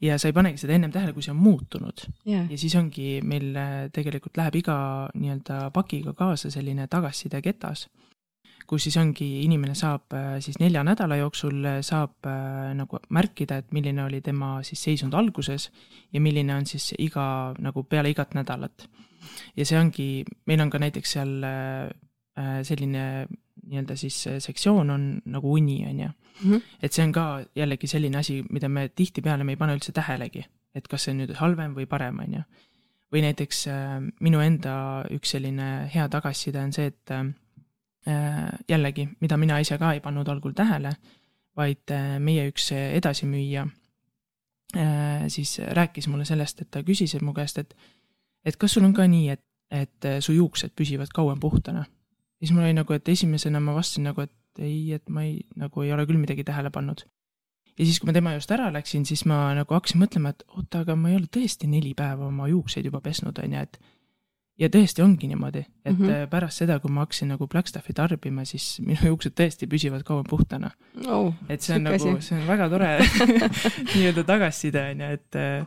Ja 0.00 0.16
sa 0.16 0.30
ei 0.30 0.32
panegi 0.32 0.62
seda 0.62 0.72
ennem 0.78 0.92
tähele, 0.92 1.12
kui 1.12 1.22
see 1.24 1.32
on 1.34 1.42
muutunud. 1.42 2.06
Yeah.. 2.24 2.46
ja 2.48 2.58
siis 2.58 2.72
ongi 2.78 3.18
meil 3.20 3.50
äh, 3.56 3.88
tegelikult 3.92 4.38
läheb 4.40 4.56
iga 4.62 4.76
nii-öelda 5.12 5.66
pakiga 5.76 6.14
kaasa 6.16 6.48
selline 6.52 6.86
tagasiside 6.88 7.42
ketas, 7.44 7.84
kus 8.70 8.86
siis 8.86 8.96
ongi, 8.96 9.28
inimene 9.44 9.74
saab 9.76 10.16
äh, 10.16 10.38
siis 10.40 10.56
nelja 10.62 10.80
nädala 10.88 11.20
jooksul 11.20 11.60
äh, 11.68 11.78
saab 11.84 12.30
nagu 12.78 13.02
märkida, 13.12 13.60
et 13.60 13.76
milline 13.76 14.06
oli 14.06 14.22
tema 14.24 14.54
siis 14.64 14.80
seisund 14.88 15.12
alguses 15.14 15.68
ja 16.14 16.20
milline 16.20 16.56
on 16.56 16.66
siis 16.66 16.94
iga 16.98 17.52
nagu 17.60 17.84
peale 17.84 18.14
igat 18.14 18.32
nädalat. 18.34 18.88
ja 19.56 19.68
see 19.68 19.76
ongi, 19.78 20.08
meil 20.48 20.64
on 20.64 20.72
ka 20.72 20.80
näiteks 20.80 21.12
seal 21.18 21.44
selline 22.64 23.04
nii-öelda 23.66 23.96
siis 23.96 24.16
sektsioon 24.38 24.90
on 24.90 25.06
nagu 25.24 25.52
uni, 25.52 25.84
on 25.88 26.00
ju. 26.00 26.08
-hmm. 26.42 26.62
et 26.82 26.92
see 26.92 27.04
on 27.04 27.12
ka 27.12 27.26
jällegi 27.56 27.86
selline 27.86 28.18
asi, 28.18 28.40
mida 28.50 28.68
me 28.68 28.88
tihtipeale, 28.88 29.44
me 29.44 29.52
ei 29.52 29.60
pane 29.60 29.76
üldse 29.76 29.92
tähelegi. 29.92 30.44
et 30.74 30.88
kas 30.88 31.04
see 31.04 31.12
on 31.12 31.18
nüüd 31.18 31.32
halvem 31.34 31.72
või 31.74 31.86
parem, 31.86 32.18
on 32.22 32.34
ju. 32.34 32.42
või 33.12 33.24
näiteks 33.24 33.64
äh, 33.66 33.96
minu 34.20 34.40
enda 34.40 35.04
üks 35.10 35.32
selline 35.34 35.90
hea 35.94 36.08
tagasiside 36.08 36.60
on 36.62 36.72
see, 36.72 36.86
et 36.86 37.10
äh, 37.10 37.32
jällegi, 38.68 39.08
mida 39.20 39.36
mina 39.36 39.58
ise 39.58 39.78
ka 39.78 39.92
ei 39.92 40.00
pannud 40.00 40.28
algul 40.28 40.54
tähele, 40.54 40.94
vaid 41.56 41.90
äh, 41.90 42.18
meie 42.18 42.48
üks 42.48 42.72
edasimüüja 42.72 43.68
siis 45.28 45.58
rääkis 45.58 46.06
mulle 46.06 46.24
sellest, 46.24 46.60
et 46.62 46.68
ta 46.70 46.84
küsis 46.86 47.16
mu 47.22 47.32
käest, 47.34 47.58
et 47.58 47.74
et 48.46 48.56
kas 48.56 48.72
sul 48.72 48.84
on 48.86 48.92
ka 48.94 49.02
nii, 49.02 49.28
et, 49.28 49.42
et 49.70 50.06
su 50.22 50.32
juuksed 50.32 50.70
püsivad 50.78 51.10
kauem 51.10 51.40
puhtana? 51.40 51.84
Siis 52.40 52.52
mul 52.56 52.66
oli 52.66 52.76
nagu, 52.76 52.96
et 52.96 53.08
esimesena 53.08 53.60
ma 53.62 53.74
vastasin 53.76 54.08
nagu, 54.10 54.24
et 54.26 54.62
ei, 54.64 54.92
et 54.96 55.08
ma 55.12 55.24
ei, 55.26 55.40
nagu 55.60 55.84
ei 55.84 55.92
ole 55.94 56.06
küll 56.08 56.20
midagi 56.20 56.44
tähele 56.44 56.72
pannud. 56.74 57.04
ja 57.78 57.86
siis, 57.86 58.00
kui 58.00 58.10
ma 58.10 58.16
tema 58.16 58.34
juurest 58.34 58.50
ära 58.52 58.68
läksin, 58.74 59.06
siis 59.08 59.24
ma 59.28 59.54
nagu 59.56 59.76
hakkasin 59.76 60.00
mõtlema, 60.02 60.34
et 60.34 60.44
oota, 60.56 60.82
aga 60.84 60.96
ma 60.98 61.12
ei 61.12 61.20
ole 61.20 61.30
tõesti 61.32 61.70
neli 61.70 61.94
päeva 61.96 62.26
oma 62.28 62.48
juukseid 62.50 62.88
juba 62.88 63.00
pesnud, 63.04 63.38
on 63.38 63.56
ju, 63.56 63.62
et 63.68 63.78
ja 64.60 64.68
tõesti 64.72 65.02
ongi 65.04 65.28
niimoodi, 65.30 65.62
et 65.84 65.92
mm 65.98 66.04
-hmm. 66.04 66.26
pärast 66.30 66.62
seda, 66.62 66.78
kui 66.80 66.92
ma 66.92 67.04
hakkasin 67.06 67.32
nagu 67.32 67.46
Blackstaffi 67.48 67.92
tarbima, 67.96 68.44
siis 68.44 68.80
minu 68.84 69.12
juuksed 69.12 69.34
tõesti 69.40 69.68
püsivad 69.70 70.04
kauem 70.04 70.26
puhtana 70.28 70.70
oh,. 71.08 71.32
et 71.48 71.62
see 71.62 71.76
on 71.76 71.88
nagu, 71.88 72.20
see 72.20 72.38
on 72.38 72.46
väga 72.46 72.68
tore 72.68 72.90
nii-öelda 73.94 74.24
tagasiside 74.24 74.84
on 74.90 75.00
ju, 75.00 75.10
et 75.18 75.40
äh, 75.40 75.66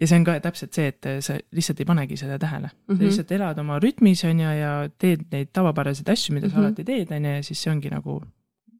ja 0.00 0.06
see 0.06 0.18
on 0.18 0.24
ka 0.24 0.40
täpselt 0.40 0.74
see, 0.74 0.88
et 0.88 1.08
sa 1.20 1.36
lihtsalt 1.52 1.80
ei 1.80 1.88
panegi 1.92 2.16
seda 2.16 2.38
tähele 2.38 2.66
mm. 2.66 2.72
-hmm. 2.72 2.86
sa 2.86 2.94
mhm. 2.94 3.04
lihtsalt 3.04 3.32
elad 3.32 3.58
oma 3.58 3.78
rütmis 3.78 4.24
on 4.24 4.40
ju 4.40 4.50
ja 4.60 4.88
teed 4.98 5.26
neid 5.32 5.52
tavapäraseid 5.52 6.08
asju, 6.08 6.34
mida 6.34 6.46
mm 6.46 6.52
-hmm. 6.52 6.54
sa 6.54 6.60
alati 6.60 6.84
teed, 6.84 7.10
on 7.10 7.24
ju, 7.24 7.30
ja 7.30 7.42
siis 7.42 7.62
see 7.62 7.72
ongi 7.72 7.90
nagu, 7.90 8.22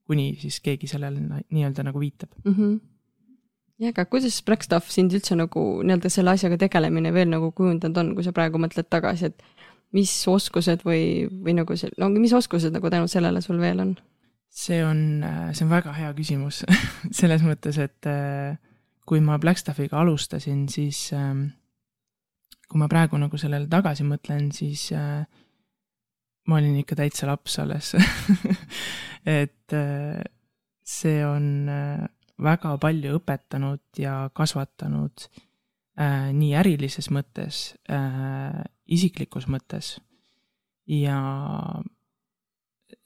kuni 0.07 0.37
siis 0.39 0.61
keegi 0.61 0.87
sellele 0.87 1.21
nii-öelda 1.51 1.83
nagu 1.83 2.01
viitab 2.01 2.31
mm. 2.45 2.55
-hmm 2.55 2.81
jah, 3.81 3.95
aga 3.95 4.05
kuidas 4.11 4.39
Blackstuff 4.47 4.93
sind 4.93 5.15
üldse 5.17 5.37
nagu 5.39 5.65
nii-öelda 5.85 6.13
selle 6.13 6.35
asjaga 6.37 6.59
tegelemine 6.61 7.13
veel 7.17 7.31
nagu 7.33 7.51
kujundanud 7.57 8.03
on, 8.03 8.15
kui 8.19 8.27
sa 8.27 8.35
praegu 8.37 8.61
mõtled 8.61 8.89
tagasi, 8.93 9.31
et 9.31 9.67
mis 9.97 10.13
oskused 10.31 10.85
või, 10.87 11.27
või 11.31 11.57
nagu 11.59 11.77
see, 11.79 11.91
no 11.99 12.11
mis 12.15 12.35
oskused 12.37 12.75
nagu 12.75 12.93
tänu 12.93 13.11
sellele 13.11 13.43
sul 13.45 13.61
veel 13.63 13.83
on? 13.87 13.95
see 14.51 14.81
on, 14.83 15.23
see 15.55 15.65
on 15.65 15.71
väga 15.71 15.95
hea 15.95 16.11
küsimus 16.17 16.65
selles 17.21 17.43
mõttes, 17.47 17.79
et 17.83 18.11
äh, 18.11 18.59
kui 19.07 19.23
ma 19.25 19.39
Blackstaffiga 19.43 20.01
alustasin, 20.03 20.67
siis 20.71 21.09
ähm, 21.17 21.49
kui 22.71 22.83
ma 22.83 22.91
praegu 22.91 23.19
nagu 23.19 23.39
sellele 23.41 23.71
tagasi 23.71 24.07
mõtlen, 24.07 24.51
siis 24.55 24.89
äh, 24.95 25.23
ma 26.51 26.59
olin 26.59 26.81
ikka 26.83 26.99
täitsa 26.99 27.31
laps 27.31 27.59
alles 27.63 27.95
et 29.41 29.77
äh, 29.77 30.23
see 30.87 31.23
on 31.27 31.71
väga 32.43 32.75
palju 32.81 33.19
õpetanud 33.19 34.01
ja 34.01 34.15
kasvatanud 34.37 35.27
äh, 36.01 36.31
nii 36.37 36.55
ärilises 36.61 37.11
mõttes 37.15 37.63
äh,, 37.91 38.63
isiklikus 38.91 39.47
mõttes. 39.51 39.99
ja 40.87 41.19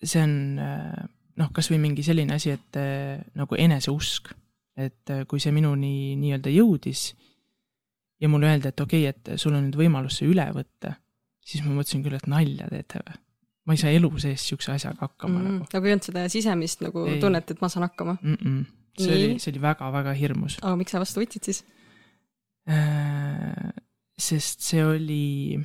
see 0.02 0.22
on 0.22 0.34
äh, 0.62 1.04
noh, 1.40 1.50
kasvõi 1.52 1.80
mingi 1.82 2.04
selline 2.06 2.36
asi, 2.38 2.54
et 2.54 2.78
äh, 2.80 3.20
nagu 3.38 3.58
eneseusk, 3.58 4.32
et 4.76 5.12
äh, 5.12 5.24
kui 5.28 5.42
see 5.42 5.52
minuni 5.54 6.14
nii-öelda 6.20 6.52
jõudis 6.54 7.10
ja 8.20 8.30
mulle 8.30 8.52
öeldi, 8.52 8.70
et 8.70 8.80
okei 8.80 9.08
okay,, 9.08 9.34
et 9.34 9.40
sul 9.40 9.54
on 9.54 9.66
nüüd 9.68 9.78
võimalus 9.78 10.20
see 10.20 10.30
üle 10.30 10.46
võtta, 10.54 10.96
siis 11.44 11.64
ma 11.66 11.74
mõtlesin 11.74 12.04
küll, 12.06 12.16
et 12.16 12.30
nalja 12.30 12.70
teete 12.70 13.02
või 13.04 13.20
ma 13.64 13.72
ei 13.72 13.80
saa 13.80 13.92
elu 13.96 14.10
sees 14.20 14.42
niisuguse 14.42 14.74
asjaga 14.74 15.06
hakkama 15.06 15.38
mm, 15.38 15.44
nagu. 15.48 15.66
nagu 15.72 15.88
ei 15.88 15.94
olnud 15.94 16.04
seda 16.04 16.24
sisemist 16.32 16.82
nagu 16.84 17.06
ei. 17.08 17.20
tunnet, 17.20 17.50
et 17.50 17.62
ma 17.64 17.70
saan 17.72 17.86
hakkama 17.88 18.18
mm? 18.20 18.40
-mm 18.40 18.64
see 18.98 19.10
Nii. 19.10 19.28
oli, 19.30 19.38
see 19.42 19.52
oli 19.52 19.62
väga-väga 19.64 20.14
hirmus. 20.18 20.58
aga 20.62 20.74
miks 20.80 20.94
sa 20.94 21.02
vastu 21.02 21.22
võtsid 21.22 21.48
siis? 21.50 21.62
Äh, 22.70 23.72
sest 24.16 24.64
see 24.64 24.84
oli 24.86 25.58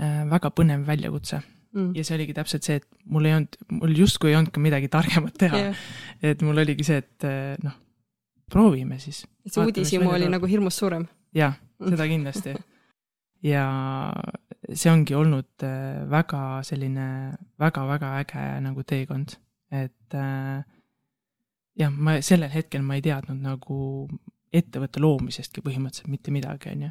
äh, 0.00 0.22
väga 0.30 0.50
põnev 0.56 0.86
väljakutse 0.88 1.38
mm. 1.74 1.92
ja 1.94 2.04
see 2.06 2.16
oligi 2.18 2.36
täpselt 2.36 2.66
see, 2.66 2.80
et 2.80 2.88
mul 3.06 3.28
ei 3.28 3.36
olnud, 3.36 3.58
mul 3.78 3.96
justkui 4.00 4.32
ei 4.32 4.38
olnud 4.40 4.54
ka 4.54 4.62
midagi 4.62 4.90
targemat 4.90 5.36
teha 5.38 5.60
yeah.. 5.60 5.82
et 6.24 6.42
mul 6.46 6.58
oligi 6.64 6.86
see, 6.86 7.02
et 7.04 7.28
äh, 7.28 7.54
noh, 7.62 7.76
proovime 8.50 8.98
siis. 9.02 9.24
et 9.44 9.54
see 9.54 9.66
uudishimu 9.66 10.10
oli 10.14 10.30
nagu 10.32 10.50
hirmust 10.50 10.82
suurem? 10.82 11.06
jah, 11.36 11.58
seda 11.84 12.08
kindlasti 12.10 12.56
ja 13.44 13.64
see 14.72 14.90
ongi 14.90 15.14
olnud 15.14 15.66
väga 16.10 16.44
selline 16.64 17.08
väga-väga 17.60 18.14
äge 18.22 18.44
nagu 18.64 18.84
teekond, 18.88 19.36
et 19.70 20.16
äh, 20.16 20.64
jah, 21.78 21.90
ma 21.90 22.18
sellel 22.24 22.52
hetkel 22.52 22.84
ma 22.86 22.98
ei 22.98 23.04
teadnud 23.04 23.40
nagu 23.42 23.78
ettevõtte 24.54 25.02
loomisestki 25.02 25.64
põhimõtteliselt 25.64 26.12
mitte 26.12 26.34
midagi, 26.34 26.74
on 26.74 26.84
ju. 26.86 26.90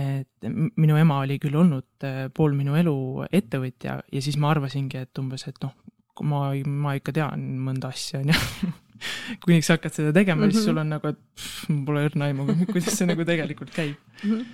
et 0.00 0.50
minu 0.78 0.98
ema 1.00 1.18
oli 1.24 1.40
küll 1.42 1.56
olnud 1.58 2.06
äh, 2.06 2.28
pool 2.34 2.54
minu 2.54 2.76
elu 2.78 2.94
ettevõtja 3.26 3.96
ja 4.06 4.22
siis 4.22 4.38
ma 4.38 4.52
arvasingi, 4.54 5.02
et 5.02 5.22
umbes, 5.22 5.48
et 5.50 5.58
noh, 5.64 5.74
ma, 6.22 6.44
ma 6.84 6.94
ikka 6.98 7.14
tean 7.16 7.42
mõnda 7.66 7.90
asja, 7.90 8.22
on 8.22 8.30
ju. 8.30 8.70
kuniks 9.42 9.70
hakkad 9.72 9.94
seda 9.96 10.12
tegema 10.12 10.44
mm, 10.44 10.50
-hmm. 10.50 10.54
siis 10.54 10.68
sul 10.68 10.78
on 10.78 10.90
nagu, 10.92 11.10
et 11.10 11.18
pff, 11.34 11.70
mul 11.72 11.84
pole 11.88 12.04
õrna 12.10 12.28
aimu, 12.28 12.46
kuidas 12.68 12.98
see 12.98 13.08
nagu 13.08 13.24
tegelikult 13.24 13.72
käib 13.72 13.96
mm. 13.96 14.30
-hmm. 14.30 14.44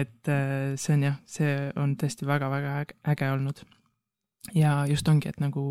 et 0.00 0.28
äh, 0.28 0.74
see 0.76 0.96
on 0.98 1.06
jah, 1.08 1.20
see 1.24 1.54
on 1.80 1.94
tõesti 1.96 2.26
väga-väga 2.26 2.74
äge, 2.82 2.98
äge 3.14 3.30
olnud. 3.30 3.64
ja 4.54 4.82
just 4.90 5.08
ongi, 5.08 5.30
et 5.30 5.40
nagu 5.40 5.64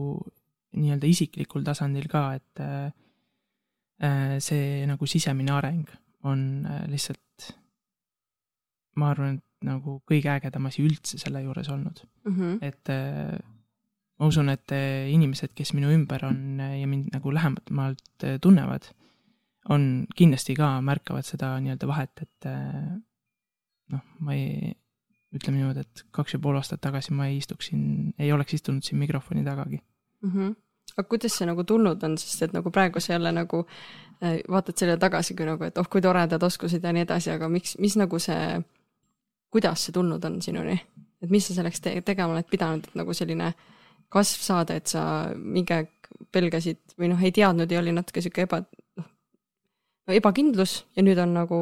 nii-öelda 0.74 1.05
isiklikul 1.05 1.61
tasandil 1.68 2.07
ka, 2.09 2.34
et 2.39 2.64
Äh, 2.64 2.91
see 4.43 4.84
nagu 4.89 5.08
sisemine 5.10 5.54
areng 5.56 5.88
on 6.28 6.66
äh, 6.66 6.84
lihtsalt, 6.91 7.54
ma 8.99 9.12
arvan, 9.12 9.39
et 9.39 9.68
nagu 9.68 9.97
kõige 10.10 10.32
ägedam 10.34 10.68
asi 10.68 10.84
üldse 10.84 11.20
selle 11.22 11.43
juures 11.43 11.70
olnud 11.72 12.04
mm. 12.26 12.34
-hmm. 12.36 12.58
et 12.62 12.91
äh, 12.91 13.38
ma 14.20 14.28
usun, 14.30 14.49
et 14.51 14.72
inimesed, 15.10 15.54
kes 15.56 15.74
minu 15.74 15.91
ümber 15.91 16.26
on 16.28 16.60
ja 16.60 16.88
mind 16.88 17.10
nagu 17.16 17.34
lähemalt 17.34 18.28
tunnevad, 18.41 18.86
on 19.74 20.06
kindlasti 20.16 20.56
ka, 20.56 20.78
märkavad 20.82 21.26
seda 21.26 21.56
nii-öelda 21.60 21.88
vahet, 21.89 22.22
et 22.22 22.47
noh, 23.91 24.04
ma 24.20 24.36
ei, 24.38 24.76
ütleme 25.34 25.58
niimoodi, 25.58 25.84
et 25.84 26.04
kaks 26.12 26.38
ja 26.38 26.39
pool 26.39 26.60
aastat 26.60 26.84
tagasi 26.84 27.16
ma 27.18 27.28
ei 27.28 27.39
istuks 27.41 27.72
siin, 27.72 28.14
ei 28.20 28.32
oleks 28.32 28.54
istunud 28.60 28.86
siin 28.86 29.01
mikrofoni 29.01 29.43
tagagi 29.43 29.82
mm. 29.82 30.30
-hmm 30.30 30.54
aga 30.98 31.08
kuidas 31.10 31.38
see 31.38 31.48
nagu 31.50 31.66
tulnud 31.68 32.04
on, 32.06 32.18
sest 32.22 32.48
et 32.48 32.54
nagu 32.56 32.72
praegu 32.74 33.02
sa 33.02 33.16
jälle 33.16 33.32
nagu 33.34 33.64
äh, 33.66 34.39
vaatad 34.50 34.78
selle 34.78 34.98
tagasi 35.02 35.36
kui 35.38 35.48
nagu, 35.48 35.64
et 35.68 35.78
oh, 35.78 35.89
kui 35.89 36.02
toredad 36.02 36.44
oskused 36.44 36.84
ja 36.84 36.94
nii 36.94 37.06
edasi, 37.08 37.34
aga 37.34 37.50
miks, 37.50 37.78
mis 37.82 37.98
nagu 38.00 38.20
see, 38.22 38.60
kuidas 39.54 39.88
see 39.88 39.96
tulnud 39.96 40.26
on 40.30 40.41
sinuni? 40.41 40.78
et 41.24 41.32
mis 41.32 41.46
sa 41.48 41.56
selleks 41.56 41.80
te 41.80 41.96
tegema 42.04 42.36
oled 42.36 42.48
pidanud, 42.52 42.84
et 42.84 42.96
nagu 43.00 43.14
selline 43.16 43.54
kasv 44.12 44.41
saada, 44.44 44.76
et 44.76 44.91
sa 44.91 45.04
mingi 45.39 45.74
aeg 45.74 45.91
pelgasid 46.36 46.98
või 47.00 47.10
noh, 47.14 47.22
ei 47.24 47.32
teadnud 47.34 47.72
ja 47.72 47.80
oli 47.80 47.94
natuke 47.96 48.22
sihuke 48.22 48.44
eba, 48.46 48.60
noh, 49.00 49.08
no 50.08 50.16
ebakindlus 50.18 50.82
ja 50.98 51.06
nüüd 51.06 51.22
on 51.24 51.34
nagu 51.38 51.60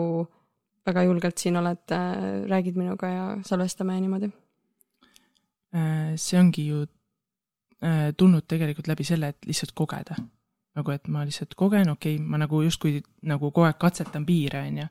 väga 0.88 1.04
julgelt 1.06 1.38
siin 1.38 1.60
oled 1.62 1.94
äh,, 1.94 2.42
räägid 2.50 2.80
minuga 2.80 3.12
ja 3.12 3.26
salvestame 3.46 3.96
ja 3.96 4.02
niimoodi? 4.04 4.32
Äh, 5.78 6.18
see 6.20 6.40
ongi 6.40 6.66
ju 6.68 6.86
tulnud 8.18 8.46
tegelikult 8.48 8.88
läbi 8.92 9.04
selle, 9.08 9.32
et 9.34 9.46
lihtsalt 9.50 9.72
kogeda. 9.76 10.16
nagu, 10.76 10.92
et 10.92 11.08
ma 11.12 11.26
lihtsalt 11.28 11.56
kogen, 11.60 11.90
okei 11.92 12.16
okay,, 12.16 12.26
ma 12.26 12.38
nagu 12.40 12.62
justkui 12.64 13.02
nagu 13.28 13.50
kogu 13.52 13.66
aeg 13.68 13.80
katsetan 13.80 14.26
piire, 14.26 14.62
on 14.68 14.78
ju. 14.78 14.86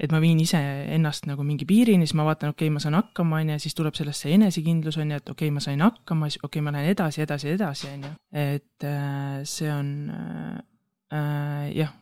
et 0.00 0.12
ma 0.12 0.20
viin 0.20 0.38
iseennast 0.40 1.26
nagu 1.26 1.42
mingi 1.44 1.66
piirini, 1.66 2.06
siis 2.06 2.14
ma 2.14 2.24
vaatan, 2.28 2.52
okei 2.54 2.68
okay,, 2.68 2.74
ma 2.74 2.80
saan 2.80 2.94
hakkama, 2.94 3.40
on 3.40 3.50
ju, 3.54 3.58
siis 3.64 3.74
tuleb 3.74 3.96
sellest 3.98 4.26
see 4.26 4.36
enesekindlus, 4.36 5.00
on 5.02 5.10
ju, 5.10 5.16
et 5.16 5.28
okei 5.28 5.48
okay,, 5.48 5.54
ma 5.54 5.64
sain 5.64 5.82
hakkama, 5.82 6.28
siis 6.30 6.44
okei 6.44 6.60
okay,, 6.60 6.64
ma 6.64 6.76
lähen 6.76 6.92
edasi, 6.94 7.24
edasi, 7.26 7.50
edasi, 7.56 7.90
on 7.94 8.06
ju. 8.06 8.12
et 8.44 8.86
äh, 8.86 9.40
see 9.44 9.72
on 9.72 9.90
äh, 10.14 11.72
jah, 11.74 11.92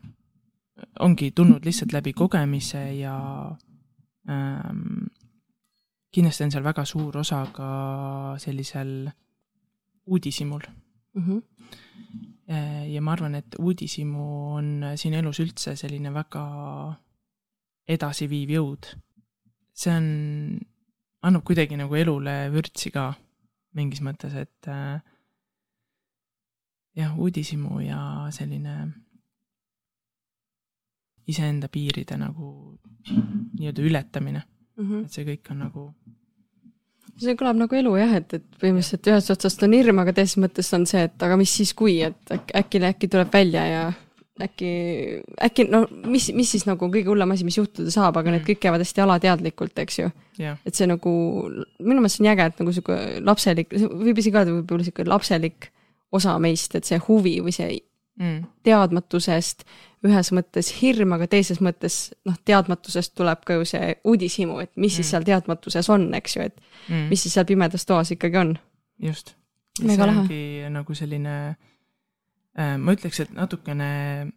ongi 1.00 1.30
tulnud 1.30 1.64
lihtsalt 1.64 1.92
läbi 1.92 2.12
kogemise 2.12 2.82
ja 2.98 3.16
ähm, 4.30 5.08
kindlasti 6.14 6.44
on 6.44 6.52
seal 6.52 6.64
väga 6.64 6.84
suur 6.88 7.18
osa 7.20 7.44
ka 7.52 7.70
sellisel 8.40 9.08
uudishimul 10.08 10.64
mm. 11.14 11.22
-hmm. 11.22 11.42
ja 12.94 13.00
ma 13.04 13.12
arvan, 13.12 13.34
et 13.34 13.58
uudishimu 13.58 14.24
on 14.56 14.68
siin 14.96 15.14
elus 15.14 15.40
üldse 15.44 15.76
selline 15.76 16.12
väga 16.14 16.44
edasiviiv 17.88 18.50
jõud. 18.56 18.90
see 19.78 19.94
on, 19.94 20.06
annab 21.22 21.44
kuidagi 21.46 21.76
nagu 21.78 21.94
elule 21.94 22.34
vürtsi 22.52 22.90
ka 22.90 23.12
mingis 23.78 24.00
mõttes, 24.02 24.34
et 24.34 24.68
äh, 24.68 25.00
jah, 26.98 27.18
uudishimu 27.18 27.80
ja 27.84 28.00
selline 28.34 28.74
iseenda 31.28 31.68
piiride 31.68 32.16
nagu 32.18 32.48
nii-öelda 33.58 33.84
ületamine 33.84 34.42
mm. 34.42 34.84
-hmm. 34.84 35.04
et 35.04 35.12
see 35.12 35.26
kõik 35.28 35.52
on 35.52 35.62
nagu 35.66 35.84
see 37.22 37.36
kõlab 37.38 37.58
nagu 37.60 37.78
elu 37.78 37.94
jah, 37.98 38.18
et, 38.20 38.34
et 38.38 38.60
põhimõtteliselt 38.60 39.08
ühest 39.12 39.32
otsast 39.34 39.64
on 39.66 39.74
hirm, 39.76 40.02
aga 40.02 40.14
teises 40.16 40.38
mõttes 40.40 40.68
on 40.76 40.84
see, 40.88 41.06
et 41.08 41.24
aga 41.24 41.38
mis 41.40 41.54
siis, 41.60 41.72
kui, 41.78 41.98
et 42.06 42.34
äkki, 42.34 42.54
äkki, 42.62 42.82
äkki 42.92 43.10
tuleb 43.12 43.32
välja 43.34 43.64
ja 43.68 43.82
äkki, 44.42 44.70
äkki 45.48 45.66
no 45.70 45.82
mis, 46.06 46.28
mis 46.36 46.52
siis 46.54 46.66
nagu 46.68 46.90
kõige 46.92 47.10
hullem 47.10 47.34
asi, 47.34 47.46
mis 47.46 47.58
juhtuda 47.58 47.90
saab, 47.94 48.20
aga 48.20 48.30
mm. 48.30 48.36
need 48.36 48.46
kõik 48.46 48.62
käivad 48.62 48.84
hästi 48.84 49.04
alateadlikult, 49.04 49.82
eks 49.82 49.98
ju 49.98 50.10
jah, 50.38 50.60
et 50.66 50.78
see 50.78 50.86
nagu, 50.90 51.12
minu 51.82 51.98
meelest 51.98 52.18
see 52.18 52.24
on 52.24 52.30
äge, 52.34 52.48
et 52.52 52.62
nagu 52.62 52.76
sihuke 52.76 53.00
lapselik, 53.26 53.74
võib 53.74 54.22
isegi 54.22 54.38
öelda 54.38 54.54
võib-olla 54.54 54.86
sihuke 54.86 55.08
lapselik 55.08 55.70
osa 56.14 56.38
meist, 56.42 56.78
et 56.78 56.88
see 56.88 57.00
huvi 57.08 57.38
või 57.44 57.54
see 57.54 57.80
mm. 58.20 58.40
teadmatusest 58.66 59.66
ühes 60.06 60.30
mõttes 60.32 60.68
hirm, 60.80 61.12
aga 61.16 61.26
teises 61.26 61.58
mõttes 61.64 62.12
noh, 62.24 62.36
teadmatusest 62.44 63.14
tuleb 63.18 63.40
ka 63.44 63.54
ju 63.58 63.64
see 63.64 63.96
uudishimu, 64.04 64.60
et 64.62 64.70
mis 64.76 64.94
siis 64.94 65.06
Mm. 65.06 65.10
seal 65.10 65.24
teadmatuses 65.24 65.88
on, 65.90 66.14
eks 66.14 66.36
ju, 66.36 66.42
et 66.42 66.60
Mm. 66.88 67.08
mis 67.10 67.22
siis 67.22 67.34
seal 67.34 67.44
pimedas 67.44 67.84
toas 67.86 68.10
ikkagi 68.14 68.36
on. 68.36 68.58
just. 68.98 69.34
See 69.78 69.96
ongi 70.02 70.66
nagu 70.70 70.94
selline 70.94 71.56
äh,, 72.58 72.76
ma 72.78 72.92
ütleks, 72.92 73.20
et 73.20 73.30
natukene 73.34 74.30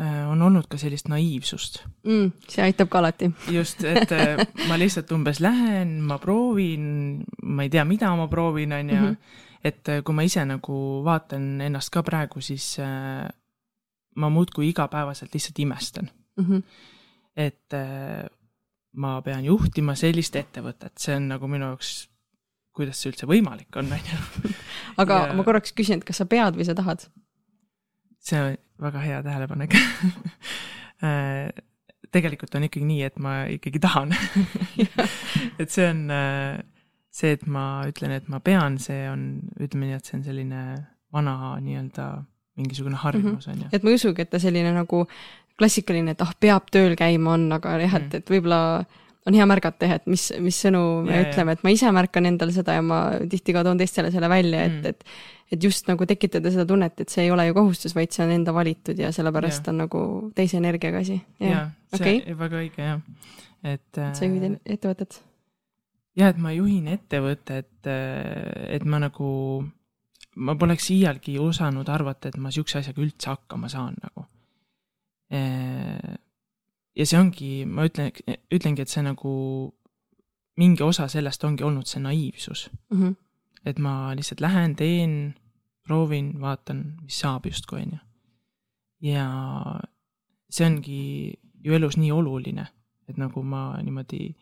äh, 0.00 0.28
on 0.30 0.42
olnud 0.42 0.66
ka 0.68 0.76
sellist 0.80 1.08
naiivsust. 1.08 1.82
mm,. 2.04 2.30
see 2.48 2.62
aitab 2.64 2.88
ka 2.92 2.98
alati. 2.98 3.30
just, 3.52 3.84
et 3.84 4.12
äh, 4.12 4.36
ma 4.68 4.76
lihtsalt 4.80 5.12
umbes 5.12 5.40
lähen, 5.40 6.00
ma 6.02 6.18
proovin, 6.18 7.24
ma 7.42 7.62
ei 7.66 7.70
tea, 7.72 7.84
mida 7.84 8.12
ma 8.16 8.28
proovin, 8.28 8.72
on 8.72 8.88
ju 8.90 8.96
Mhm.. 8.96 9.16
et 9.64 9.88
äh, 9.88 10.02
kui 10.04 10.14
ma 10.14 10.22
ise 10.22 10.44
nagu 10.44 11.02
vaatan 11.04 11.60
ennast 11.60 11.90
ka 11.90 12.02
praegu, 12.02 12.40
siis 12.40 12.78
äh, 12.78 13.28
ma 14.16 14.30
muudkui 14.32 14.68
igapäevaselt 14.72 15.34
lihtsalt 15.34 15.58
imestan, 15.64 16.10
Mm 16.36 16.44
-hmm. 16.44 16.62
et 17.36 17.72
äh, 17.74 18.26
ma 18.96 19.22
pean 19.22 19.44
juhtima 19.44 19.94
sellist 19.96 20.36
ettevõtet, 20.36 20.92
see 20.98 21.16
on 21.16 21.28
nagu 21.28 21.48
minu 21.48 21.64
jaoks, 21.70 22.08
kuidas 22.76 23.00
see 23.00 23.10
üldse 23.10 23.26
võimalik 23.26 23.76
on, 23.76 23.88
on 23.92 23.98
ju. 24.10 24.52
aga 25.02 25.14
Ja- 25.26 25.32
ma 25.32 25.44
korraks 25.44 25.72
küsin, 25.72 25.96
et 25.98 26.04
kas 26.04 26.16
sa 26.20 26.26
pead 26.26 26.56
või 26.56 26.64
sa 26.64 26.74
tahad? 26.74 27.06
see 28.20 28.40
on 28.42 28.56
väga 28.80 28.98
hea 29.00 29.22
tähelepanek 29.22 29.74
Äh, 31.04 31.50
tegelikult 32.12 32.54
on 32.54 32.64
ikkagi 32.64 32.86
nii, 32.88 33.02
et 33.02 33.18
ma 33.20 33.44
ikkagi 33.52 33.78
tahan. 33.78 34.14
et 35.60 35.70
see 35.70 35.84
on 35.90 36.10
äh, 36.10 36.62
see, 37.12 37.32
et 37.36 37.46
ma 37.46 37.82
ütlen, 37.88 38.14
et 38.16 38.28
ma 38.32 38.40
pean, 38.40 38.78
see 38.78 39.02
on, 39.10 39.26
ütleme 39.60 39.86
nii, 39.90 39.98
et 39.98 40.04
see 40.08 40.16
on 40.16 40.24
selline 40.24 40.62
vana 41.12 41.34
nii-öelda 41.60 42.06
mingisugune 42.56 42.96
harjumus 42.96 43.48
on 43.48 43.58
ju. 43.64 43.68
et 43.72 43.82
ma 43.84 43.90
ei 43.90 43.98
usugi, 44.00 44.22
et 44.22 44.30
ta 44.30 44.38
selline 44.42 44.72
nagu 44.74 45.06
klassikaline, 45.58 46.12
et 46.16 46.20
ah, 46.22 46.32
peab 46.40 46.66
tööl 46.72 46.94
käima 46.98 47.34
on, 47.36 47.46
aga 47.56 47.78
jah, 47.80 47.94
et, 48.00 48.14
et 48.20 48.30
võib-olla 48.30 48.84
on 49.26 49.34
hea 49.34 49.46
märgata 49.48 49.86
jah, 49.88 49.96
et 50.00 50.06
mis, 50.06 50.26
mis 50.40 50.58
sõnu 50.66 50.82
me 51.06 51.16
Ja, 51.16 51.22
ütleme, 51.30 51.52
et 51.56 51.62
ma 51.66 51.70
ise 51.74 51.90
märkan 51.92 52.26
endal 52.28 52.52
seda 52.54 52.76
ja 52.76 52.82
ma 52.84 52.98
tihti 53.28 53.52
ka 53.56 53.64
toon 53.66 53.78
teistele 53.80 54.10
selle 54.14 54.28
välja, 54.30 54.64
et 54.68 54.76
Mm. 54.82 54.86
et 54.92 55.04
et 55.52 55.62
just 55.62 55.86
nagu 55.86 56.02
tekitada 56.10 56.50
seda 56.50 56.64
tunnet, 56.66 57.00
et 57.00 57.08
see 57.08 57.22
ei 57.24 57.30
ole 57.30 57.44
ju 57.46 57.54
kohustus, 57.54 57.92
vaid 57.94 58.10
see 58.10 58.24
on 58.24 58.32
enda 58.34 58.50
valitud 58.54 58.98
ja 58.98 59.12
sellepärast 59.14 59.66
Ja. 59.66 59.70
on 59.70 59.78
nagu 59.78 60.00
teise 60.34 60.56
energiaga 60.58 60.98
asi. 60.98 61.20
jaa, 61.40 61.70
see 61.94 62.00
okay. 62.22 62.34
väga 62.34 62.56
õige 62.64 62.78
jah, 62.82 63.00
et. 63.62 63.86
sa 63.94 64.24
juhid 64.26 64.42
en- 64.42 64.58
ettevõtet. 64.66 65.20
ja 66.16 66.28
et 66.28 66.36
ma 66.38 66.50
juhin 66.52 66.88
ettevõtet, 66.88 67.86
et 67.86 68.84
ma 68.84 68.98
nagu, 68.98 69.64
ma 70.36 70.54
poleks 70.60 70.90
iialgi 70.92 71.38
osanud 71.40 71.88
arvata, 71.88 72.28
et 72.28 72.36
ma 72.36 72.50
sihukese 72.52 72.78
asjaga 72.82 73.02
üldse 73.02 73.30
hakkama 73.32 73.68
saan 73.72 73.94
nagu. 74.02 74.26
ja 76.96 77.04
see 77.06 77.18
ongi, 77.18 77.50
ma 77.68 77.84
ütlen, 77.88 78.12
ütlengi, 78.54 78.84
et 78.84 78.92
see 78.92 79.02
nagu 79.04 79.32
mingi 80.60 80.84
osa 80.86 81.08
sellest 81.12 81.44
ongi 81.44 81.64
olnud 81.66 81.86
see 81.90 82.00
naiivsus, 82.00 82.68
Mhm. 82.92 83.12
et 83.66 83.78
ma 83.78 84.14
lihtsalt 84.14 84.40
lähen, 84.40 84.76
teen, 84.76 85.34
proovin, 85.86 86.32
vaatan, 86.40 86.96
mis 87.02 87.18
saab 87.20 87.44
justkui 87.46 87.82
onju. 87.82 87.98
ja 89.00 89.26
see 90.50 90.66
ongi 90.66 91.34
ju 91.64 91.74
elus 91.74 91.96
nii 91.96 92.10
oluline, 92.12 92.66
et 93.08 93.16
nagu 93.18 93.42
ma 93.42 93.76
niimoodi 93.82 94.34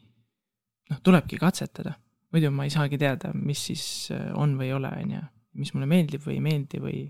noh, 0.90 1.01
tulebki 1.03 1.38
katsetada, 1.40 1.95
muidu 2.32 2.51
ma 2.51 2.64
ei 2.64 2.70
saagi 2.70 2.99
teada, 2.99 3.32
mis 3.34 3.64
siis 3.66 4.11
äh, 4.12 4.30
on 4.36 4.55
või 4.59 4.68
ei 4.68 4.72
ole, 4.72 4.88
on 5.03 5.11
ju, 5.11 5.22
mis 5.55 5.75
mulle 5.75 5.89
meeldib 5.91 6.25
või 6.27 6.39
ei 6.39 6.45
meeldi 6.45 6.81
või 6.83 7.01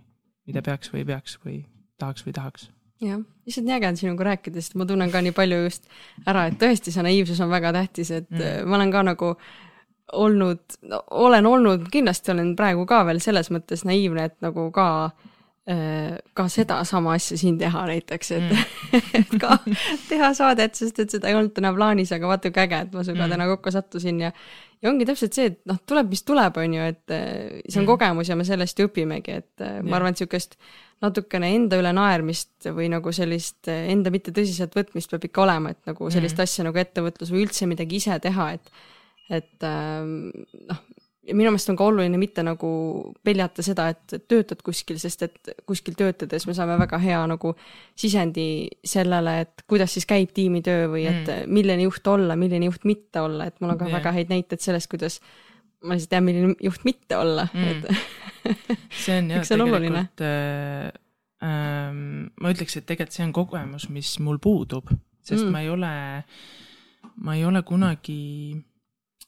mida 0.47 0.63
peaks 0.63 0.93
või 0.93 1.03
ei 1.03 1.11
peaks 1.13 1.39
või 1.45 1.59
tahaks 1.99 2.27
või 2.27 2.35
tahaks. 2.37 2.71
jah, 3.05 3.21
lihtsalt 3.47 3.67
nii 3.67 3.77
äge 3.77 3.89
on 3.89 4.01
sinuga 4.01 4.25
rääkida, 4.31 4.63
sest 4.63 4.79
ma 4.81 4.87
tunnen 4.89 5.11
ka 5.13 5.21
nii 5.25 5.35
palju 5.37 5.61
just 5.67 5.89
ära, 6.27 6.47
et 6.49 6.59
tõesti 6.61 6.93
see 6.95 7.05
naiivsus 7.05 7.41
on 7.45 7.53
väga 7.53 7.73
tähtis, 7.77 8.11
et 8.11 8.31
Mm. 8.31 8.39
mm. 8.41 8.69
ma 8.69 8.77
olen 8.81 8.93
ka 8.93 9.03
nagu 9.03 9.35
olnud 10.13 10.79
no,, 10.83 11.05
olen 11.11 11.47
olnud, 11.47 11.87
kindlasti 11.93 12.33
olen 12.35 12.55
praegu 12.57 12.87
ka 12.87 13.05
veel 13.09 13.21
selles 13.25 13.51
mõttes 13.51 13.85
naiivne, 13.89 14.25
et 14.29 14.37
nagu 14.45 14.67
ka 14.75 14.89
äh, 15.71 16.19
ka 16.37 16.49
sedasama 16.49 17.15
asja 17.17 17.39
siin 17.41 17.57
teha 17.59 17.87
näiteks, 17.89 18.31
et 18.37 18.51
mm. 18.53 19.01
et 19.21 19.35
ka 19.41 19.59
teha 20.11 20.33
saadet, 20.37 20.77
sest 20.77 21.01
et 21.01 21.11
seda 21.17 21.31
ei 21.31 21.39
olnud 21.39 21.55
täna 21.57 21.73
plaanis, 21.77 22.13
aga 22.13 22.29
vaata 22.31 22.53
kui 22.53 22.63
äge, 22.67 22.85
et 22.85 22.93
ma 22.93 23.03
sinuga 23.03 23.25
Mm. 23.25 23.27
mm. 23.27 23.37
täna 23.37 23.49
kokku 23.55 23.75
sattusin 23.75 24.21
ja 24.21 24.33
ja 24.85 24.91
ongi 24.93 25.07
täpselt 25.09 25.37
see, 25.37 25.51
et 25.53 25.61
noh, 25.69 25.79
tuleb, 25.89 26.11
mis 26.13 26.23
tuleb, 26.29 26.59
on 26.61 26.75
ju, 26.77 26.89
et 26.93 27.15
äh, 27.15 27.29
see 27.65 27.81
on 27.81 27.87
mm. 27.87 27.91
kogemus 27.91 28.31
ja 28.31 28.37
me 28.39 28.45
sellest 28.47 28.81
ju 28.81 28.89
õpimegi, 28.91 29.39
et 29.41 29.65
äh, 29.65 29.79
ma 29.81 29.95
Jah. 29.95 29.99
arvan, 29.99 30.13
et 30.13 30.21
niisugust 30.21 30.59
natukene 31.05 31.51
enda 31.57 31.79
üle 31.81 31.93
naermist 31.97 32.69
või 32.77 32.91
nagu 32.93 33.13
sellist 33.17 33.71
äh, 33.73 33.89
enda 33.93 34.13
mitte 34.15 34.35
tõsiselt 34.37 34.77
võtmist 34.77 35.13
peab 35.13 35.25
ikka 35.29 35.45
olema, 35.47 35.73
et 35.75 35.81
nagu 35.89 36.11
sellist 36.11 36.37
Mhm. 36.37 36.45
mm. 36.45 36.51
asja 36.51 36.69
nagu 36.69 36.83
ettevõtlus 36.85 37.33
või 37.33 37.47
üldse 37.47 37.69
midagi 37.71 38.03
ise 38.03 38.19
teha, 38.21 38.53
et 38.59 38.75
et 39.33 39.65
ähm, 39.65 40.29
noh, 40.69 40.81
ja 41.25 41.35
minu 41.37 41.53
meelest 41.53 41.71
on 41.73 41.79
ka 41.79 41.87
oluline 41.89 42.19
mitte 42.21 42.43
nagu 42.45 42.71
peljata 43.25 43.65
seda, 43.65 43.89
et 43.95 44.17
töötad 44.29 44.61
kuskil, 44.65 44.99
sest 45.01 45.25
et 45.27 45.53
kuskil 45.69 45.97
töötades 45.99 46.47
me 46.49 46.55
saame 46.57 46.77
väga 46.81 46.99
hea 47.03 47.21
nagu 47.31 47.55
sisendi 47.99 48.47
sellele, 48.85 49.39
et 49.45 49.65
kuidas 49.71 49.95
siis 49.97 50.09
käib 50.11 50.35
tiimitöö 50.37 50.89
või 50.93 51.07
et 51.09 51.25
mm. 51.25 51.55
milline 51.55 51.87
juht 51.87 52.07
olla, 52.13 52.37
milline 52.41 52.69
juht 52.69 52.85
mitte 52.89 53.25
olla, 53.25 53.49
et 53.49 53.57
mul 53.61 53.75
on 53.75 53.81
ka 53.81 53.89
yeah. 53.89 53.99
väga 54.01 54.13
häid 54.19 54.35
näiteid 54.35 54.65
sellest, 54.65 54.91
kuidas 54.93 55.21
ma 55.85 55.97
lihtsalt 55.97 56.13
tean, 56.13 56.27
milline 56.29 56.59
juht 56.65 56.85
mitte 56.89 57.17
olla 57.21 57.49
Mm. 57.55 57.71
et 57.71 57.89
see 59.05 59.17
on 59.19 59.31
jah 59.33 59.47
tegelikult 59.49 60.21
äh, 60.25 60.93
ähm, 61.45 62.29
ma 62.41 62.53
ütleks, 62.53 62.77
et 62.77 62.87
tegelikult 62.89 63.17
see 63.17 63.25
on 63.25 63.35
kogemus, 63.37 63.89
mis 63.93 64.19
mul 64.21 64.39
puudub, 64.43 64.93
sest 65.25 65.45
Mm. 65.45 65.51
ma 65.53 65.65
ei 65.65 65.73
ole, 65.73 65.97
ma 67.17 67.37
ei 67.39 67.45
ole 67.49 67.63
kunagi 67.65 68.21
ähm,, 68.53 68.74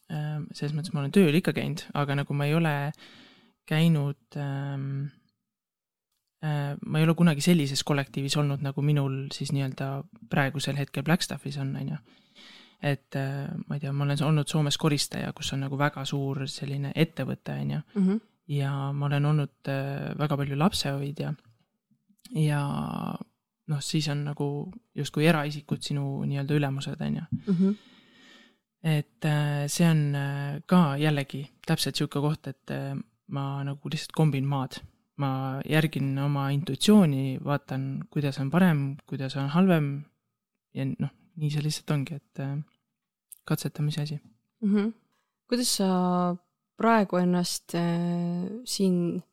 selles 0.07 0.73
mõttes 0.75 0.93
ma 0.93 1.01
olen 1.01 1.11
tööl 1.11 1.35
ikka 1.35 1.51
käinud, 1.57 1.83
aga 1.99 2.15
nagu 2.21 2.35
ma 2.37 2.45
ei 2.47 2.53
ole 2.55 2.73
käinud 3.67 4.37
ähm, 4.39 5.07
äh, 6.43 6.75
ma 6.85 6.99
ei 6.99 7.07
ole 7.07 7.15
kunagi 7.17 7.43
sellises 7.43 7.83
kollektiivis 7.83 8.37
olnud, 8.39 8.63
nagu 8.63 8.83
minul 8.85 9.25
siis 9.35 9.51
nii-öelda 9.55 9.89
praegusel 10.31 10.79
hetkel 10.79 11.03
Blackstaffis 11.03 11.59
on, 11.61 11.75
on 11.75 11.91
ju. 11.91 11.99
et 12.81 13.15
äh, 13.19 13.49
ma 13.67 13.75
ei 13.75 13.83
tea, 13.83 13.91
ma 13.91 14.05
olen 14.05 14.23
olnud 14.29 14.47
Soomes 14.47 14.77
koristaja, 14.77 15.33
kus 15.35 15.51
on 15.53 15.65
nagu 15.65 15.79
väga 15.79 16.05
suur 16.05 16.45
selline 16.47 16.93
ettevõte, 16.95 17.57
on 17.61 17.71
ju 17.71 17.81
-hmm. 17.95 18.19
ja 18.59 18.91
ma 18.93 19.05
olen 19.05 19.25
olnud 19.25 19.73
äh, 19.73 20.13
väga 20.19 20.37
palju 20.37 20.57
lapsehoidja 20.57 21.33
ja 22.35 22.61
noh, 23.67 23.81
siis 23.81 24.07
on 24.07 24.23
nagu 24.23 24.71
justkui 24.95 25.27
eraisikud 25.27 25.81
sinu 25.83 26.23
nii-öelda 26.25 26.53
ülemused, 26.53 27.01
on 27.01 27.15
ju. 27.15 27.23
Et 28.83 29.25
äh, 29.25 29.65
see 29.67 29.87
on 29.89 30.15
äh, 30.15 30.61
ka 30.69 30.97
jällegi 31.01 31.47
täpselt 31.65 31.97
niisugune 31.97 32.29
koht, 32.29 32.47
et 32.47 32.71
äh, 32.71 32.93
ma 33.33 33.63
nagu 33.65 33.89
lihtsalt 33.89 34.15
kombin 34.15 34.45
maad. 34.45 34.81
ma 35.17 35.57
järgin 35.65 36.11
oma 36.21 36.51
intuitsiooni, 36.53 37.39
vaatan, 37.41 38.03
kuidas 38.13 38.37
on 38.37 38.51
parem, 38.53 38.81
kuidas 39.09 39.33
on 39.35 39.47
halvem 39.49 39.87
ja 40.77 40.85
noh, 40.85 41.09
nii 41.41 41.49
see 41.49 41.63
lihtsalt 41.65 41.93
ongi, 41.95 42.19
et 42.19 42.41
katsetamise 43.43 44.01
asi. 44.01 44.19
mm. 44.61 44.75
-hmm. 44.75 44.91
kuidas 45.49 45.71
sa 45.77 46.35
praegu 46.77 47.17
ennast 47.17 47.73
äh, 47.75 48.45
siin 48.65 49.23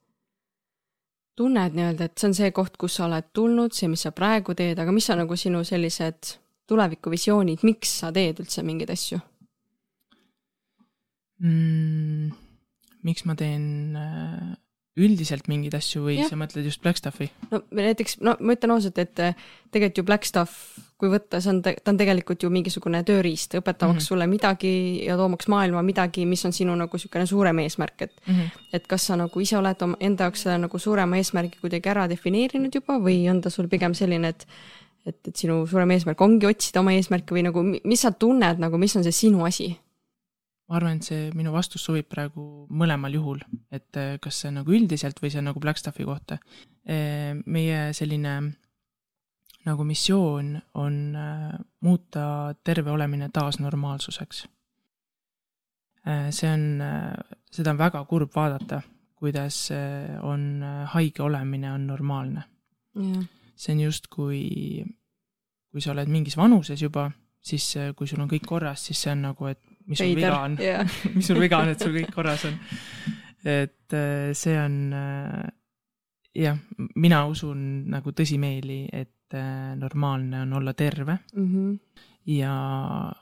tunned 1.36 1.76
nii-öelda, 1.76 2.05
et 2.05 2.18
see 2.18 2.28
on 2.28 2.34
see 2.34 2.51
koht, 2.51 2.76
kus 2.80 2.97
sa 2.97 3.05
oled 3.05 3.28
tulnud, 3.32 3.72
see, 3.76 3.88
mis 3.88 4.07
sa 4.07 4.12
praegu 4.12 4.55
teed, 4.55 4.78
aga 4.78 4.92
mis 4.92 5.11
on 5.11 5.18
nagu 5.18 5.36
sinu 5.36 5.64
sellised 5.64 6.38
tulevikuvisioonid, 6.66 7.61
miks 7.62 7.99
sa 8.01 8.12
teed 8.12 8.40
üldse 8.40 8.64
mingeid 8.64 8.90
asju 8.90 9.20
mm,. 11.43 12.30
miks 13.05 13.24
ma 13.28 13.35
teen 13.39 13.97
äh, 13.97 14.55
üldiselt 14.95 15.49
mingeid 15.51 15.74
asju 15.74 16.05
või 16.05 16.20
Jah. 16.20 16.28
sa 16.30 16.37
mõtled 16.39 16.66
just 16.68 16.82
Blackstaffi? 16.85 17.26
no 17.51 17.61
näiteks, 17.74 18.20
no 18.22 18.37
ma 18.39 18.55
ütlen 18.55 18.74
ausalt, 18.76 18.99
et 19.03 19.18
äh, 19.22 19.35
tegelikult 19.74 19.99
ju 19.99 20.05
Blackstuff, 20.07 20.78
kui 21.01 21.11
võtta, 21.11 21.41
see 21.43 21.51
on, 21.51 21.59
ta 21.64 21.74
on 21.91 21.99
tegelikult 21.99 22.47
ju 22.47 22.51
mingisugune 22.55 23.01
tööriist, 23.07 23.57
õpetamaks 23.59 23.97
mm. 23.97 23.99
-hmm. 23.99 24.07
sulle 24.07 24.28
midagi 24.30 24.74
ja 25.07 25.16
toomaks 25.18 25.51
maailma 25.51 25.82
midagi, 25.82 26.26
mis 26.30 26.45
on 26.47 26.55
sinu 26.55 26.76
nagu 26.78 26.95
niisugune 26.95 27.26
suurem 27.26 27.59
eesmärk, 27.64 28.03
et 28.03 28.12
Mm 28.26 28.35
-hmm. 28.35 28.68
et 28.72 28.87
kas 28.87 29.07
sa 29.07 29.16
nagu 29.16 29.41
ise 29.41 29.59
oled 29.59 29.82
oma 29.82 29.97
enda 30.01 30.24
jaoks 30.24 30.43
selle 30.43 30.59
nagu 30.59 30.78
suurema 30.78 31.16
eesmärgi 31.16 31.59
kuidagi 31.61 31.89
ära 31.89 32.09
defineerinud 32.09 32.74
juba 32.74 32.99
või 32.99 33.28
on 33.30 33.41
ta 33.41 33.51
sul 33.51 33.68
pigem 33.68 33.95
selline, 33.95 34.28
et 34.28 34.47
et, 35.07 35.28
et 35.28 35.37
sinu 35.37 35.66
suurem 35.66 35.91
eesmärk 35.91 36.20
ongi 36.20 36.47
otsida 36.47 36.80
oma 36.80 36.93
eesmärke 36.93 37.35
või 37.35 37.43
nagu 37.43 37.62
mi- 37.62 37.80
mis 37.85 38.01
sa 38.01 38.11
tunned 38.12 38.59
nagu, 38.59 38.78
mis 38.78 38.97
on 38.97 39.03
see 39.03 39.12
sinu 39.12 39.45
asi? 39.45 39.76
Ma 40.68 40.78
arvan, 40.78 40.98
et 40.98 41.08
see 41.08 41.28
minu 41.36 41.52
vastus 41.52 41.84
sobib 41.84 42.08
praegu 42.08 42.42
mõlemal 42.72 43.12
juhul, 43.14 43.42
et 43.74 43.98
äh, 44.00 44.16
kas 44.22 44.40
see 44.40 44.50
on 44.50 44.60
nagu 44.62 44.72
üldiselt 44.72 45.20
või 45.20 45.32
see 45.32 45.42
on 45.42 45.50
nagu 45.50 45.60
Blackstaffi 45.60 46.06
kohta. 46.08 46.38
meie 47.46 47.92
selline 47.96 48.32
nagu 49.64 49.84
missioon 49.84 50.58
on 50.74 50.96
äh, 51.16 51.52
muuta 51.80 52.54
terve 52.64 52.90
olemine 52.90 53.30
taas 53.32 53.58
normaalsuseks. 53.58 54.44
Äh, 56.08 56.28
see 56.30 56.50
on, 56.50 56.82
seda 57.50 57.70
on 57.72 57.78
väga 57.78 58.04
kurb 58.04 58.34
vaadata, 58.34 58.82
kuidas 59.16 59.70
on 60.22 60.62
haige 60.92 61.22
olemine 61.22 61.72
on 61.72 61.86
normaalne 61.86 62.44
see 63.56 63.72
on 63.72 63.80
justkui, 63.80 64.84
kui 65.70 65.82
sa 65.82 65.92
oled 65.94 66.10
mingis 66.10 66.36
vanuses 66.38 66.82
juba, 66.82 67.08
siis 67.44 67.66
kui 67.96 68.08
sul 68.10 68.22
on 68.24 68.30
kõik 68.30 68.46
korras, 68.46 68.86
siis 68.88 69.04
see 69.04 69.12
on 69.14 69.24
nagu, 69.28 69.48
et 69.50 69.62
mis 69.87 70.01
sul 70.01 70.14
viga 70.16 70.39
on 70.41 70.57
yeah. 70.61 70.89
mis 71.16 71.26
sul 71.28 71.41
viga 71.43 71.61
on, 71.62 71.74
et 71.74 71.82
sul 71.82 71.95
kõik 71.97 72.14
korras 72.14 72.47
on. 72.49 72.57
et 73.45 73.97
see 74.35 74.57
on 74.59 74.78
jah, 76.35 76.59
mina 76.99 77.24
usun 77.30 77.61
nagu 77.93 78.14
tõsimeeli, 78.16 78.85
et 78.93 79.37
äh, 79.37 79.74
normaalne 79.78 80.43
on 80.45 80.53
olla 80.61 80.74
terve 80.74 81.18
mm. 81.35 81.49
-hmm. 81.49 81.78
ja 82.35 82.55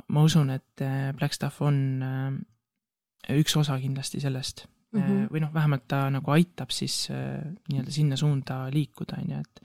ma 0.09 0.23
usun, 0.23 0.51
et 0.51 0.81
äh, 0.81 1.13
Blackstaff 1.17 1.63
on 1.63 2.03
äh, 2.03 3.37
üks 3.39 3.57
osa 3.57 3.79
kindlasti 3.81 4.21
sellest 4.21 4.67
mm. 4.93 5.01
-hmm. 5.01 5.27
või 5.33 5.41
noh, 5.41 5.55
vähemalt 5.55 5.89
ta 5.89 6.11
nagu 6.11 6.31
aitab 6.31 6.71
siis 6.71 7.09
nii-öelda 7.11 7.91
sinna 7.91 8.17
suunda 8.17 8.69
liikuda, 8.71 9.17
on 9.23 9.31
ju, 9.31 9.41
et 9.41 9.63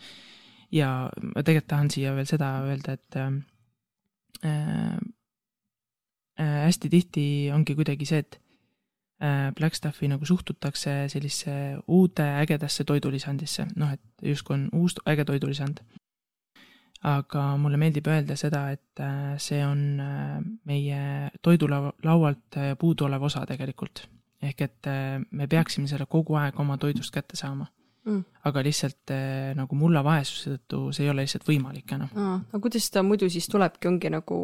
ja 0.72 1.10
ma 1.36 1.44
tegelikult 1.44 1.68
tahan 1.72 1.92
siia 1.92 2.16
veel 2.16 2.28
seda 2.30 2.52
öelda, 2.68 2.98
et 2.98 3.16
äh, 3.16 3.32
äh, 4.46 4.98
hästi 6.38 6.90
tihti 6.90 7.24
ongi 7.54 7.76
kuidagi 7.76 8.06
see, 8.06 8.20
et 8.26 8.40
Äh, 9.18 9.52
Blackstaffi 9.56 10.06
nagu 10.08 10.26
suhtutakse 10.26 10.92
sellisesse 11.10 11.78
uude 11.90 12.26
ägedasse 12.38 12.84
toidulisandisse, 12.86 13.64
noh, 13.82 13.96
et 13.96 14.28
justkui 14.30 14.54
on 14.54 14.68
uus 14.78 14.94
äge 15.10 15.26
toidulisand. 15.26 15.82
aga 17.08 17.42
mulle 17.58 17.78
meeldib 17.78 18.08
öelda 18.10 18.36
seda, 18.38 18.70
et 18.74 19.02
äh, 19.02 19.34
see 19.42 19.64
on 19.66 20.00
äh, 20.02 20.38
meie 20.66 21.32
toidulaualt 21.42 22.58
puuduolev 22.80 23.26
osa 23.26 23.46
tegelikult. 23.46 24.06
ehk 24.42 24.62
et 24.62 24.88
me 25.32 25.48
peaksime 25.48 25.88
selle 25.88 26.06
kogu 26.06 26.36
aeg 26.38 26.60
oma 26.60 26.78
toidust 26.78 27.10
kätte 27.14 27.36
saama 27.36 27.66
mm.. 28.06 28.24
aga 28.46 28.62
lihtsalt 28.64 29.14
nagu 29.58 29.76
mulla 29.76 30.04
vaesuse 30.06 30.52
tõttu 30.52 30.92
see 30.94 31.08
ei 31.08 31.10
ole 31.10 31.26
lihtsalt 31.26 31.48
võimalik 31.48 31.96
enam. 31.98 32.12
aga 32.38 32.60
kuidas 32.62 32.92
ta 32.92 33.02
muidu 33.04 33.30
siis 33.34 33.50
tulebki, 33.50 33.88
ongi 33.88 34.14
nagu 34.14 34.38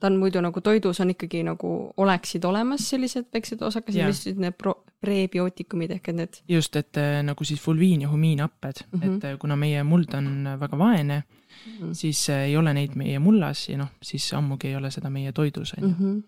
ta 0.00 0.10
on 0.10 0.18
muidu 0.20 0.40
nagu 0.44 0.60
toidus 0.60 1.00
on 1.00 1.10
ikkagi 1.12 1.40
nagu 1.46 1.70
oleksid 1.96 2.44
olemas 2.44 2.84
sellised 2.90 3.30
väiksed 3.32 3.62
osakesed, 3.64 4.04
mis 4.04 4.20
siis 4.26 4.36
need 4.40 4.56
pro-, 4.60 4.82
prebiootikumid 5.00 5.94
ehk 5.96 6.10
et 6.12 6.18
need. 6.18 6.40
just, 6.52 6.76
et 6.76 7.00
äh, 7.00 7.22
nagu 7.24 7.44
siis 7.48 7.60
fulviin 7.62 8.04
ja 8.04 8.10
humiinhapped 8.10 8.82
mm, 8.84 9.00
-hmm. 9.00 9.16
et 9.16 9.24
äh, 9.24 9.38
kuna 9.38 9.56
meie 9.56 9.82
muld 9.84 10.14
on 10.14 10.48
väga 10.60 10.78
vaene 10.78 11.22
mm, 11.22 11.72
-hmm. 11.80 11.94
siis 11.94 12.28
äh, 12.30 12.44
ei 12.50 12.56
ole 12.56 12.74
neid 12.74 12.96
meie 12.96 13.18
mullas 13.18 13.68
ja 13.68 13.78
noh, 13.78 13.88
siis 14.02 14.32
ammugi 14.34 14.68
ei 14.68 14.76
ole 14.76 14.90
seda 14.90 15.10
meie 15.10 15.32
toidus, 15.32 15.74
on 15.78 15.88
ju. 15.88 15.88
Mhm. 15.88 16.22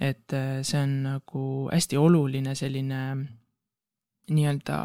et 0.00 0.32
see 0.62 0.80
on 0.82 1.02
nagu 1.02 1.68
hästi 1.72 1.96
oluline 1.96 2.54
selline 2.54 3.16
nii-öelda 4.30 4.78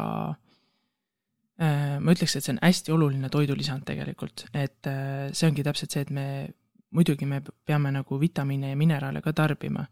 ma 2.00 2.12
ütleks, 2.12 2.36
et 2.36 2.44
see 2.44 2.52
on 2.52 2.58
hästi 2.62 2.92
oluline 2.92 3.28
toidulisand 3.28 3.82
tegelikult, 3.84 4.44
et 4.54 4.86
see 5.32 5.48
ongi 5.48 5.62
täpselt 5.62 5.90
see, 5.90 6.02
et 6.02 6.10
me 6.10 6.48
muidugi 6.90 7.26
me 7.26 7.42
peame 7.66 7.92
nagu 7.92 8.20
vitamiine 8.20 8.70
ja 8.70 8.76
mineraale 8.76 9.20
ka 9.22 9.32
tarbima, 9.32 9.84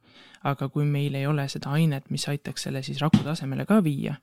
aga 0.44 0.68
kui 0.68 0.84
meil 0.84 1.14
ei 1.14 1.26
ole 1.26 1.48
seda 1.52 1.74
ainet, 1.76 2.10
mis 2.10 2.28
aitaks 2.28 2.68
selle 2.68 2.82
siis 2.82 3.00
raku 3.02 3.20
tasemele 3.24 3.66
ka 3.68 3.82
viia, 3.84 4.16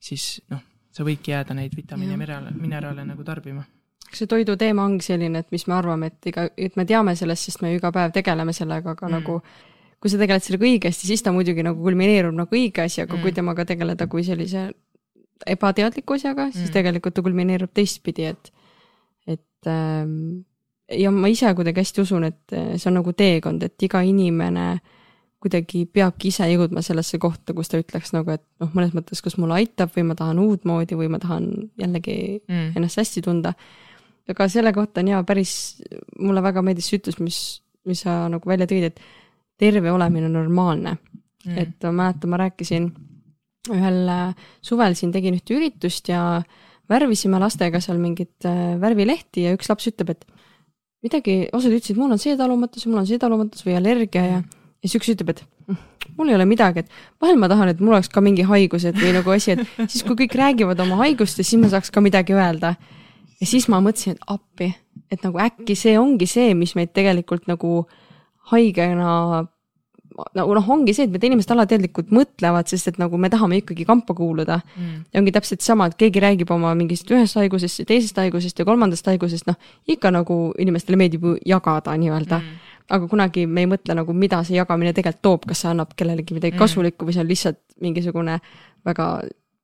siis 0.00 0.42
noh, 0.50 0.62
sa 0.92 1.06
võidki 1.06 1.32
jääda 1.34 1.56
neid 1.58 1.74
vitamiine 1.76 2.14
ja 2.14 2.20
mineraale, 2.20 2.54
mineraale 2.54 3.04
nagu 3.08 3.24
tarbima. 3.24 3.64
kas 4.12 4.22
see 4.22 4.28
toidu 4.28 4.56
teema 4.60 4.84
ongi 4.84 5.06
selline, 5.06 5.40
et 5.40 5.50
mis 5.50 5.66
me 5.66 5.74
arvame, 5.74 6.12
et 6.12 6.30
iga, 6.30 6.46
et 6.56 6.74
me 6.76 6.84
teame 6.84 7.16
sellest, 7.16 7.48
sest 7.48 7.62
me 7.64 7.72
ju 7.72 7.80
iga 7.80 7.92
päev 7.92 8.12
tegeleme 8.12 8.52
sellega, 8.52 8.92
aga 8.92 9.08
mm. 9.08 9.12
nagu 9.18 9.40
kui 10.02 10.10
sa 10.10 10.18
tegeled 10.18 10.44
sellega 10.44 10.66
õigesti, 10.68 11.08
siis 11.08 11.22
ta 11.22 11.32
muidugi 11.32 11.62
nagu 11.64 11.80
kulmineerub 11.82 12.34
nagu 12.36 12.58
õige 12.58 12.84
asjaga 12.84 13.14
mm., 13.16 13.22
kui 13.22 13.32
temaga 13.32 13.64
tegeleda 13.64 14.08
kui 14.10 14.24
sellise 14.26 14.66
ebateadliku 15.46 16.18
asjaga, 16.18 16.50
siis 16.52 16.68
mm. 16.68 16.74
tegelikult 16.74 17.16
ta 17.16 17.24
kulmineerub 17.24 17.72
teistpidi, 17.74 18.28
et, 18.34 18.50
et 19.30 19.70
ähm, 19.70 20.42
ja 20.90 21.12
ma 21.14 21.30
ise 21.30 21.52
kuidagi 21.54 21.82
hästi 21.82 22.02
usun, 22.02 22.26
et 22.28 22.56
eh, 22.56 22.74
see 22.78 22.90
on 22.90 22.98
nagu 23.00 23.14
teekond, 23.16 23.62
et 23.66 23.86
iga 23.86 24.02
inimene 24.06 24.66
kuidagi 25.42 25.84
peabki 25.90 26.30
ise 26.30 26.46
jõudma 26.52 26.84
sellesse 26.86 27.18
kohta, 27.22 27.54
kus 27.56 27.72
ta 27.72 27.80
ütleks 27.80 28.12
nagu, 28.14 28.30
et 28.30 28.44
noh, 28.62 28.70
mõnes 28.76 28.92
mõttes, 28.94 29.22
kas 29.24 29.34
mulle 29.42 29.56
aitab 29.58 29.90
või 29.96 30.04
ma 30.12 30.16
tahan 30.18 30.38
uutmoodi 30.38 30.98
või 30.98 31.08
ma 31.10 31.18
tahan 31.22 31.48
jällegi 31.80 32.16
mm. 32.46 32.76
ennast 32.78 33.00
hästi 33.02 33.24
tunda. 33.26 33.54
aga 34.30 34.46
selle 34.48 34.72
kohta 34.72 35.02
on 35.02 35.10
jaa, 35.10 35.22
päris, 35.26 35.82
mulle 36.22 36.42
väga 36.44 36.62
meeldis 36.62 36.90
see 36.90 37.00
ütlus, 37.00 37.18
mis, 37.18 37.38
mis 37.90 38.04
sa 38.06 38.28
nagu 38.30 38.48
välja 38.48 38.70
tõid, 38.70 38.92
et 38.92 39.02
terve 39.58 39.90
olemine 39.90 40.30
on 40.30 40.38
normaalne 40.38 40.94
mm.. 40.94 41.58
et 41.58 41.88
ma 41.88 41.96
mäletan, 42.04 42.30
ma 42.30 42.38
rääkisin 42.44 42.92
ühel 43.72 43.98
äh, 44.10 44.46
suvel 44.62 44.94
siin 44.98 45.12
tegin 45.14 45.36
ühte 45.38 45.54
üritust 45.54 46.08
ja 46.10 46.42
värvisime 46.90 47.38
lastega 47.42 47.80
seal 47.82 48.00
mingit 48.02 48.46
äh, 48.48 48.74
värvilehti 48.80 49.46
ja 49.46 49.56
üks 49.56 49.70
laps 49.70 49.90
ütleb, 49.90 50.14
et 50.14 50.26
midagi, 51.02 51.36
osad 51.54 51.74
ütlesid, 51.74 51.98
mul 51.98 52.14
on 52.14 52.20
see 52.22 52.36
talumatus 52.38 52.86
mul 52.88 53.02
on 53.02 53.08
see 53.08 53.20
talumatus 53.22 53.64
või 53.66 53.76
allergia 53.78 54.22
ja, 54.26 54.42
ja 54.42 54.86
siis 54.86 54.98
üks 55.00 55.10
ütleb, 55.14 55.32
et 55.34 55.42
hm, 55.68 55.78
mul 56.18 56.30
ei 56.30 56.38
ole 56.38 56.46
midagi, 56.48 56.84
et 56.84 57.22
vahel 57.22 57.40
ma 57.40 57.50
tahan, 57.50 57.72
et 57.72 57.82
mul 57.82 57.96
oleks 57.96 58.10
ka 58.12 58.22
mingi 58.24 58.46
haigused 58.46 58.98
või 59.00 59.14
nagu 59.16 59.34
asi, 59.34 59.56
et 59.56 59.64
siis 59.88 60.06
kui 60.06 60.18
kõik 60.24 60.36
räägivad 60.38 60.82
oma 60.84 61.00
haigustest, 61.02 61.48
siis 61.48 61.60
ma 61.62 61.72
saaks 61.72 61.90
ka 61.94 62.04
midagi 62.04 62.36
öelda. 62.36 62.76
ja 63.40 63.48
siis 63.48 63.68
ma 63.72 63.82
mõtlesin, 63.82 64.16
et 64.16 64.30
appi, 64.30 64.70
et 65.10 65.26
nagu 65.26 65.42
äkki 65.42 65.76
see 65.78 65.98
ongi 65.98 66.28
see, 66.30 66.54
mis 66.58 66.76
meid 66.78 66.94
tegelikult 66.94 67.50
nagu 67.50 67.82
haigena 68.52 69.46
nagu 70.36 70.54
noh, 70.56 70.68
ongi 70.74 70.94
see, 70.96 71.06
et 71.08 71.14
need 71.14 71.26
inimesed 71.28 71.52
alateadlikult 71.54 72.12
mõtlevad, 72.14 72.68
sest 72.70 72.92
et 72.92 73.00
nagu 73.00 73.18
me 73.20 73.30
tahame 73.32 73.60
ikkagi 73.62 73.86
kampa 73.88 74.16
kuuluda. 74.18 74.60
Mm.. 74.76 75.04
ja 75.12 75.22
ongi 75.22 75.34
täpselt 75.34 75.64
sama, 75.64 75.88
et 75.90 75.98
keegi 76.00 76.22
räägib 76.22 76.52
oma 76.54 76.74
mingist 76.78 77.10
ühest 77.12 77.38
haigusest, 77.40 77.84
teisest 77.88 78.18
haigusest 78.22 78.58
ja 78.58 78.68
kolmandast 78.68 79.08
haigusest, 79.10 79.48
noh 79.50 79.58
ikka 79.90 80.12
nagu 80.14 80.38
inimestele 80.62 81.00
meeldib 81.00 81.26
ju 81.26 81.36
jagada 81.54 81.96
nii-öelda. 81.98 82.40
Mm. 82.40 82.70
aga 82.92 83.06
kunagi 83.08 83.46
me 83.46 83.62
ei 83.62 83.68
mõtle 83.70 83.94
nagu, 83.96 84.12
mida 84.12 84.42
see 84.44 84.58
jagamine 84.58 84.92
tegelikult 84.92 85.22
toob, 85.24 85.44
kas 85.48 85.62
see 85.62 85.70
annab 85.70 85.94
kellelegi 85.96 86.34
midagi 86.36 86.56
mm. 86.56 86.60
kasulikku 86.60 87.06
või 87.08 87.14
see 87.16 87.22
on 87.22 87.30
lihtsalt 87.30 87.60
mingisugune 87.80 88.40
väga 88.84 89.06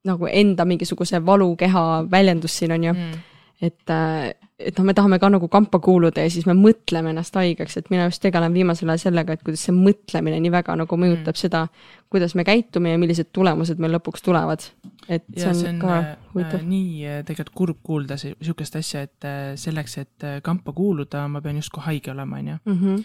nagu 0.08 0.28
enda 0.30 0.64
mingisuguse 0.64 1.20
valukeha 1.26 1.84
väljendus 2.10 2.58
siin 2.58 2.72
on 2.72 2.84
ju. 2.84 2.92
Mm. 2.94 3.24
Et, 3.60 3.90
äh, 3.90 4.34
et 4.58 4.78
noh, 4.78 4.86
me 4.88 4.94
tahame 4.96 5.20
ka 5.22 5.28
nagu 5.30 5.46
kampa 5.50 5.78
kuuluda 5.82 6.24
ja 6.24 6.30
siis 6.32 6.46
me 6.48 6.54
mõtleme 6.58 7.12
ennast 7.12 7.36
haigeks, 7.38 7.78
et 7.78 7.90
mina 7.92 8.08
just 8.08 8.22
tegelen 8.22 8.54
viimasel 8.54 8.90
ajal 8.90 9.04
sellega, 9.06 9.36
et 9.36 9.42
kuidas 9.46 9.62
see 9.68 9.74
mõtlemine 9.74 10.40
nii 10.42 10.52
väga 10.52 10.74
nagu 10.80 10.98
mõjutab 10.98 11.36
mm. 11.36 11.40
seda, 11.40 11.64
kuidas 12.10 12.34
me 12.38 12.44
käitume 12.46 12.90
ja 12.90 12.98
millised 12.98 13.30
tulemused 13.36 13.78
meil 13.78 13.94
lõpuks 13.94 14.24
tulevad. 14.26 14.64
et 15.06 15.24
see 15.30 15.44
ja 15.44 15.52
on, 15.52 15.60
see 15.60 15.70
on 15.70 15.78
ka 15.82 15.92
äh, 15.94 16.08
huvitav. 16.34 16.64
nii 16.66 17.06
äh, 17.06 17.20
tegelikult 17.28 17.54
kurb 17.60 17.82
kuulda 17.86 18.18
sihukest 18.18 18.78
asja, 18.80 19.04
et 19.06 19.28
selleks, 19.62 19.98
et 20.02 20.28
kampa 20.42 20.74
kuuluda, 20.74 21.26
ma 21.30 21.42
pean 21.44 21.60
justkui 21.60 21.84
haige 21.86 22.10
olema, 22.14 22.42
on 22.42 22.48
ju. 22.48 22.56
Mhm. 22.74 23.04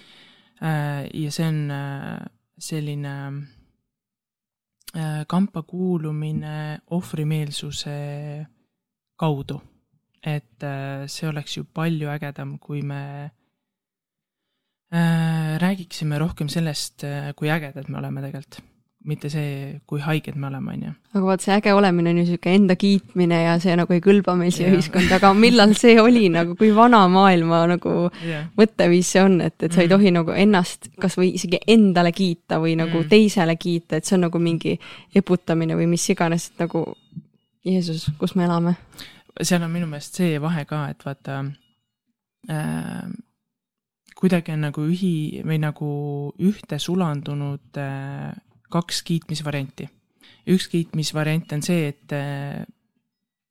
ja 1.13 1.31
see 1.35 1.45
on 1.47 1.59
selline 2.57 3.13
kampa 5.27 5.63
kuulumine 5.67 6.79
ohvrimeelsuse 6.93 7.99
kaudu 9.19 9.59
et 10.23 10.63
äh, 10.63 11.05
see 11.11 11.27
oleks 11.29 11.57
ju 11.57 11.65
palju 11.67 12.11
ägedam, 12.13 12.57
kui 12.63 12.81
me 12.81 13.29
äh, 14.93 15.57
räägiksime 15.59 16.19
rohkem 16.21 16.49
sellest, 16.49 17.03
äh, 17.03 17.33
kui 17.35 17.51
ägedad 17.51 17.89
me 17.91 17.99
oleme 17.99 18.23
tegelikult, 18.23 18.61
mitte 19.03 19.27
see, 19.27 19.81
kui 19.83 19.99
haiged 19.99 20.37
me 20.39 20.47
oleme, 20.47 20.77
on 20.77 20.83
ju. 20.87 20.91
aga 21.11 21.23
vaat 21.25 21.43
see 21.43 21.57
äge 21.57 21.73
olemine 21.75 22.13
on 22.13 22.21
ju 22.21 22.23
niisugune 22.23 22.55
enda 22.55 22.77
kiitmine 22.79 23.41
ja 23.41 23.57
see 23.59 23.75
nagu 23.75 23.91
ei 23.91 24.03
kõlba 24.05 24.37
meil 24.39 24.53
siia 24.55 24.71
ühiskonda, 24.71 25.17
aga 25.19 25.33
millal 25.35 25.75
see 25.75 25.97
oli 25.99 26.29
nagu, 26.31 26.55
kui 26.59 26.71
vana 26.75 27.01
maailma 27.11 27.65
nagu 27.73 27.97
yeah. 28.23 28.47
mõtteviis 28.55 29.11
see 29.17 29.25
on, 29.25 29.41
et, 29.43 29.57
et 29.59 29.75
sa 29.75 29.83
ei 29.83 29.89
mm. 29.89 29.95
tohi 29.97 30.13
nagu 30.15 30.37
ennast 30.45 30.87
kas 31.03 31.19
või 31.19 31.33
isegi 31.35 31.59
endale 31.67 32.15
kiita 32.15 32.61
või 32.63 32.77
nagu 32.79 33.01
mm. 33.01 33.11
teisele 33.11 33.57
kiita, 33.59 33.99
et 33.99 34.07
see 34.07 34.15
on 34.21 34.29
nagu 34.29 34.39
mingi 34.39 34.77
eputamine 35.19 35.75
või 35.75 35.91
mis 35.97 36.07
iganes, 36.15 36.53
et 36.53 36.63
nagu 36.63 36.87
Jeesus, 37.67 38.07
kus 38.19 38.37
me 38.39 38.47
elame 38.47 38.77
seal 39.41 39.63
on 39.65 39.71
minu 39.71 39.87
meelest 39.89 40.19
see 40.21 40.39
vahe 40.41 40.65
ka, 40.69 40.85
et 40.93 41.05
vaata 41.05 41.39
äh, 42.49 43.07
kuidagi 44.19 44.53
on 44.53 44.67
nagu 44.67 44.85
ühi- 44.87 45.41
või 45.45 45.59
nagu 45.61 45.89
ühte 46.39 46.79
sulandunud 46.79 47.79
äh, 47.81 48.33
kaks 48.73 49.01
kiitmisvarianti. 49.03 49.89
üks 50.47 50.67
kiitmisvariant 50.67 51.51
on 51.53 51.61
see, 51.61 51.87
et 51.87 52.13
äh, 52.13 52.65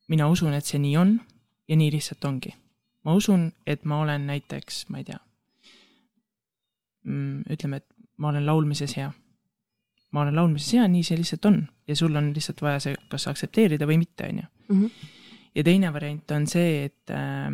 mina 0.08 0.28
usun, 0.28 0.54
et 0.54 0.66
see 0.66 0.80
nii 0.82 0.96
on 0.96 1.20
ja 1.68 1.76
nii 1.76 1.92
lihtsalt 1.92 2.24
ongi. 2.24 2.54
ma 3.04 3.14
usun, 3.14 3.52
et 3.66 3.84
ma 3.84 4.00
olen 4.00 4.26
näiteks, 4.26 4.84
ma 4.88 4.98
ei 4.98 5.04
tea 5.04 5.18
mm,, 7.04 7.42
ütleme, 7.50 7.76
et 7.82 7.86
ma 8.16 8.28
olen 8.28 8.46
laulmises 8.46 8.96
hea. 8.96 9.10
ma 10.12 10.22
olen 10.22 10.36
laulmises 10.36 10.74
hea, 10.76 10.86
nii 10.88 11.02
see 11.02 11.18
lihtsalt 11.18 11.44
on 11.50 11.66
ja 11.88 11.96
sul 11.96 12.16
on 12.16 12.32
lihtsalt 12.34 12.62
vaja 12.62 12.80
see 12.80 12.96
kas 13.08 13.26
aktsepteerida 13.30 13.88
või 13.88 13.98
mitte, 14.04 14.28
on 14.28 14.42
ju. 14.42 14.48
Ja 15.54 15.62
teine 15.64 15.92
variant 15.92 16.30
on 16.30 16.46
see, 16.46 16.84
et 16.84 17.10
äh, 17.10 17.50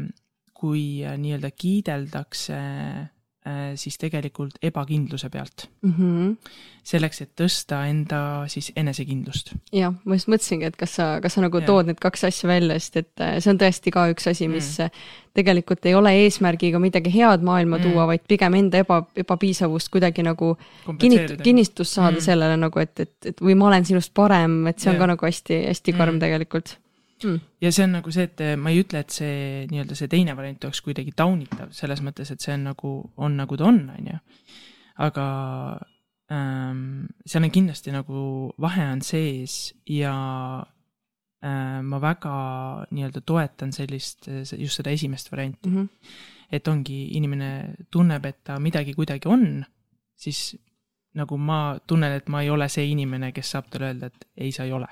kui 0.54 1.04
äh, 1.06 1.16
nii-öelda 1.18 1.50
kiideldakse 1.50 2.54
äh, 2.58 3.74
siis 3.80 3.98
tegelikult 3.98 4.58
ebakindluse 4.62 5.28
pealt 5.30 5.68
mm. 5.82 5.92
-hmm. 5.98 6.36
selleks, 6.84 7.20
et 7.22 7.30
tõsta 7.40 7.80
enda 7.88 8.44
siis 8.46 8.72
enesekindlust. 8.76 9.52
jah, 9.72 9.94
ma 10.04 10.14
just 10.14 10.28
mõtlesingi, 10.28 10.64
et 10.66 10.76
kas 10.76 10.94
sa, 10.94 11.20
kas 11.22 11.34
sa 11.34 11.40
nagu 11.40 11.58
Jah. 11.58 11.66
tood 11.66 11.86
need 11.86 11.98
kaks 12.00 12.24
asja 12.24 12.48
välja, 12.48 12.78
sest 12.78 12.96
et 12.96 13.20
äh, 13.20 13.38
see 13.40 13.50
on 13.50 13.58
tõesti 13.58 13.90
ka 13.90 14.08
üks 14.12 14.26
asi, 14.30 14.48
mis 14.48 14.78
Mm. 14.78 14.90
tegelikult 15.34 15.86
ei 15.86 15.94
ole 15.94 16.10
eesmärgiga 16.24 16.78
midagi 16.78 17.10
head 17.14 17.42
maailma 17.42 17.78
Mm. 17.78 17.82
tuua, 17.82 18.06
vaid 18.06 18.20
pigem 18.28 18.54
enda 18.54 18.78
eba, 18.78 19.02
ebapiisavust 19.16 19.88
kuidagi 19.90 20.22
nagu 20.22 20.56
kinnit- 20.98 21.42
kinnistust 21.42 21.92
saada 21.94 22.16
Mm. 22.16 22.20
sellele 22.20 22.56
nagu, 22.56 22.78
et, 22.78 23.00
et, 23.00 23.14
et 23.26 23.40
või 23.40 23.54
ma 23.54 23.66
olen 23.66 23.84
sinust 23.84 24.14
parem, 24.14 24.66
et 24.66 24.78
see 24.78 24.90
on 24.90 24.94
Jah. 24.96 25.00
ka 25.02 25.06
nagu 25.06 25.26
hästi, 25.26 25.64
hästi 25.68 25.92
karm 25.92 26.14
Mm. 26.14 26.20
tegelikult 26.20 26.76
mm.. 27.24 27.40
ja 27.60 27.72
see 27.72 27.84
on 27.84 27.94
nagu 27.98 28.12
see, 28.14 28.28
et 28.28 28.42
ma 28.60 28.72
ei 28.72 28.82
ütle, 28.82 29.02
et 29.04 29.14
see 29.14 29.66
nii-öelda 29.70 29.98
see 29.98 30.10
teine 30.12 30.34
variant 30.38 30.68
oleks 30.68 30.80
kuidagi 30.84 31.14
taunitav 31.16 31.72
selles 31.76 32.02
mõttes, 32.04 32.32
et 32.32 32.44
see 32.44 32.54
on 32.54 32.66
nagu, 32.70 32.94
on 33.16 33.38
nagu 33.40 33.58
ta 33.58 33.68
on, 33.68 33.80
on 33.94 34.10
ju. 34.12 34.18
aga 35.08 35.26
ähm, 36.34 36.82
seal 37.26 37.46
on 37.46 37.54
kindlasti 37.54 37.94
nagu 37.94 38.24
vahe 38.60 38.86
on 38.92 39.02
sees 39.06 39.58
ja 39.90 40.14
äh, 41.42 41.80
ma 41.82 42.02
väga 42.02 42.34
nii-öelda 42.90 43.24
toetan 43.26 43.74
sellist, 43.74 44.28
just 44.28 44.80
seda 44.80 44.94
esimest 44.94 45.32
varianti 45.32 45.68
Mm 45.68 45.76
-hmm. 45.76 45.88
et 46.52 46.68
ongi, 46.68 47.16
inimene 47.16 47.74
tunneb, 47.90 48.24
et 48.24 48.44
ta 48.44 48.58
midagi 48.58 48.94
kuidagi 48.94 49.28
on, 49.28 49.64
siis 50.16 50.56
nagu 51.14 51.36
ma 51.36 51.78
tunnen, 51.86 52.12
et 52.12 52.28
ma 52.28 52.42
ei 52.42 52.50
ole 52.50 52.68
see 52.68 52.86
inimene, 52.86 53.32
kes 53.32 53.50
saab 53.50 53.68
talle 53.70 53.86
öelda, 53.86 54.06
et 54.06 54.28
ei, 54.36 54.52
sa 54.52 54.64
ei 54.64 54.72
ole 54.72 54.86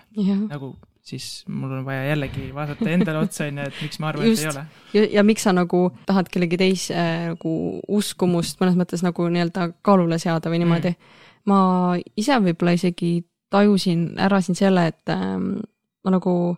nagu 0.49 0.77
siis 1.07 1.45
mul 1.49 1.71
on 1.79 1.85
vaja 1.87 2.09
jällegi 2.09 2.49
vaadata 2.55 2.89
endale 2.91 3.23
otsa, 3.23 3.47
on 3.47 3.61
ju, 3.63 3.69
et 3.71 3.83
miks 3.85 4.01
ma 4.03 4.11
arvan, 4.11 4.27
et 4.27 4.43
ei 4.43 4.51
ole. 4.51 4.65
ja, 4.97 5.05
ja 5.19 5.25
miks 5.27 5.47
sa 5.47 5.55
nagu 5.55 5.83
tahad 6.09 6.31
kellegi 6.33 6.59
teise 6.61 6.97
äh, 6.99 7.29
nagu 7.33 7.55
uskumust 7.99 8.61
mõnes 8.63 8.79
mõttes 8.79 9.05
nagu 9.07 9.29
nii-öelda 9.31 9.71
kaalule 9.87 10.19
seada 10.23 10.51
või 10.53 10.65
niimoodi 10.65 10.93
mm.. 10.93 11.25
ma 11.53 11.61
ise 12.19 12.41
võib-olla 12.43 12.75
isegi 12.79 13.21
tajusin 13.55 14.09
ära 14.19 14.41
siin 14.43 14.59
selle, 14.59 14.89
et 14.91 15.15
ähm, 15.15 15.53
ma 16.05 16.17
nagu 16.17 16.57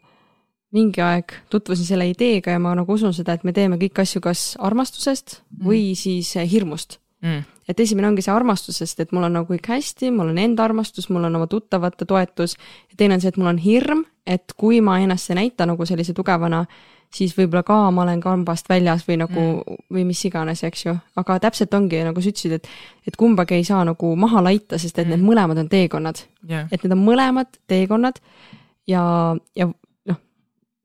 mingi 0.72 1.01
aeg 1.01 1.32
tutvusin 1.53 1.86
selle 1.88 2.09
ideega 2.11 2.53
ja 2.53 2.61
ma 2.61 2.74
nagu 2.76 2.92
usun 2.92 3.14
seda, 3.16 3.36
et 3.36 3.44
me 3.44 3.53
teeme 3.57 3.76
kõiki 3.80 4.05
asju 4.05 4.24
kas 4.24 4.49
armastusest 4.61 5.42
Mm. 5.49 5.64
või 5.64 5.94
siis 5.96 6.36
äh, 6.36 6.49
hirmust 6.51 6.99
mm. 7.22 7.44
Et 7.68 7.80
esimene 7.80 8.08
ongi 8.08 8.24
see 8.24 8.34
armastusest, 8.34 9.00
et 9.04 9.10
mul 9.12 9.26
on 9.28 9.38
nagu 9.40 9.48
kõik 9.52 9.70
hästi, 9.74 10.12
mul 10.14 10.32
on 10.32 10.38
enda 10.40 10.64
armastus, 10.64 11.08
mul 11.12 11.26
on 11.28 11.40
oma 11.40 11.48
tuttavate 11.50 12.08
toetus 12.08 12.56
ja 12.88 13.00
teine 13.00 13.18
on 13.18 13.24
see, 13.24 13.32
et 13.32 13.40
mul 13.40 13.50
on 13.52 13.58
hirm, 13.62 14.04
et 14.26 14.54
kui 14.56 14.80
ma 14.84 14.98
ennast 15.02 15.32
ei 15.32 15.42
näita 15.42 15.66
nagu 15.68 15.86
sellise 15.88 16.14
tugevana, 16.16 16.64
siis 17.14 17.32
võib-olla 17.36 17.62
ka 17.64 17.78
ma 17.94 18.04
olen 18.04 18.20
kambast 18.20 18.68
väljas 18.68 19.04
või 19.08 19.18
nagu 19.22 19.40
mm. 19.40 19.82
või 19.94 20.04
mis 20.08 20.20
iganes, 20.28 20.62
eks 20.68 20.86
ju, 20.86 20.94
aga 21.20 21.38
täpselt 21.44 21.74
ongi 21.76 22.02
nagu 22.04 22.22
sa 22.22 22.32
ütlesid, 22.32 22.58
et 22.58 22.68
et 23.08 23.16
kumbagi 23.16 23.56
ei 23.56 23.64
saa 23.64 23.84
nagu 23.88 24.12
maha 24.16 24.42
laita, 24.44 24.80
sest 24.80 24.98
et 24.98 25.06
mm. 25.06 25.16
need 25.16 25.28
mõlemad 25.28 25.60
on 25.64 25.68
teekonnad, 25.72 26.24
jah, 26.48 26.68
et 26.72 26.84
need 26.84 26.96
on 26.96 27.04
mõlemad 27.04 27.60
teekonnad 27.70 28.20
ja, 28.88 29.02
ja 29.56 29.70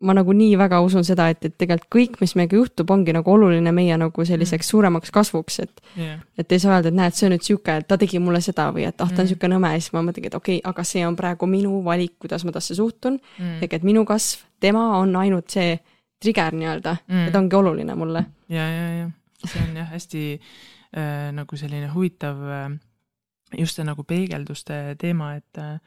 ma 0.04 0.14
nagu 0.14 0.34
nii 0.36 0.58
väga 0.60 0.80
usun 0.86 1.04
seda, 1.08 1.30
et, 1.34 1.46
et 1.48 1.54
tegelikult 1.58 1.90
kõik, 1.96 2.18
mis 2.22 2.34
meiega 2.36 2.58
juhtub, 2.60 2.90
ongi 2.92 3.14
nagu 3.16 3.32
oluline 3.32 3.72
meie 3.76 3.96
nagu 3.98 4.26
selliseks 4.28 4.68
suuremaks 4.74 5.12
kasvuks, 5.16 5.60
et 5.64 5.82
jah, 5.98 6.20
et 6.38 6.52
ei 6.52 6.60
saa 6.60 6.76
öelda, 6.78 6.92
et 6.92 6.98
näed, 7.00 7.16
see 7.18 7.28
on 7.30 7.34
nüüd 7.36 7.46
sihuke, 7.48 7.78
ta 7.88 7.98
tegi 7.98 8.20
mulle 8.20 8.42
seda 8.44 8.68
või 8.76 8.86
et 8.90 9.02
ah, 9.02 9.08
ta 9.10 9.22
on 9.22 9.26
Mm. 9.26 9.32
sihuke 9.32 9.48
nõme 9.52 9.72
ja 9.74 9.80
siis 9.82 9.94
ma 9.96 10.02
mõtlengi, 10.04 10.28
et 10.32 10.36
okei 10.36 10.58
okay,, 10.60 10.70
aga 10.72 10.84
see 10.84 11.06
on 11.08 11.16
praegu 11.16 11.48
minu 11.48 11.82
valik, 11.86 12.18
kuidas 12.20 12.44
ma 12.46 12.52
temasse 12.52 12.76
suhtun 12.76 13.20
Mm. 13.40 13.64
ehk 13.64 13.74
et 13.74 13.84
minu 13.84 14.06
kasv, 14.06 14.44
tema 14.60 14.98
on 15.00 15.16
ainult 15.16 15.50
see 15.50 15.80
trigger 16.22 16.54
nii-öelda 16.54 16.98
Mm. 17.08 17.16
mm., 17.16 17.28
et 17.28 17.36
ongi 17.36 17.56
oluline 17.56 17.96
mulle. 17.96 18.26
ja, 18.50 18.68
ja, 18.70 18.88
ja 19.00 19.10
see 19.48 19.62
on 19.70 19.76
jah 19.76 19.90
hästi 19.92 20.40
äh, 20.98 21.32
nagu 21.34 21.56
selline 21.58 21.90
huvitav 21.94 22.38
äh, 22.50 22.80
just 23.58 23.76
see 23.76 23.84
nagu 23.86 24.04
peegelduste 24.04 24.96
teema, 24.98 25.36
et 25.36 25.58
äh, 25.58 25.80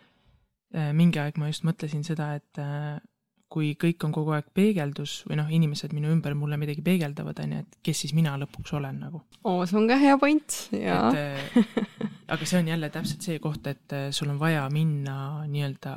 äh, 0.75 0.93
mingi 0.93 1.19
aeg 1.19 1.39
ma 1.39 1.49
just 1.49 1.64
mõtlesin 1.64 2.05
seda, 2.05 2.35
et 2.37 2.59
äh, 2.62 2.99
kui 3.49 3.74
kõik 3.78 4.03
on 4.05 4.12
kogu 4.12 4.32
aeg 4.34 4.49
peegeldus 4.55 5.20
või 5.28 5.36
noh, 5.38 5.47
inimesed 5.51 5.92
minu 5.94 6.11
ümber 6.11 6.34
mulle 6.34 6.57
midagi 6.59 6.82
peegeldavad, 6.82 7.38
on 7.44 7.53
ju, 7.53 7.59
et 7.62 7.76
kes 7.86 8.01
siis 8.05 8.14
mina 8.16 8.34
lõpuks 8.42 8.72
olen 8.74 8.99
nagu. 9.05 9.22
oo, 9.44 9.66
see 9.66 9.78
on 9.78 9.86
ka 9.88 9.97
hea 10.01 10.16
point 10.18 10.57
ja 10.74 10.97
et 11.12 11.20
äh, 11.20 11.76
aga 12.34 12.44
see 12.49 12.59
on 12.59 12.68
jälle 12.72 12.90
täpselt 12.90 13.22
see 13.22 13.38
koht, 13.38 13.66
et 13.70 13.92
äh, 13.94 14.09
sul 14.11 14.30
on 14.34 14.38
vaja 14.42 14.64
minna 14.70 15.47
nii-öelda 15.47 15.94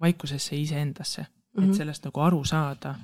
vaikusesse 0.00 0.56
iseendasse, 0.56 1.20
et 1.56 1.60
Mhm. 1.62 1.72
sellest 1.76 2.04
nagu 2.08 2.20
aru 2.20 2.44
saada. 2.44 2.94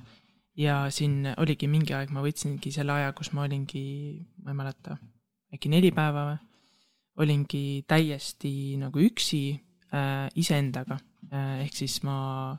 ja 0.57 0.91
siin 0.91 1.29
oligi 1.37 1.69
mingi 1.69 1.93
aeg, 1.95 2.11
ma 2.11 2.19
võtsingi 2.25 2.73
selle 2.75 2.91
aja, 2.93 3.13
kus 3.13 3.29
ma 3.33 3.45
olingi, 3.45 4.27
ma 4.43 4.51
ei 4.51 4.57
mäleta, 4.59 4.97
äkki 5.55 5.69
neli 5.71 5.93
päeva 5.95 6.25
või, 6.33 6.39
olingi 7.23 7.85
täiesti 7.87 8.77
nagu 8.81 8.99
üksi 8.99 9.61
äh, 9.95 10.27
iseendaga 10.35 10.99
äh,, 11.33 11.61
ehk 11.67 11.77
siis 11.77 12.03
ma 12.03 12.57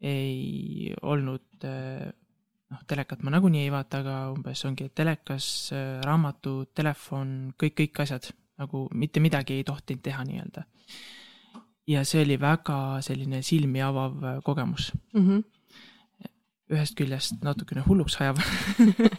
ei 0.00 0.94
olnud 1.02 1.64
äh, 1.64 2.08
noh, 2.70 2.82
telekat 2.88 3.22
ma 3.22 3.32
nagunii 3.34 3.66
ei 3.66 3.72
vaata, 3.72 4.02
aga 4.02 4.16
umbes 4.34 4.64
ongi 4.68 4.88
telekas, 4.94 5.46
raamatud, 6.04 6.72
telefon, 6.74 7.54
kõik, 7.60 7.76
kõik 7.80 8.02
asjad 8.04 8.30
nagu 8.60 8.86
mitte 8.96 9.20
midagi 9.20 9.58
ei 9.58 9.66
tohtinud 9.66 10.02
teha 10.04 10.24
nii-öelda. 10.24 10.64
ja 11.86 12.02
see 12.04 12.24
oli 12.24 12.38
väga 12.40 13.00
selline 13.04 13.42
silmi 13.46 13.82
avav 13.82 14.24
äh, 14.24 14.38
kogemus, 14.44 14.92
mm. 15.14 15.26
-hmm. 15.26 15.44
ühest 16.74 16.96
küljest 16.98 17.44
natukene 17.46 17.84
hulluks 17.86 18.16
ajav 18.20 18.40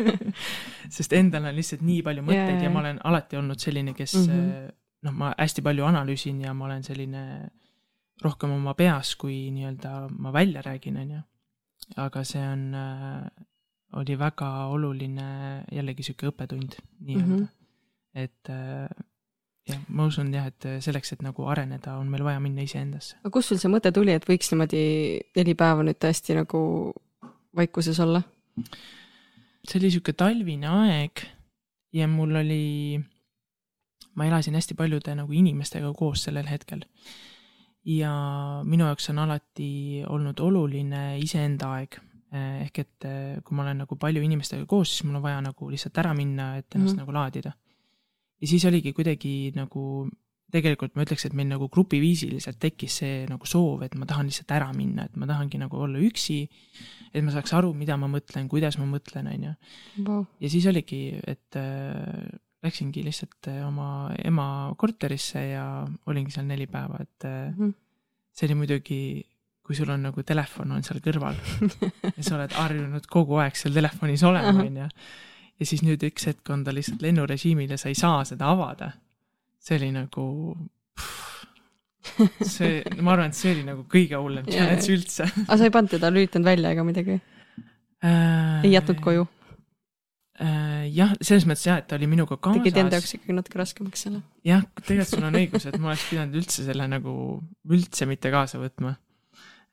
sest 0.97 1.13
endal 1.13 1.45
on 1.47 1.55
lihtsalt 1.55 1.81
nii 1.81 2.01
palju 2.03 2.25
mõtteid 2.27 2.57
Jaa, 2.57 2.63
ja 2.63 2.69
ma 2.69 2.79
olen 2.79 2.99
alati 3.03 3.37
olnud 3.37 3.59
selline, 3.59 3.93
kes 3.93 4.15
Mhm. 4.15 4.49
äh, 4.49 4.69
noh, 5.03 5.13
ma 5.13 5.33
hästi 5.37 5.61
palju 5.61 5.85
analüüsin 5.85 6.41
ja 6.41 6.53
ma 6.53 6.65
olen 6.65 6.83
selline 6.83 7.49
rohkem 8.23 8.53
oma 8.55 8.73
peas, 8.77 9.15
kui 9.19 9.47
nii-öelda 9.53 10.07
ma 10.17 10.33
välja 10.33 10.63
räägin, 10.65 10.97
on 10.97 11.11
ju. 11.17 11.21
aga 12.03 12.23
see 12.27 12.41
on 12.43 12.73
äh,, 12.75 13.27
oli 13.93 14.17
väga 14.19 14.49
oluline 14.73 15.27
jällegi 15.71 16.03
sihuke 16.03 16.31
õppetund 16.31 16.79
nii-öelda 16.99 17.35
mm. 17.35 17.43
-hmm. 17.43 17.47
et 18.13 18.49
äh, 18.49 19.05
jah, 19.67 19.81
ma 19.87 20.07
usun 20.07 20.31
jah, 20.33 20.47
et 20.47 20.67
selleks, 20.83 21.13
et 21.13 21.23
nagu 21.25 21.47
areneda, 21.51 21.97
on 21.97 22.09
meil 22.11 22.23
vaja 22.23 22.39
minna 22.43 22.65
iseendasse. 22.65 23.17
aga 23.21 23.31
kust 23.33 23.53
sul 23.53 23.61
see 23.61 23.71
mõte 23.71 23.91
tuli, 23.95 24.15
et 24.15 24.27
võiks 24.27 24.51
niimoodi 24.51 24.83
neli 25.37 25.55
päeva 25.55 25.85
nüüd 25.85 25.99
tõesti 26.01 26.37
nagu 26.37 26.61
vaikuses 27.55 27.99
olla? 28.03 28.23
see 29.67 29.79
oli 29.79 29.91
sihuke 29.91 30.13
talvine 30.17 30.67
aeg 30.71 31.23
ja 31.95 32.07
mul 32.07 32.35
oli, 32.41 32.99
ma 34.15 34.27
elasin 34.27 34.55
hästi 34.57 34.77
paljude 34.77 35.15
nagu 35.15 35.33
inimestega 35.33 35.91
koos 35.97 36.23
sellel 36.27 36.47
hetkel. 36.49 36.83
Ja 37.87 38.11
minu 38.67 38.87
jaoks 38.89 39.09
on 39.13 39.23
alati 39.23 40.03
olnud 40.09 40.39
oluline 40.43 41.03
iseenda 41.23 41.71
aeg. 41.77 42.01
ehk 42.37 42.79
et 42.81 43.05
eh, 43.07 43.37
kui 43.39 43.55
ma 43.55 43.63
olen 43.63 43.85
nagu 43.85 43.95
palju 43.95 44.21
inimestega 44.21 44.65
koos, 44.67 44.91
siis 44.91 45.05
mul 45.07 45.21
on 45.21 45.23
vaja 45.23 45.39
nagu 45.41 45.69
lihtsalt 45.71 45.97
ära 46.03 46.11
minna, 46.13 46.57
et 46.57 46.75
ennast 46.75 46.91
mm. 46.91 46.97
-hmm. 46.97 47.05
nagu 47.05 47.13
laadida. 47.13 47.51
ja 48.41 48.47
siis 48.47 48.65
oligi 48.65 48.93
kuidagi 48.93 49.51
nagu 49.55 50.09
tegelikult 50.51 50.95
ma 50.95 51.03
ütleks, 51.03 51.25
et 51.27 51.35
meil 51.35 51.47
nagu 51.49 51.67
grupiviisiliselt 51.71 52.59
tekkis 52.59 52.99
see 53.01 53.25
nagu 53.27 53.45
soov, 53.45 53.83
et 53.83 53.95
ma 53.95 54.05
tahan 54.05 54.29
lihtsalt 54.29 54.51
ära 54.55 54.69
minna, 54.75 55.05
et 55.05 55.15
ma 55.15 55.27
tahangi 55.27 55.59
nagu 55.59 55.79
olla 55.83 55.99
üksi, 55.99 56.39
et 57.13 57.23
ma 57.23 57.31
saaks 57.35 57.53
aru, 57.53 57.73
mida 57.73 57.97
ma 57.99 58.07
mõtlen, 58.11 58.47
kuidas 58.47 58.77
ma 58.79 58.87
mõtlen, 58.87 59.27
on 59.33 59.47
ju. 59.49 59.53
Ja 60.39 60.49
siis 60.49 60.67
oligi, 60.71 61.19
et 61.27 61.59
äh, 61.59 62.27
läksingi 62.67 63.03
lihtsalt 63.07 63.49
äh, 63.51 63.63
oma 63.67 64.11
ema 64.23 64.47
korterisse 64.77 65.41
ja 65.53 65.65
olingi 66.11 66.35
seal 66.35 66.45
neli 66.49 66.67
päeva, 66.69 67.01
et 67.01 67.25
äh, 67.25 67.49
Mhm. 67.55 67.73
see 68.37 68.45
oli 68.47 68.55
muidugi, 68.59 68.99
kui 69.65 69.75
sul 69.75 69.89
on 69.89 70.03
nagu 70.07 70.23
telefon 70.23 70.71
on 70.75 70.83
seal 70.85 70.99
kõrval 71.03 71.35
ja 72.17 72.23
sa 72.23 72.35
oled 72.37 72.53
harjunud 72.55 73.07
kogu 73.11 73.39
aeg 73.43 73.55
seal 73.59 73.73
telefonis 73.75 74.23
olema, 74.23 74.53
Ahah. 74.53 74.61
on 74.67 74.77
ju. 74.83 74.87
ja 75.59 75.65
siis 75.65 75.81
nüüd 75.83 76.03
üks 76.07 76.27
hetk 76.29 76.49
on 76.53 76.63
ta 76.63 76.71
lihtsalt 76.75 77.01
lennurežiimil 77.01 77.73
ja 77.73 77.77
sa 77.81 77.89
ei 77.89 77.97
saa 77.97 78.23
seda 78.29 78.51
avada. 78.53 78.91
see 79.59 79.75
oli 79.79 79.89
nagu, 79.91 80.25
see, 82.45 82.83
ma 83.01 83.15
arvan, 83.15 83.31
et 83.33 83.37
see 83.39 83.51
oli 83.55 83.65
nagu 83.67 83.83
kõige 83.91 84.19
hullem 84.21 84.45
challenge 84.47 84.93
üldse. 84.93 85.25
aga 85.47 85.57
sa 85.57 85.67
ei 85.67 85.73
pannud 85.73 85.91
teda, 85.97 86.11
lülitanud 86.13 86.47
välja 86.47 86.71
ega 86.75 86.85
midagi? 86.87 87.17
ei 88.63 88.71
jätnud 88.71 89.01
koju? 89.03 89.25
Äh, 90.37 90.85
jah, 90.93 91.15
selles 91.17 91.47
mõttes 91.49 91.65
jah, 91.65 91.79
et 91.81 91.87
ta 91.89 91.95
oli 91.97 92.05
minuga 92.05 92.35
tegid 92.37 92.75
enda 92.77 92.99
kaasas 92.99 93.09
jaoks. 93.09 93.13
ikkagi 93.17 93.33
natuke 93.33 93.57
raskemaks 93.57 94.03
selle 94.05 94.19
jah, 94.45 94.61
tegelikult 94.83 95.09
sul 95.15 95.23
on 95.25 95.37
õigus, 95.39 95.63
et 95.65 95.77
ma 95.81 95.89
oleks 95.89 96.03
pidanud 96.11 96.35
üldse 96.37 96.65
selle 96.67 96.85
nagu 96.91 97.13
üldse 97.73 98.05
mitte 98.05 98.29
kaasa 98.29 98.59
võtma. 98.61 98.91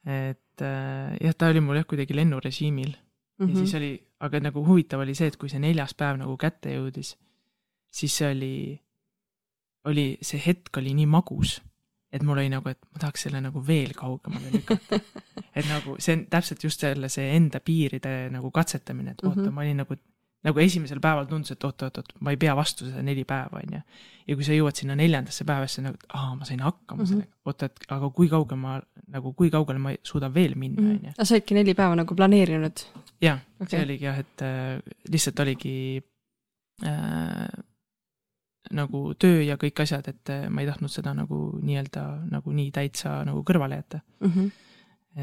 et 0.09 0.65
äh, 0.65 1.19
jah, 1.21 1.35
ta 1.37 1.51
oli 1.53 1.61
mul 1.61 1.77
jah 1.77 1.85
kuidagi 1.91 2.17
lennurežiimil 2.17 2.95
mm 2.95 3.45
mm. 3.45 3.47
-hmm. 3.47 3.51
ja 3.51 3.57
siis 3.67 3.75
oli, 3.75 3.93
aga 4.21 4.41
nagu 4.41 4.65
huvitav 4.67 5.01
oli 5.01 5.15
see, 5.15 5.27
et 5.27 5.37
kui 5.37 5.49
see 5.53 5.61
neljas 5.61 5.95
päev 5.95 6.17
nagu 6.17 6.37
kätte 6.41 6.73
jõudis, 6.73 7.13
siis 7.93 8.17
see 8.17 8.31
oli, 8.31 8.81
oli, 9.85 10.07
see 10.23 10.41
hetk 10.47 10.77
oli 10.81 10.95
nii 10.95 11.07
magus, 11.07 11.59
et 12.13 12.23
mul 12.23 12.39
oli 12.39 12.49
nagu, 12.49 12.69
et 12.69 12.79
ma 12.93 12.99
tahaks 13.05 13.27
selle 13.27 13.41
nagu 13.41 13.61
veel 13.67 13.93
kaugemale 13.95 14.49
lükata. 14.55 15.01
et 15.57 15.67
nagu 15.69 15.97
see 15.99 16.17
on 16.17 16.27
täpselt 16.31 16.65
just 16.65 16.81
selle, 16.81 17.09
see 17.09 17.37
enda 17.37 17.61
piiride 17.61 18.31
nagu 18.31 18.51
katsetamine, 18.51 19.11
et 19.11 19.25
oota 19.25 19.35
mm, 19.37 19.41
Mhm. 19.43 19.49
-hmm. 19.49 19.55
ma 19.55 19.61
olin 19.61 19.77
nagu 19.77 19.97
nagu 20.45 20.61
esimesel 20.61 21.01
päeval 21.01 21.27
tundus, 21.31 21.55
et 21.55 21.65
oot-oot-oot, 21.65 22.13
ma 22.21 22.35
ei 22.35 22.37
pea 22.41 22.55
vastu 22.57 22.89
seda 22.89 23.03
neli 23.03 23.25
päeva, 23.25 23.61
on 23.63 23.79
ju. 23.79 23.81
ja 24.29 24.37
kui 24.37 24.45
sa 24.45 24.57
jõuad 24.57 24.77
sinna 24.77 24.95
neljandasse 24.97 25.45
päevasse 25.49 25.83
nagu, 25.85 25.99
et 26.01 26.07
aa, 26.17 26.35
ma 26.39 26.45
sain 26.49 26.61
hakkama 26.61 27.03
mm 27.03 27.05
-hmm. 27.05 27.09
sellega, 27.09 27.33
oota, 27.45 27.67
et 27.67 27.93
aga 27.97 28.11
kui 28.11 28.29
kaugel 28.29 28.59
ma 28.61 28.81
nagu, 29.09 29.33
kui 29.33 29.51
kaugele 29.51 29.79
ma 29.79 29.95
suudan 30.03 30.35
veel 30.35 30.55
minna, 30.57 30.83
Mhm. 30.83 30.91
on 30.91 31.01
ju. 31.05 31.13
sa 31.25 31.35
olidki 31.35 31.55
neli 31.55 31.75
päeva 31.75 31.97
nagu 31.97 32.15
planeerinud? 32.15 32.87
jah 33.21 33.39
okay., 33.61 33.71
see 33.71 33.85
oligi 33.85 34.05
jah, 34.05 34.19
et 34.19 34.43
äh, 34.43 34.83
lihtsalt 35.09 35.41
oligi 35.41 36.03
äh, 36.85 37.49
nagu 38.75 39.01
töö 39.21 39.43
ja 39.45 39.57
kõik 39.61 39.83
asjad, 39.85 40.09
et 40.09 40.31
äh, 40.33 40.49
ma 40.49 40.63
ei 40.63 40.69
tahtnud 40.69 40.93
seda 40.93 41.13
nagu 41.15 41.59
nii-öelda 41.63 42.05
nagu 42.33 42.53
nii 42.53 42.71
täitsa 42.75 43.21
nagu 43.29 43.45
kõrvale 43.45 43.77
jätta. 43.81 44.01
mm. 44.21 44.31
-hmm. 44.31 44.51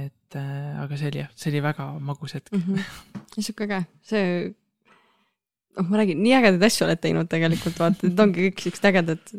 et 0.05 0.35
äh, 0.35 0.81
aga 0.83 0.97
see 0.97 1.07
oli 1.07 1.19
jah, 1.23 1.29
see 1.35 1.51
oli 1.51 1.61
väga 1.63 1.99
magus 1.99 2.33
hetk 2.33 2.51
mm. 2.51 2.61
-hmm. 2.61 3.21
sihuke 3.39 3.63
äge, 3.63 3.85
see, 4.01 4.53
noh, 5.77 5.89
ma 5.89 6.01
räägin, 6.01 6.21
nii 6.23 6.37
ägedaid 6.39 6.63
asju 6.67 6.85
oled 6.87 7.01
teinud 7.01 7.29
tegelikult, 7.31 7.77
vaata, 7.79 8.07
need 8.07 8.23
ongi 8.25 8.47
kõik 8.47 8.63
siuksed 8.65 8.87
ägedad, 8.91 9.35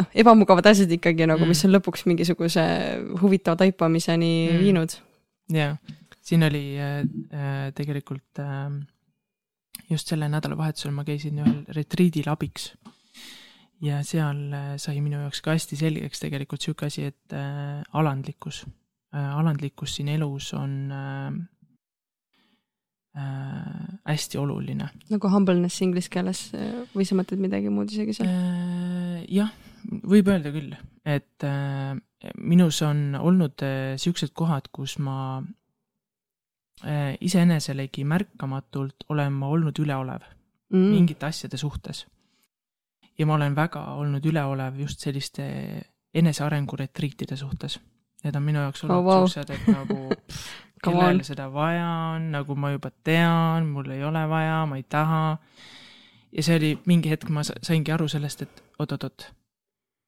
noh, 0.00 0.10
ebamugavad 0.24 0.70
asjad 0.72 0.92
ikkagi 0.96 1.28
nagu, 1.30 1.48
mis 1.48 1.64
on 1.66 1.74
lõpuks 1.76 2.06
mingisuguse 2.08 2.64
huvitava 3.22 3.60
taipamiseni 3.64 4.30
Mm. 4.30 4.54
mm. 4.54 4.64
viinud. 4.64 4.96
ja 5.50 5.74
siin 6.22 6.46
oli 6.46 6.64
äh, 6.78 7.00
äh, 7.34 7.72
tegelikult 7.74 8.38
äh, 8.38 8.70
just 9.90 10.08
selle 10.08 10.28
nädalavahetusel 10.30 10.94
ma 10.94 11.04
käisin 11.04 11.40
ühel 11.42 11.62
retriidil 11.74 12.28
abiks. 12.30 12.72
ja 13.80 14.02
seal 14.04 14.52
äh, 14.52 14.74
sai 14.76 15.00
minu 15.00 15.22
jaoks 15.24 15.40
ka 15.40 15.56
hästi 15.56 15.76
selgeks 15.80 16.20
tegelikult 16.20 16.62
sihuke 16.62 16.86
asi, 16.86 17.08
et 17.10 17.32
äh, 17.32 17.80
alandlikkus 17.92 18.64
äh,, 19.14 19.38
alandlikkus 19.38 19.96
siin 19.96 20.08
elus 20.08 20.52
on 20.54 20.76
äh, 20.92 21.32
äh, 23.16 23.88
hästi 24.06 24.38
oluline 24.38 24.90
nagu 25.10 25.30
humbleness 25.32 25.82
inglise 25.82 26.12
keeles 26.12 26.48
äh, 26.54 26.82
või 26.94 27.06
sa 27.08 27.18
mõtled 27.18 27.42
midagi 27.42 27.72
muud 27.72 27.90
isegi 27.92 28.16
seal? 28.16 28.30
Äh, 28.30 29.24
jah, 29.32 29.52
võib 30.10 30.28
öelda 30.30 30.52
küll, 30.54 30.74
et 31.04 31.46
äh, 31.46 31.94
minus 32.38 32.82
on 32.86 33.14
olnud 33.18 33.64
äh, 33.66 33.96
siuksed 34.00 34.34
kohad, 34.36 34.68
kus 34.72 34.98
ma 35.02 35.40
äh, 36.84 37.16
iseeneselegi 37.20 38.04
märkamatult 38.04 39.08
olen 39.08 39.32
ma 39.32 39.50
olnud 39.54 39.78
üleolev 39.80 40.24
mm. 40.72 40.88
mingite 40.94 41.26
asjade 41.26 41.56
suhtes. 41.60 42.06
ja 43.18 43.26
ma 43.26 43.34
olen 43.34 43.56
väga 43.56 43.84
olnud 44.00 44.24
üleolev 44.26 44.78
just 44.80 45.00
selliste 45.00 45.44
enesearengu 46.14 46.76
retriitide 46.76 47.36
suhtes. 47.36 47.78
Need 48.24 48.36
on 48.36 48.42
minu 48.42 48.60
jaoks 48.60 48.84
olnud 48.84 48.96
Oh, 48.96 49.04
wow. 49.04 49.26
siuksed, 49.26 49.50
et 49.54 49.68
nagu 49.72 50.08
pff, 50.28 50.48
On. 50.88 51.18
seda 51.24 51.48
vaja 51.52 51.88
on, 52.14 52.30
nagu 52.32 52.54
ma 52.56 52.70
juba 52.72 52.90
tean, 53.04 53.66
mul 53.68 53.90
ei 53.92 54.04
ole 54.04 54.22
vaja, 54.28 54.62
ma 54.66 54.76
ei 54.80 54.82
taha. 54.88 55.38
ja 56.32 56.42
see 56.42 56.56
oli 56.56 56.70
mingi 56.86 57.10
hetk, 57.10 57.28
ma 57.28 57.42
sa- 57.44 57.58
saingi 57.62 57.92
aru 57.92 58.08
sellest, 58.08 58.42
et 58.42 58.62
oot-oot-oot, 58.78 59.26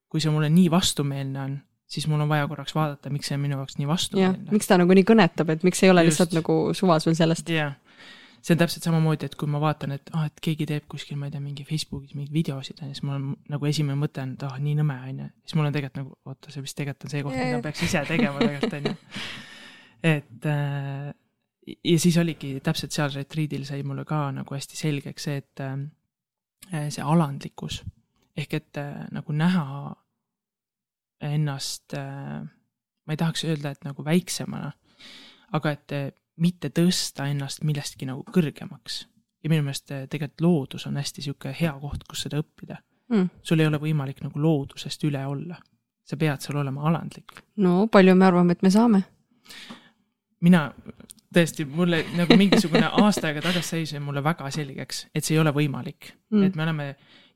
kui 0.09 0.21
see 0.21 0.31
mulle 0.33 0.49
nii 0.49 0.71
vastumeelne 0.71 1.41
on, 1.41 1.59
siis 1.87 2.07
mul 2.09 2.21
on 2.25 2.29
vaja 2.31 2.47
korraks 2.49 2.75
vaadata, 2.75 3.11
miks 3.11 3.29
see 3.29 3.37
on 3.37 3.43
minu 3.45 3.57
jaoks 3.59 3.77
nii 3.79 3.89
vastumeelne. 3.91 4.51
miks 4.55 4.67
ta 4.71 4.79
nagu 4.81 4.95
nii 4.97 5.05
kõnetab, 5.05 5.51
et 5.53 5.63
miks 5.67 5.83
ei 5.83 5.91
ole 5.91 6.05
Just. 6.07 6.13
lihtsalt 6.21 6.37
nagu 6.41 6.59
suva 6.79 6.99
sul 7.05 7.15
sellest? 7.19 7.49
jah, 7.53 7.75
see 8.41 8.55
on 8.55 8.59
täpselt 8.63 8.87
samamoodi, 8.87 9.27
et 9.29 9.35
kui 9.37 9.49
ma 9.51 9.61
vaatan, 9.61 9.93
et 9.99 10.11
ah, 10.15 10.25
et 10.31 10.41
keegi 10.43 10.67
teeb 10.67 10.87
kuskil, 10.89 11.19
ma 11.21 11.27
ei 11.29 11.35
tea, 11.35 11.41
mingi 11.43 11.65
Facebookis 11.69 12.15
mingeid 12.15 12.33
videosid 12.33 12.81
on 12.83 12.89
ju, 12.89 12.95
siis 12.97 13.05
mul 13.05 13.19
on 13.19 13.29
nagu 13.53 13.67
esimene 13.69 13.99
mõte 14.01 14.23
on, 14.25 14.33
et 14.39 14.43
ah, 14.49 14.57
nii 14.63 14.79
nõme 14.81 14.97
on 15.11 15.25
ju. 15.27 15.31
siis 15.45 15.55
mul 15.59 15.69
on 15.69 15.75
tegelikult 15.77 16.01
nagu, 16.05 16.17
oota, 16.27 16.51
see 16.55 16.63
vist 16.65 16.77
tegelikult 16.79 17.05
on 17.11 17.11
see 17.17 17.23
koht, 17.27 17.37
mida 17.37 17.61
peaks 17.69 17.83
ise 17.91 18.05
tegema 18.09 18.39
tegelikult 18.41 18.79
on 18.81 18.93
ju. 18.93 18.95
et 20.03 20.47
äh, 20.47 21.13
ja 21.85 21.99
siis 21.99 22.19
oligi 22.19 22.57
täpselt 22.61 22.93
seal 22.93 23.13
retriidil 23.15 23.65
sai 23.65 23.83
mulle 23.87 24.05
ka 24.05 24.31
nagu 24.35 24.55
hästi 24.55 24.77
selgeks 24.77 25.29
see, 25.29 25.43
et 25.43 25.63
äh, 25.63 26.89
see 26.91 27.05
alandlikkus 27.05 27.83
ehk 28.37 28.55
et 28.55 28.81
äh, 28.81 29.07
nagu 29.13 29.33
näha 29.37 29.95
ennast 31.23 31.95
äh,, 31.95 32.43
ma 33.07 33.15
ei 33.15 33.17
tahaks 33.21 33.45
öelda, 33.45 33.71
et 33.71 33.85
nagu 33.87 34.05
väiksemana, 34.05 34.73
aga 35.53 35.75
et 35.77 35.95
äh, 35.95 36.09
mitte 36.43 36.73
tõsta 36.75 37.29
ennast 37.31 37.63
millestki 37.63 38.09
nagu 38.09 38.25
kõrgemaks. 38.35 39.05
ja 39.43 39.51
minu 39.51 39.67
meelest 39.67 39.93
äh, 39.93 40.09
tegelikult 40.09 40.41
loodus 40.41 40.87
on 40.87 40.97
hästi 40.97 41.23
sihuke 41.23 41.55
hea 41.61 41.75
koht, 41.81 42.09
kus 42.09 42.27
seda 42.27 42.43
õppida 42.43 42.81
Mm. 43.13 43.29
sul 43.43 43.61
ei 43.61 43.67
ole 43.69 43.77
võimalik 43.77 44.23
nagu 44.25 44.41
loodusest 44.41 45.05
üle 45.05 45.21
olla. 45.27 45.59
sa 46.03 46.17
pead 46.17 46.41
seal 46.43 46.57
olema 46.59 46.83
alandlik. 46.89 47.43
no 47.57 47.87
palju 47.87 48.15
me 48.15 48.27
arvame, 48.27 48.53
et 48.53 48.63
me 48.63 48.71
saame? 48.71 49.03
Mina 50.43 50.67
tõesti, 51.33 51.65
mulle 51.69 52.03
nagu 52.17 52.37
mingisugune 52.37 52.89
aasta 53.03 53.31
aega 53.31 53.43
tagasi 53.47 53.69
sai 53.69 53.89
see 53.89 54.03
mulle 54.03 54.23
väga 54.25 54.51
selgeks, 54.53 55.07
et 55.15 55.25
see 55.25 55.37
ei 55.37 55.43
ole 55.43 55.55
võimalik 55.57 56.13
Mm. 56.33 56.47
et 56.47 56.55
me 56.57 56.63
oleme, 56.63 56.85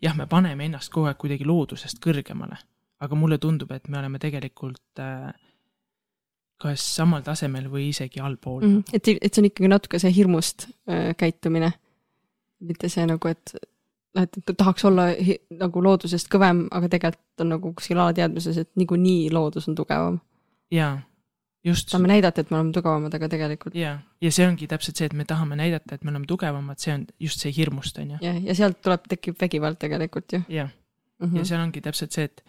jah, 0.00 0.14
me 0.16 0.24
paneme 0.26 0.64
ennast 0.64 0.88
kogu 0.92 1.10
aeg 1.10 1.18
kuidagi 1.20 1.44
loodusest 1.44 1.98
kõrgemale, 2.00 2.56
aga 3.04 3.14
mulle 3.14 3.36
tundub, 3.38 3.72
et 3.76 3.88
me 3.92 3.98
oleme 3.98 4.18
tegelikult 4.18 5.02
äh, 5.04 5.34
kas 6.62 6.84
samal 6.96 7.20
tasemel 7.22 7.68
või 7.68 7.90
isegi 7.90 8.22
allpool 8.24 8.62
mm.. 8.64 8.84
et, 8.96 9.08
et 9.20 9.28
see 9.28 9.42
on 9.42 9.48
ikkagi 9.50 9.68
natuke 9.68 10.00
see 10.00 10.14
hirmust 10.16 10.68
äh, 10.88 11.10
käitumine. 11.18 11.72
mitte 12.64 12.88
see 12.88 13.04
nagu, 13.04 13.28
et, 13.28 13.52
et 14.16 14.38
et 14.40 14.56
tahaks 14.56 14.84
olla 14.88 15.10
nagu 15.60 15.82
loodusest 15.84 16.30
kõvem, 16.32 16.66
aga 16.72 16.88
tegelikult 16.88 17.44
on 17.44 17.52
nagu 17.52 17.72
kuskil 17.76 18.00
alateadvuses, 18.00 18.56
et 18.62 18.70
niikuinii 18.80 19.28
loodus 19.30 19.68
on 19.68 19.76
tugevam. 19.76 20.20
jaa, 20.72 20.96
just. 21.64 21.88
saame 21.90 22.08
näidata, 22.08 22.40
et 22.40 22.50
me 22.50 22.58
oleme 22.58 22.72
tugevamad, 22.72 23.14
aga 23.14 23.28
tegelikult. 23.28 23.74
Ja, 23.74 23.98
ja 24.20 24.32
see 24.32 24.46
ongi 24.48 24.68
täpselt 24.70 24.96
see, 24.96 25.06
et 25.06 25.16
me 25.16 25.24
tahame 25.24 25.56
näidata, 25.56 25.94
et 25.94 26.04
me 26.04 26.10
oleme 26.10 26.26
tugevamad, 26.26 26.78
see 26.82 26.94
on 26.94 27.06
just 27.20 27.40
see 27.40 27.54
hirmust, 27.56 27.98
on 27.98 28.16
ju. 28.16 28.18
jah, 28.22 28.42
ja 28.44 28.54
sealt 28.54 28.82
tuleb, 28.82 29.08
tekib 29.08 29.40
vägivald 29.40 29.80
tegelikult 29.82 30.32
ju. 30.32 30.42
Jah, 30.48 30.70
ja 31.20 31.26
-hmm. 31.26 31.44
seal 31.44 31.60
ongi 31.60 31.80
täpselt 31.80 32.12
see, 32.12 32.24
et 32.24 32.44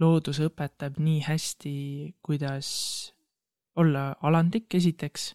loodus 0.00 0.40
õpetab 0.44 0.98
nii 1.00 1.20
hästi, 1.24 1.74
kuidas 2.22 2.68
olla 3.76 4.14
alandlik 4.22 4.74
esiteks 4.74 5.34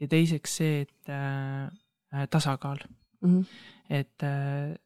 ja 0.00 0.08
teiseks 0.08 0.56
see, 0.56 0.80
et 0.80 1.08
äh, 1.08 1.66
äh, 2.14 2.28
tasakaal, 2.30 2.78
Mm 3.20 3.40
-hmm. 3.40 3.46
et 3.90 4.22
äh, 4.22 4.76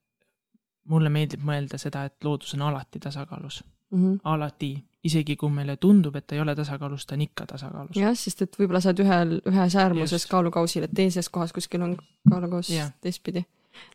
mulle 0.84 1.08
meeldib 1.08 1.42
mõelda 1.44 1.78
seda, 1.78 2.04
et 2.04 2.24
loodus 2.24 2.54
on 2.54 2.62
alati 2.62 2.98
tasakaalus, 2.98 3.64
Mm 3.90 4.04
-hmm. 4.14 4.20
alati, 4.24 4.84
isegi 5.04 5.36
kui 5.36 5.50
meile 5.50 5.76
tundub, 5.76 6.16
et 6.16 6.26
ta 6.26 6.34
ei 6.34 6.40
ole 6.40 6.54
tasakaalus, 6.54 7.06
ta 7.06 7.14
on 7.14 7.20
ikka 7.20 7.46
tasakaalus. 7.46 7.96
jah, 7.96 8.14
sest 8.14 8.42
et 8.42 8.56
võib-olla 8.58 8.80
sa 8.80 8.88
oled 8.88 8.98
ühel, 9.04 9.40
ühes 9.46 9.74
äärmuses 9.76 10.26
kaalukausil, 10.26 10.82
et 10.84 10.90
teises 10.94 11.28
kohas 11.28 11.52
kuskil 11.52 11.82
on 11.82 11.96
kaalukaus 12.30 12.68
teistpidi. 13.00 13.44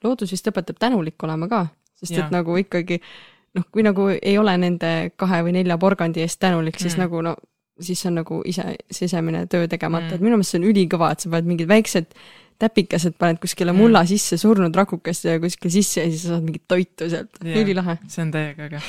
loodus 0.04 0.32
vist 0.32 0.48
õpetab 0.48 0.76
tänulik 0.80 1.24
olema 1.24 1.48
ka, 1.48 1.68
sest 1.96 2.12
Jah. 2.12 2.26
et 2.26 2.32
nagu 2.32 2.58
ikkagi 2.58 3.00
noh, 3.56 3.64
kui 3.72 3.84
nagu 3.84 4.08
ei 4.22 4.38
ole 4.38 4.58
nende 4.58 5.12
kahe 5.16 5.44
või 5.44 5.52
nelja 5.52 5.78
porgandi 5.78 6.20
eest 6.22 6.40
tänulik, 6.40 6.80
siis 6.80 6.96
Mm. 6.98 7.02
nagu 7.02 7.22
no 7.22 7.36
siis 7.80 8.06
on 8.06 8.16
nagu 8.16 8.42
ise 8.46 8.76
sisemine 8.92 9.46
töö 9.48 9.68
tegemata 9.68 10.06
Mm. 10.08 10.14
et 10.16 10.22
minu 10.22 10.36
meelest 10.38 10.52
see 10.52 10.60
on 10.60 10.68
ülikõva, 10.74 11.12
et 11.12 11.20
sa 11.20 11.30
paned 11.30 11.46
mingid 11.46 11.68
väiksed 11.68 12.06
täpikesed 12.60 13.14
paned 13.20 13.38
kuskile 13.40 13.72
Mm. 13.72 13.78
mulla 13.78 14.06
sisse, 14.06 14.38
surnud 14.38 14.76
rakukesse 14.76 15.40
kuskile 15.40 15.72
sisse 15.72 16.02
ja 16.04 16.10
siis 16.10 16.22
sa 16.24 16.28
saad 16.28 16.44
mingit 16.44 16.64
toitu 16.68 17.10
sealt, 17.10 17.30
ülilahe. 17.44 17.98
see 18.08 18.22
on 18.24 18.32
täiega 18.32 18.64
äge. 18.66 18.82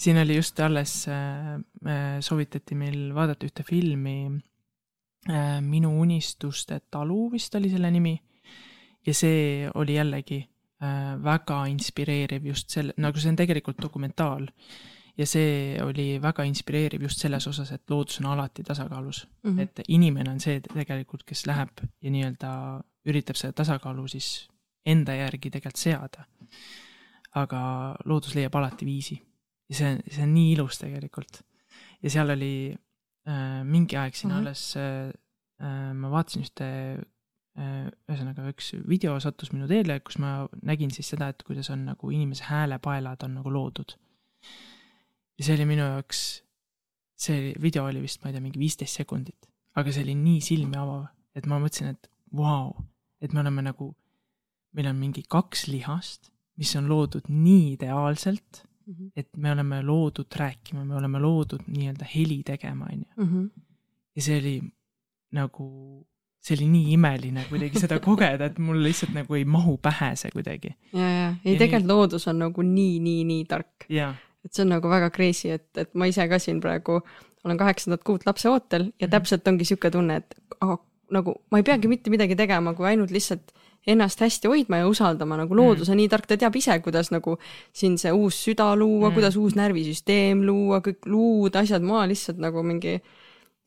Siin 0.00 0.18
oli 0.18 0.36
just 0.36 0.60
alles 0.60 1.08
äh,, 1.08 1.54
äh, 1.86 2.20
soovitati 2.20 2.74
meil 2.74 3.10
vaadata 3.14 3.46
ühte 3.48 3.64
filmi 3.66 4.16
äh, 5.28 5.58
Minu 5.60 5.92
unistuste 6.00 6.80
talu 6.90 7.28
vist 7.32 7.54
oli 7.54 7.70
selle 7.70 7.90
nimi. 7.90 8.16
ja 9.06 9.14
see 9.14 9.70
oli 9.74 9.94
jällegi 9.94 10.46
väga 11.24 11.66
inspireeriv 11.68 12.46
just 12.46 12.70
selle, 12.72 12.94
nagu 12.96 13.20
see 13.20 13.28
on 13.28 13.36
tegelikult 13.36 13.82
dokumentaal. 13.82 14.46
ja 15.18 15.26
see 15.26 15.76
oli 15.84 16.22
väga 16.22 16.44
inspireeriv 16.48 17.02
just 17.02 17.20
selles 17.20 17.46
osas, 17.46 17.72
et 17.72 17.90
loodus 17.90 18.20
on 18.20 18.30
alati 18.32 18.62
tasakaalus 18.62 19.26
mm., 19.42 19.58
et 19.58 19.82
inimene 19.88 20.30
on 20.30 20.40
see 20.40 20.60
tegelikult, 20.60 21.26
kes 21.28 21.44
läheb 21.46 21.84
ja 22.00 22.10
nii-öelda 22.10 22.52
üritab 23.04 23.36
seda 23.36 23.52
tasakaalu 23.52 24.08
siis 24.08 24.48
enda 24.86 25.14
järgi 25.14 25.50
tegelikult 25.50 25.76
seada. 25.76 26.24
aga 27.34 27.60
loodus 28.04 28.34
leiab 28.34 28.54
alati 28.56 28.86
viisi 28.86 29.20
ja 29.70 29.78
see, 29.78 29.94
see 30.10 30.26
on 30.26 30.34
nii 30.34 30.54
ilus 30.56 30.80
tegelikult. 30.82 31.42
ja 32.02 32.12
seal 32.12 32.34
oli 32.34 32.54
äh, 32.72 33.62
mingi 33.66 33.98
aeg 34.00 34.16
siin 34.18 34.32
Ahah. 34.32 34.42
alles 34.42 34.64
äh,, 34.80 35.12
äh, 35.62 35.90
ma 35.96 36.10
vaatasin 36.12 36.44
ühte 36.46 36.68
äh,, 36.68 37.86
ühesõnaga 38.10 38.48
üks 38.50 38.72
video 38.88 39.16
sattus 39.22 39.52
minu 39.54 39.68
teele, 39.70 40.00
kus 40.04 40.18
ma 40.22 40.48
nägin 40.66 40.92
siis 40.94 41.12
seda, 41.14 41.30
et 41.30 41.44
kuidas 41.46 41.70
on 41.74 41.86
nagu 41.92 42.12
inimese 42.14 42.48
häälepaelad 42.50 43.26
on 43.26 43.38
nagu 43.40 43.52
loodud. 43.54 43.96
ja 45.38 45.46
see 45.46 45.56
oli 45.58 45.68
minu 45.70 45.86
jaoks, 45.86 46.24
see 47.20 47.54
video 47.62 47.86
oli 47.86 48.02
vist, 48.02 48.22
ma 48.24 48.30
ei 48.30 48.36
tea, 48.36 48.44
mingi 48.44 48.60
viisteist 48.60 49.02
sekundit, 49.02 49.50
aga 49.78 49.92
see 49.94 50.04
oli 50.06 50.16
nii 50.18 50.40
silmi 50.44 50.80
avav, 50.80 51.06
et 51.36 51.46
ma 51.46 51.60
mõtlesin, 51.62 51.94
et 51.94 52.10
vau 52.34 52.72
wow,, 52.72 52.88
et 53.22 53.32
me 53.36 53.42
oleme 53.44 53.62
nagu, 53.68 53.92
meil 54.74 54.90
on 54.90 54.98
mingi 54.98 55.22
kaks 55.28 55.68
lihast, 55.70 56.32
mis 56.60 56.72
on 56.78 56.88
loodud 56.90 57.28
nii 57.30 57.74
ideaalselt, 57.76 58.64
Mhm. 58.90 59.10
et 59.16 59.28
me 59.36 59.52
oleme 59.52 59.82
loodud 59.86 60.36
rääkima, 60.36 60.84
me 60.84 60.96
oleme 60.96 61.20
loodud 61.22 61.66
nii-öelda 61.66 62.06
heli 62.14 62.42
tegema, 62.46 62.88
on 62.92 63.04
ju. 63.04 63.24
Mhm. 63.24 63.44
ja 64.16 64.22
see 64.22 64.38
oli 64.38 64.54
nagu 65.32 65.66
see 66.40 66.56
oli 66.56 66.66
nii 66.72 66.92
imeline 66.96 67.44
kuidagi 67.48 67.80
seda 67.82 68.00
kogeda, 68.08 68.48
et 68.50 68.58
mul 68.58 68.80
lihtsalt 68.82 69.14
nagu 69.14 69.36
ei 69.36 69.44
mahu 69.44 69.76
pähe 69.82 70.14
see 70.16 70.32
kuidagi. 70.34 70.74
ja, 70.92 71.08
ja, 71.08 71.30
ei 71.44 71.56
tegelikult 71.56 71.86
nii... 71.86 71.94
loodus 71.94 72.28
on 72.32 72.38
nagu 72.46 72.62
nii, 72.66 73.00
nii, 73.06 73.24
nii 73.30 73.44
tark. 73.50 73.86
et 74.44 74.52
see 74.52 74.64
on 74.64 74.72
nagu 74.74 74.88
väga 74.88 75.10
crazy, 75.14 75.52
et, 75.54 75.68
et 75.78 75.94
ma 75.94 76.08
ise 76.10 76.26
ka 76.28 76.38
siin 76.42 76.60
praegu 76.64 77.00
olen 77.44 77.60
kaheksandat 77.60 78.04
kuud 78.04 78.24
lapse 78.26 78.48
ootel 78.48 78.88
ja 78.88 79.06
-hmm. 79.06 79.10
täpselt 79.10 79.48
ongi 79.48 79.64
sihuke 79.64 79.90
tunne, 79.90 80.16
et 80.16 80.34
aga 80.60 80.78
nagu 81.10 81.34
ma 81.50 81.60
ei 81.60 81.66
peagi 81.66 81.88
mitte 81.88 82.10
midagi 82.10 82.36
tegema, 82.36 82.74
kui 82.74 82.86
ainult 82.86 83.10
lihtsalt 83.10 83.52
ennast 83.86 84.20
hästi 84.20 84.48
hoidma 84.48 84.82
ja 84.82 84.88
usaldama, 84.88 85.38
nagu 85.40 85.56
loodus 85.56 85.88
on 85.88 85.94
mm. 85.94 86.02
nii 86.02 86.10
tark, 86.12 86.26
ta 86.28 86.36
teab 86.40 86.56
ise, 86.56 86.76
kuidas 86.84 87.08
nagu 87.14 87.36
siin 87.72 87.96
see 87.98 88.12
uus 88.12 88.36
süda 88.44 88.68
luua 88.76 89.08
mm., 89.08 89.16
kuidas 89.16 89.38
uus 89.40 89.56
närvisüsteem 89.56 90.44
luua, 90.46 90.82
kõik 90.84 91.08
luud, 91.08 91.56
asjad, 91.56 91.84
ma 91.86 92.04
lihtsalt 92.10 92.42
nagu 92.42 92.64
mingi 92.66 92.98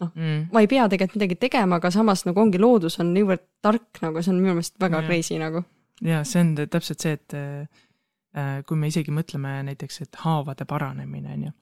noh 0.03 0.11
mm., 0.13 0.51
ma 0.53 0.63
ei 0.63 0.69
pea 0.69 0.85
tegelikult 0.91 1.19
midagi 1.19 1.39
tegema, 1.47 1.79
aga 1.81 1.91
samas 1.93 2.25
nagu 2.27 2.43
ongi 2.43 2.61
loodus 2.61 2.99
on 3.01 3.13
niivõrd 3.15 3.43
tark, 3.63 3.89
nagu 4.03 4.21
see 4.21 4.33
on 4.33 4.41
minu 4.41 4.57
meelest 4.57 4.77
väga 4.81 5.01
ja. 5.01 5.07
crazy 5.09 5.39
nagu. 5.41 5.63
ja 6.05 6.21
see 6.27 6.43
on 6.43 6.53
täpselt 6.61 7.05
see, 7.05 7.17
et 7.17 7.37
äh, 7.37 8.61
kui 8.67 8.79
me 8.79 8.89
isegi 8.93 9.13
mõtleme 9.13 9.59
näiteks, 9.69 10.01
et 10.05 10.21
haavade 10.23 10.67
paranemine 10.69 11.37
on 11.37 11.47
ju. 11.47 11.55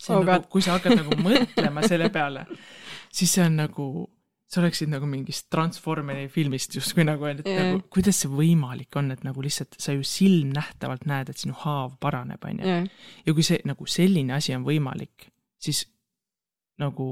see 0.00 0.16
on 0.16 0.22
oh, 0.22 0.28
nagu, 0.30 0.48
kui 0.52 0.64
sa 0.64 0.78
hakkad 0.78 0.96
nagu 1.02 1.20
mõtlema 1.20 1.84
selle 1.88 2.08
peale, 2.14 2.46
siis 3.12 3.32
see 3.36 3.44
on 3.44 3.60
nagu, 3.64 3.88
sa 4.52 4.60
oleksid 4.60 4.90
nagu 4.92 5.08
mingist 5.08 5.46
Transformeri 5.52 6.26
filmist 6.32 6.76
justkui 6.76 7.06
nagu, 7.08 7.24
et 7.30 7.40
yeah. 7.46 7.70
nagu 7.70 7.80
kuidas 7.92 8.20
see 8.22 8.30
võimalik 8.32 9.00
on, 9.00 9.08
et 9.14 9.22
nagu 9.24 9.44
lihtsalt 9.44 9.78
sa 9.80 9.94
ju 9.96 10.04
silmnähtavalt 10.04 11.06
näed, 11.08 11.32
et 11.32 11.40
sinu 11.40 11.56
haav 11.64 11.96
paraneb, 12.02 12.44
on 12.44 12.60
ju. 12.60 12.74
ja 13.26 13.36
kui 13.36 13.46
see 13.46 13.62
nagu 13.68 13.88
selline 13.88 14.36
asi 14.36 14.52
on 14.56 14.66
võimalik, 14.68 15.30
siis 15.62 15.86
nagu 16.82 17.08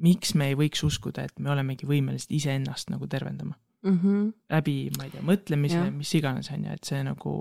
miks 0.00 0.36
me 0.38 0.52
ei 0.52 0.58
võiks 0.58 0.84
uskuda, 0.86 1.26
et 1.26 1.42
me 1.42 1.50
olemegi 1.52 1.88
võimelised 1.88 2.30
iseennast 2.32 2.92
nagu 2.92 3.08
tervendama 3.10 3.56
mm. 3.82 3.98
-hmm. 3.98 4.32
läbi, 4.50 4.76
ma 4.96 5.06
ei 5.06 5.10
tea, 5.14 5.24
mõtlemise, 5.26 5.82
mis 5.96 6.14
iganes, 6.14 6.50
on 6.54 6.64
ju, 6.64 6.76
et 6.78 6.84
see 6.84 7.02
nagu, 7.04 7.34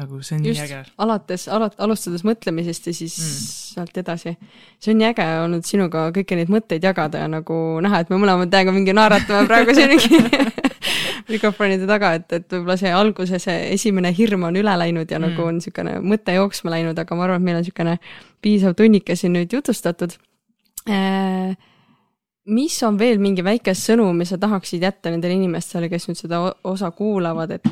nagu 0.00 0.22
see 0.24 0.38
on 0.38 0.46
Just, 0.46 0.60
nii 0.60 0.64
äge. 0.64 0.78
alates, 1.04 1.44
alat-, 1.52 1.76
alustades 1.84 2.24
mõtlemisest 2.24 2.88
ja 2.88 2.94
siis 2.96 3.16
mm. 3.18 3.42
sealt 3.74 4.00
edasi. 4.00 4.34
see 4.80 4.94
on 4.94 5.00
nii 5.02 5.10
äge 5.10 5.28
olnud 5.42 5.68
sinuga 5.68 6.06
kõiki 6.16 6.38
neid 6.38 6.52
mõtteid 6.52 6.84
jagada 6.88 7.26
ja 7.26 7.28
nagu 7.28 7.58
näha, 7.84 8.00
et 8.00 8.12
me 8.12 8.20
mõlemad 8.22 8.52
täiega 8.52 8.72
mingi 8.72 8.96
naeratame 8.96 9.44
praegu 9.50 9.76
siin 9.76 9.92
mingi 9.92 10.22
mikrofonide 11.32 11.86
taga, 11.86 12.16
et, 12.18 12.26
et 12.32 12.48
võib-olla 12.48 12.78
see 12.80 12.92
alguse, 12.96 13.38
see 13.42 13.58
esimene 13.76 14.10
hirm 14.16 14.48
on 14.48 14.56
üle 14.58 14.74
läinud 14.80 15.10
ja 15.10 15.20
mm. 15.20 15.28
nagu 15.28 15.48
on 15.50 15.60
niisugune 15.60 15.98
mõte 16.00 16.34
jooksma 16.40 16.72
läinud, 16.78 16.98
aga 16.98 17.18
ma 17.18 17.28
arvan, 17.28 17.42
et 17.42 17.50
meil 17.50 17.60
on 17.60 17.66
niisugune 17.66 17.98
piisav 18.42 18.76
tunnike 18.80 19.16
siin 19.18 19.36
nüüd 19.36 19.52
jutustatud 19.60 20.16
Äh, 20.88 21.54
mis 22.44 22.82
on 22.82 22.96
veel 22.98 23.20
mingi 23.22 23.44
väike 23.46 23.74
sõnum, 23.78 24.16
mis 24.18 24.32
sa 24.32 24.38
tahaksid 24.42 24.82
jätta 24.82 25.12
nendele 25.12 25.36
inimestele, 25.38 25.86
kes 25.92 26.08
nüüd 26.08 26.18
seda 26.18 26.40
osa 26.66 26.90
kuulavad, 26.96 27.52
et, 27.54 27.68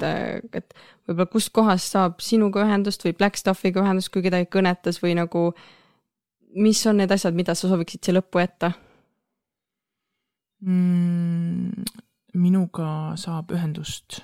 et 0.54 0.76
võib-olla 1.10 1.30
kustkohast 1.30 1.96
saab 1.96 2.22
sinuga 2.24 2.64
ühendust 2.64 3.04
või 3.04 3.16
Blackstaffiga 3.18 3.82
ühendust, 3.82 4.12
kui 4.14 4.22
kedagi 4.24 4.48
kõnetas 4.52 5.00
või 5.02 5.16
nagu, 5.18 5.50
mis 6.54 6.80
on 6.86 7.02
need 7.02 7.12
asjad, 7.12 7.36
mida 7.36 7.56
sa 7.58 7.70
sooviksid 7.70 8.06
siia 8.06 8.16
lõppu 8.20 8.42
jätta 8.42 8.72
mm,? 10.62 11.84
minuga 12.40 12.88
saab 13.18 13.50
ühendust, 13.56 14.20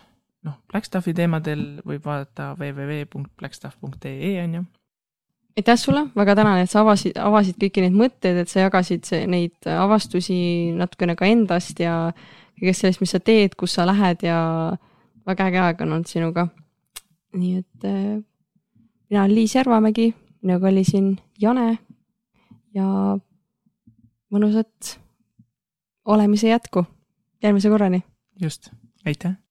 noh, 0.47 0.61
Blackstaffi 0.70 1.14
teemadel 1.16 1.82
võib 1.87 2.07
vaadata 2.07 2.53
www.blackstaff.ee 2.55 4.34
on 4.45 4.61
ju 4.61 4.66
aitäh 5.57 5.78
sulle, 5.80 6.07
väga 6.16 6.34
tänan, 6.37 6.61
et 6.61 6.70
sa 6.70 6.82
avasid, 6.84 7.16
avasid 7.16 7.57
kõiki 7.61 7.80
neid 7.80 7.97
mõtteid, 7.97 8.43
et 8.43 8.51
sa 8.51 8.66
jagasid 8.66 9.09
neid 9.30 9.68
avastusi 9.72 10.37
natukene 10.76 11.16
ka 11.16 11.28
endast 11.32 11.80
ja 11.80 12.12
kõigest 12.61 12.84
sellest, 12.84 13.01
mis 13.01 13.14
sa 13.16 13.20
teed, 13.24 13.57
kus 13.57 13.76
sa 13.76 13.87
lähed 13.89 14.24
ja 14.26 14.39
väga 15.26 15.49
äge 15.51 15.62
aeg 15.62 15.82
on 15.84 15.97
olnud 15.97 16.11
sinuga. 16.11 16.49
Nii 17.37 17.57
et 17.61 17.84
äh, 17.84 18.18
mina 19.11 19.22
olen 19.22 19.34
Liis 19.34 19.55
Järvamägi, 19.55 20.14
minuga 20.43 20.68
oli 20.68 20.84
siin 20.84 21.16
Jane 21.41 21.78
ja 22.74 23.16
mõnusat 24.32 24.99
olemise 26.05 26.49
jätku. 26.49 26.84
järgmise 27.43 27.68
korrani. 27.68 28.03
just, 28.41 28.70
aitäh 29.07 29.45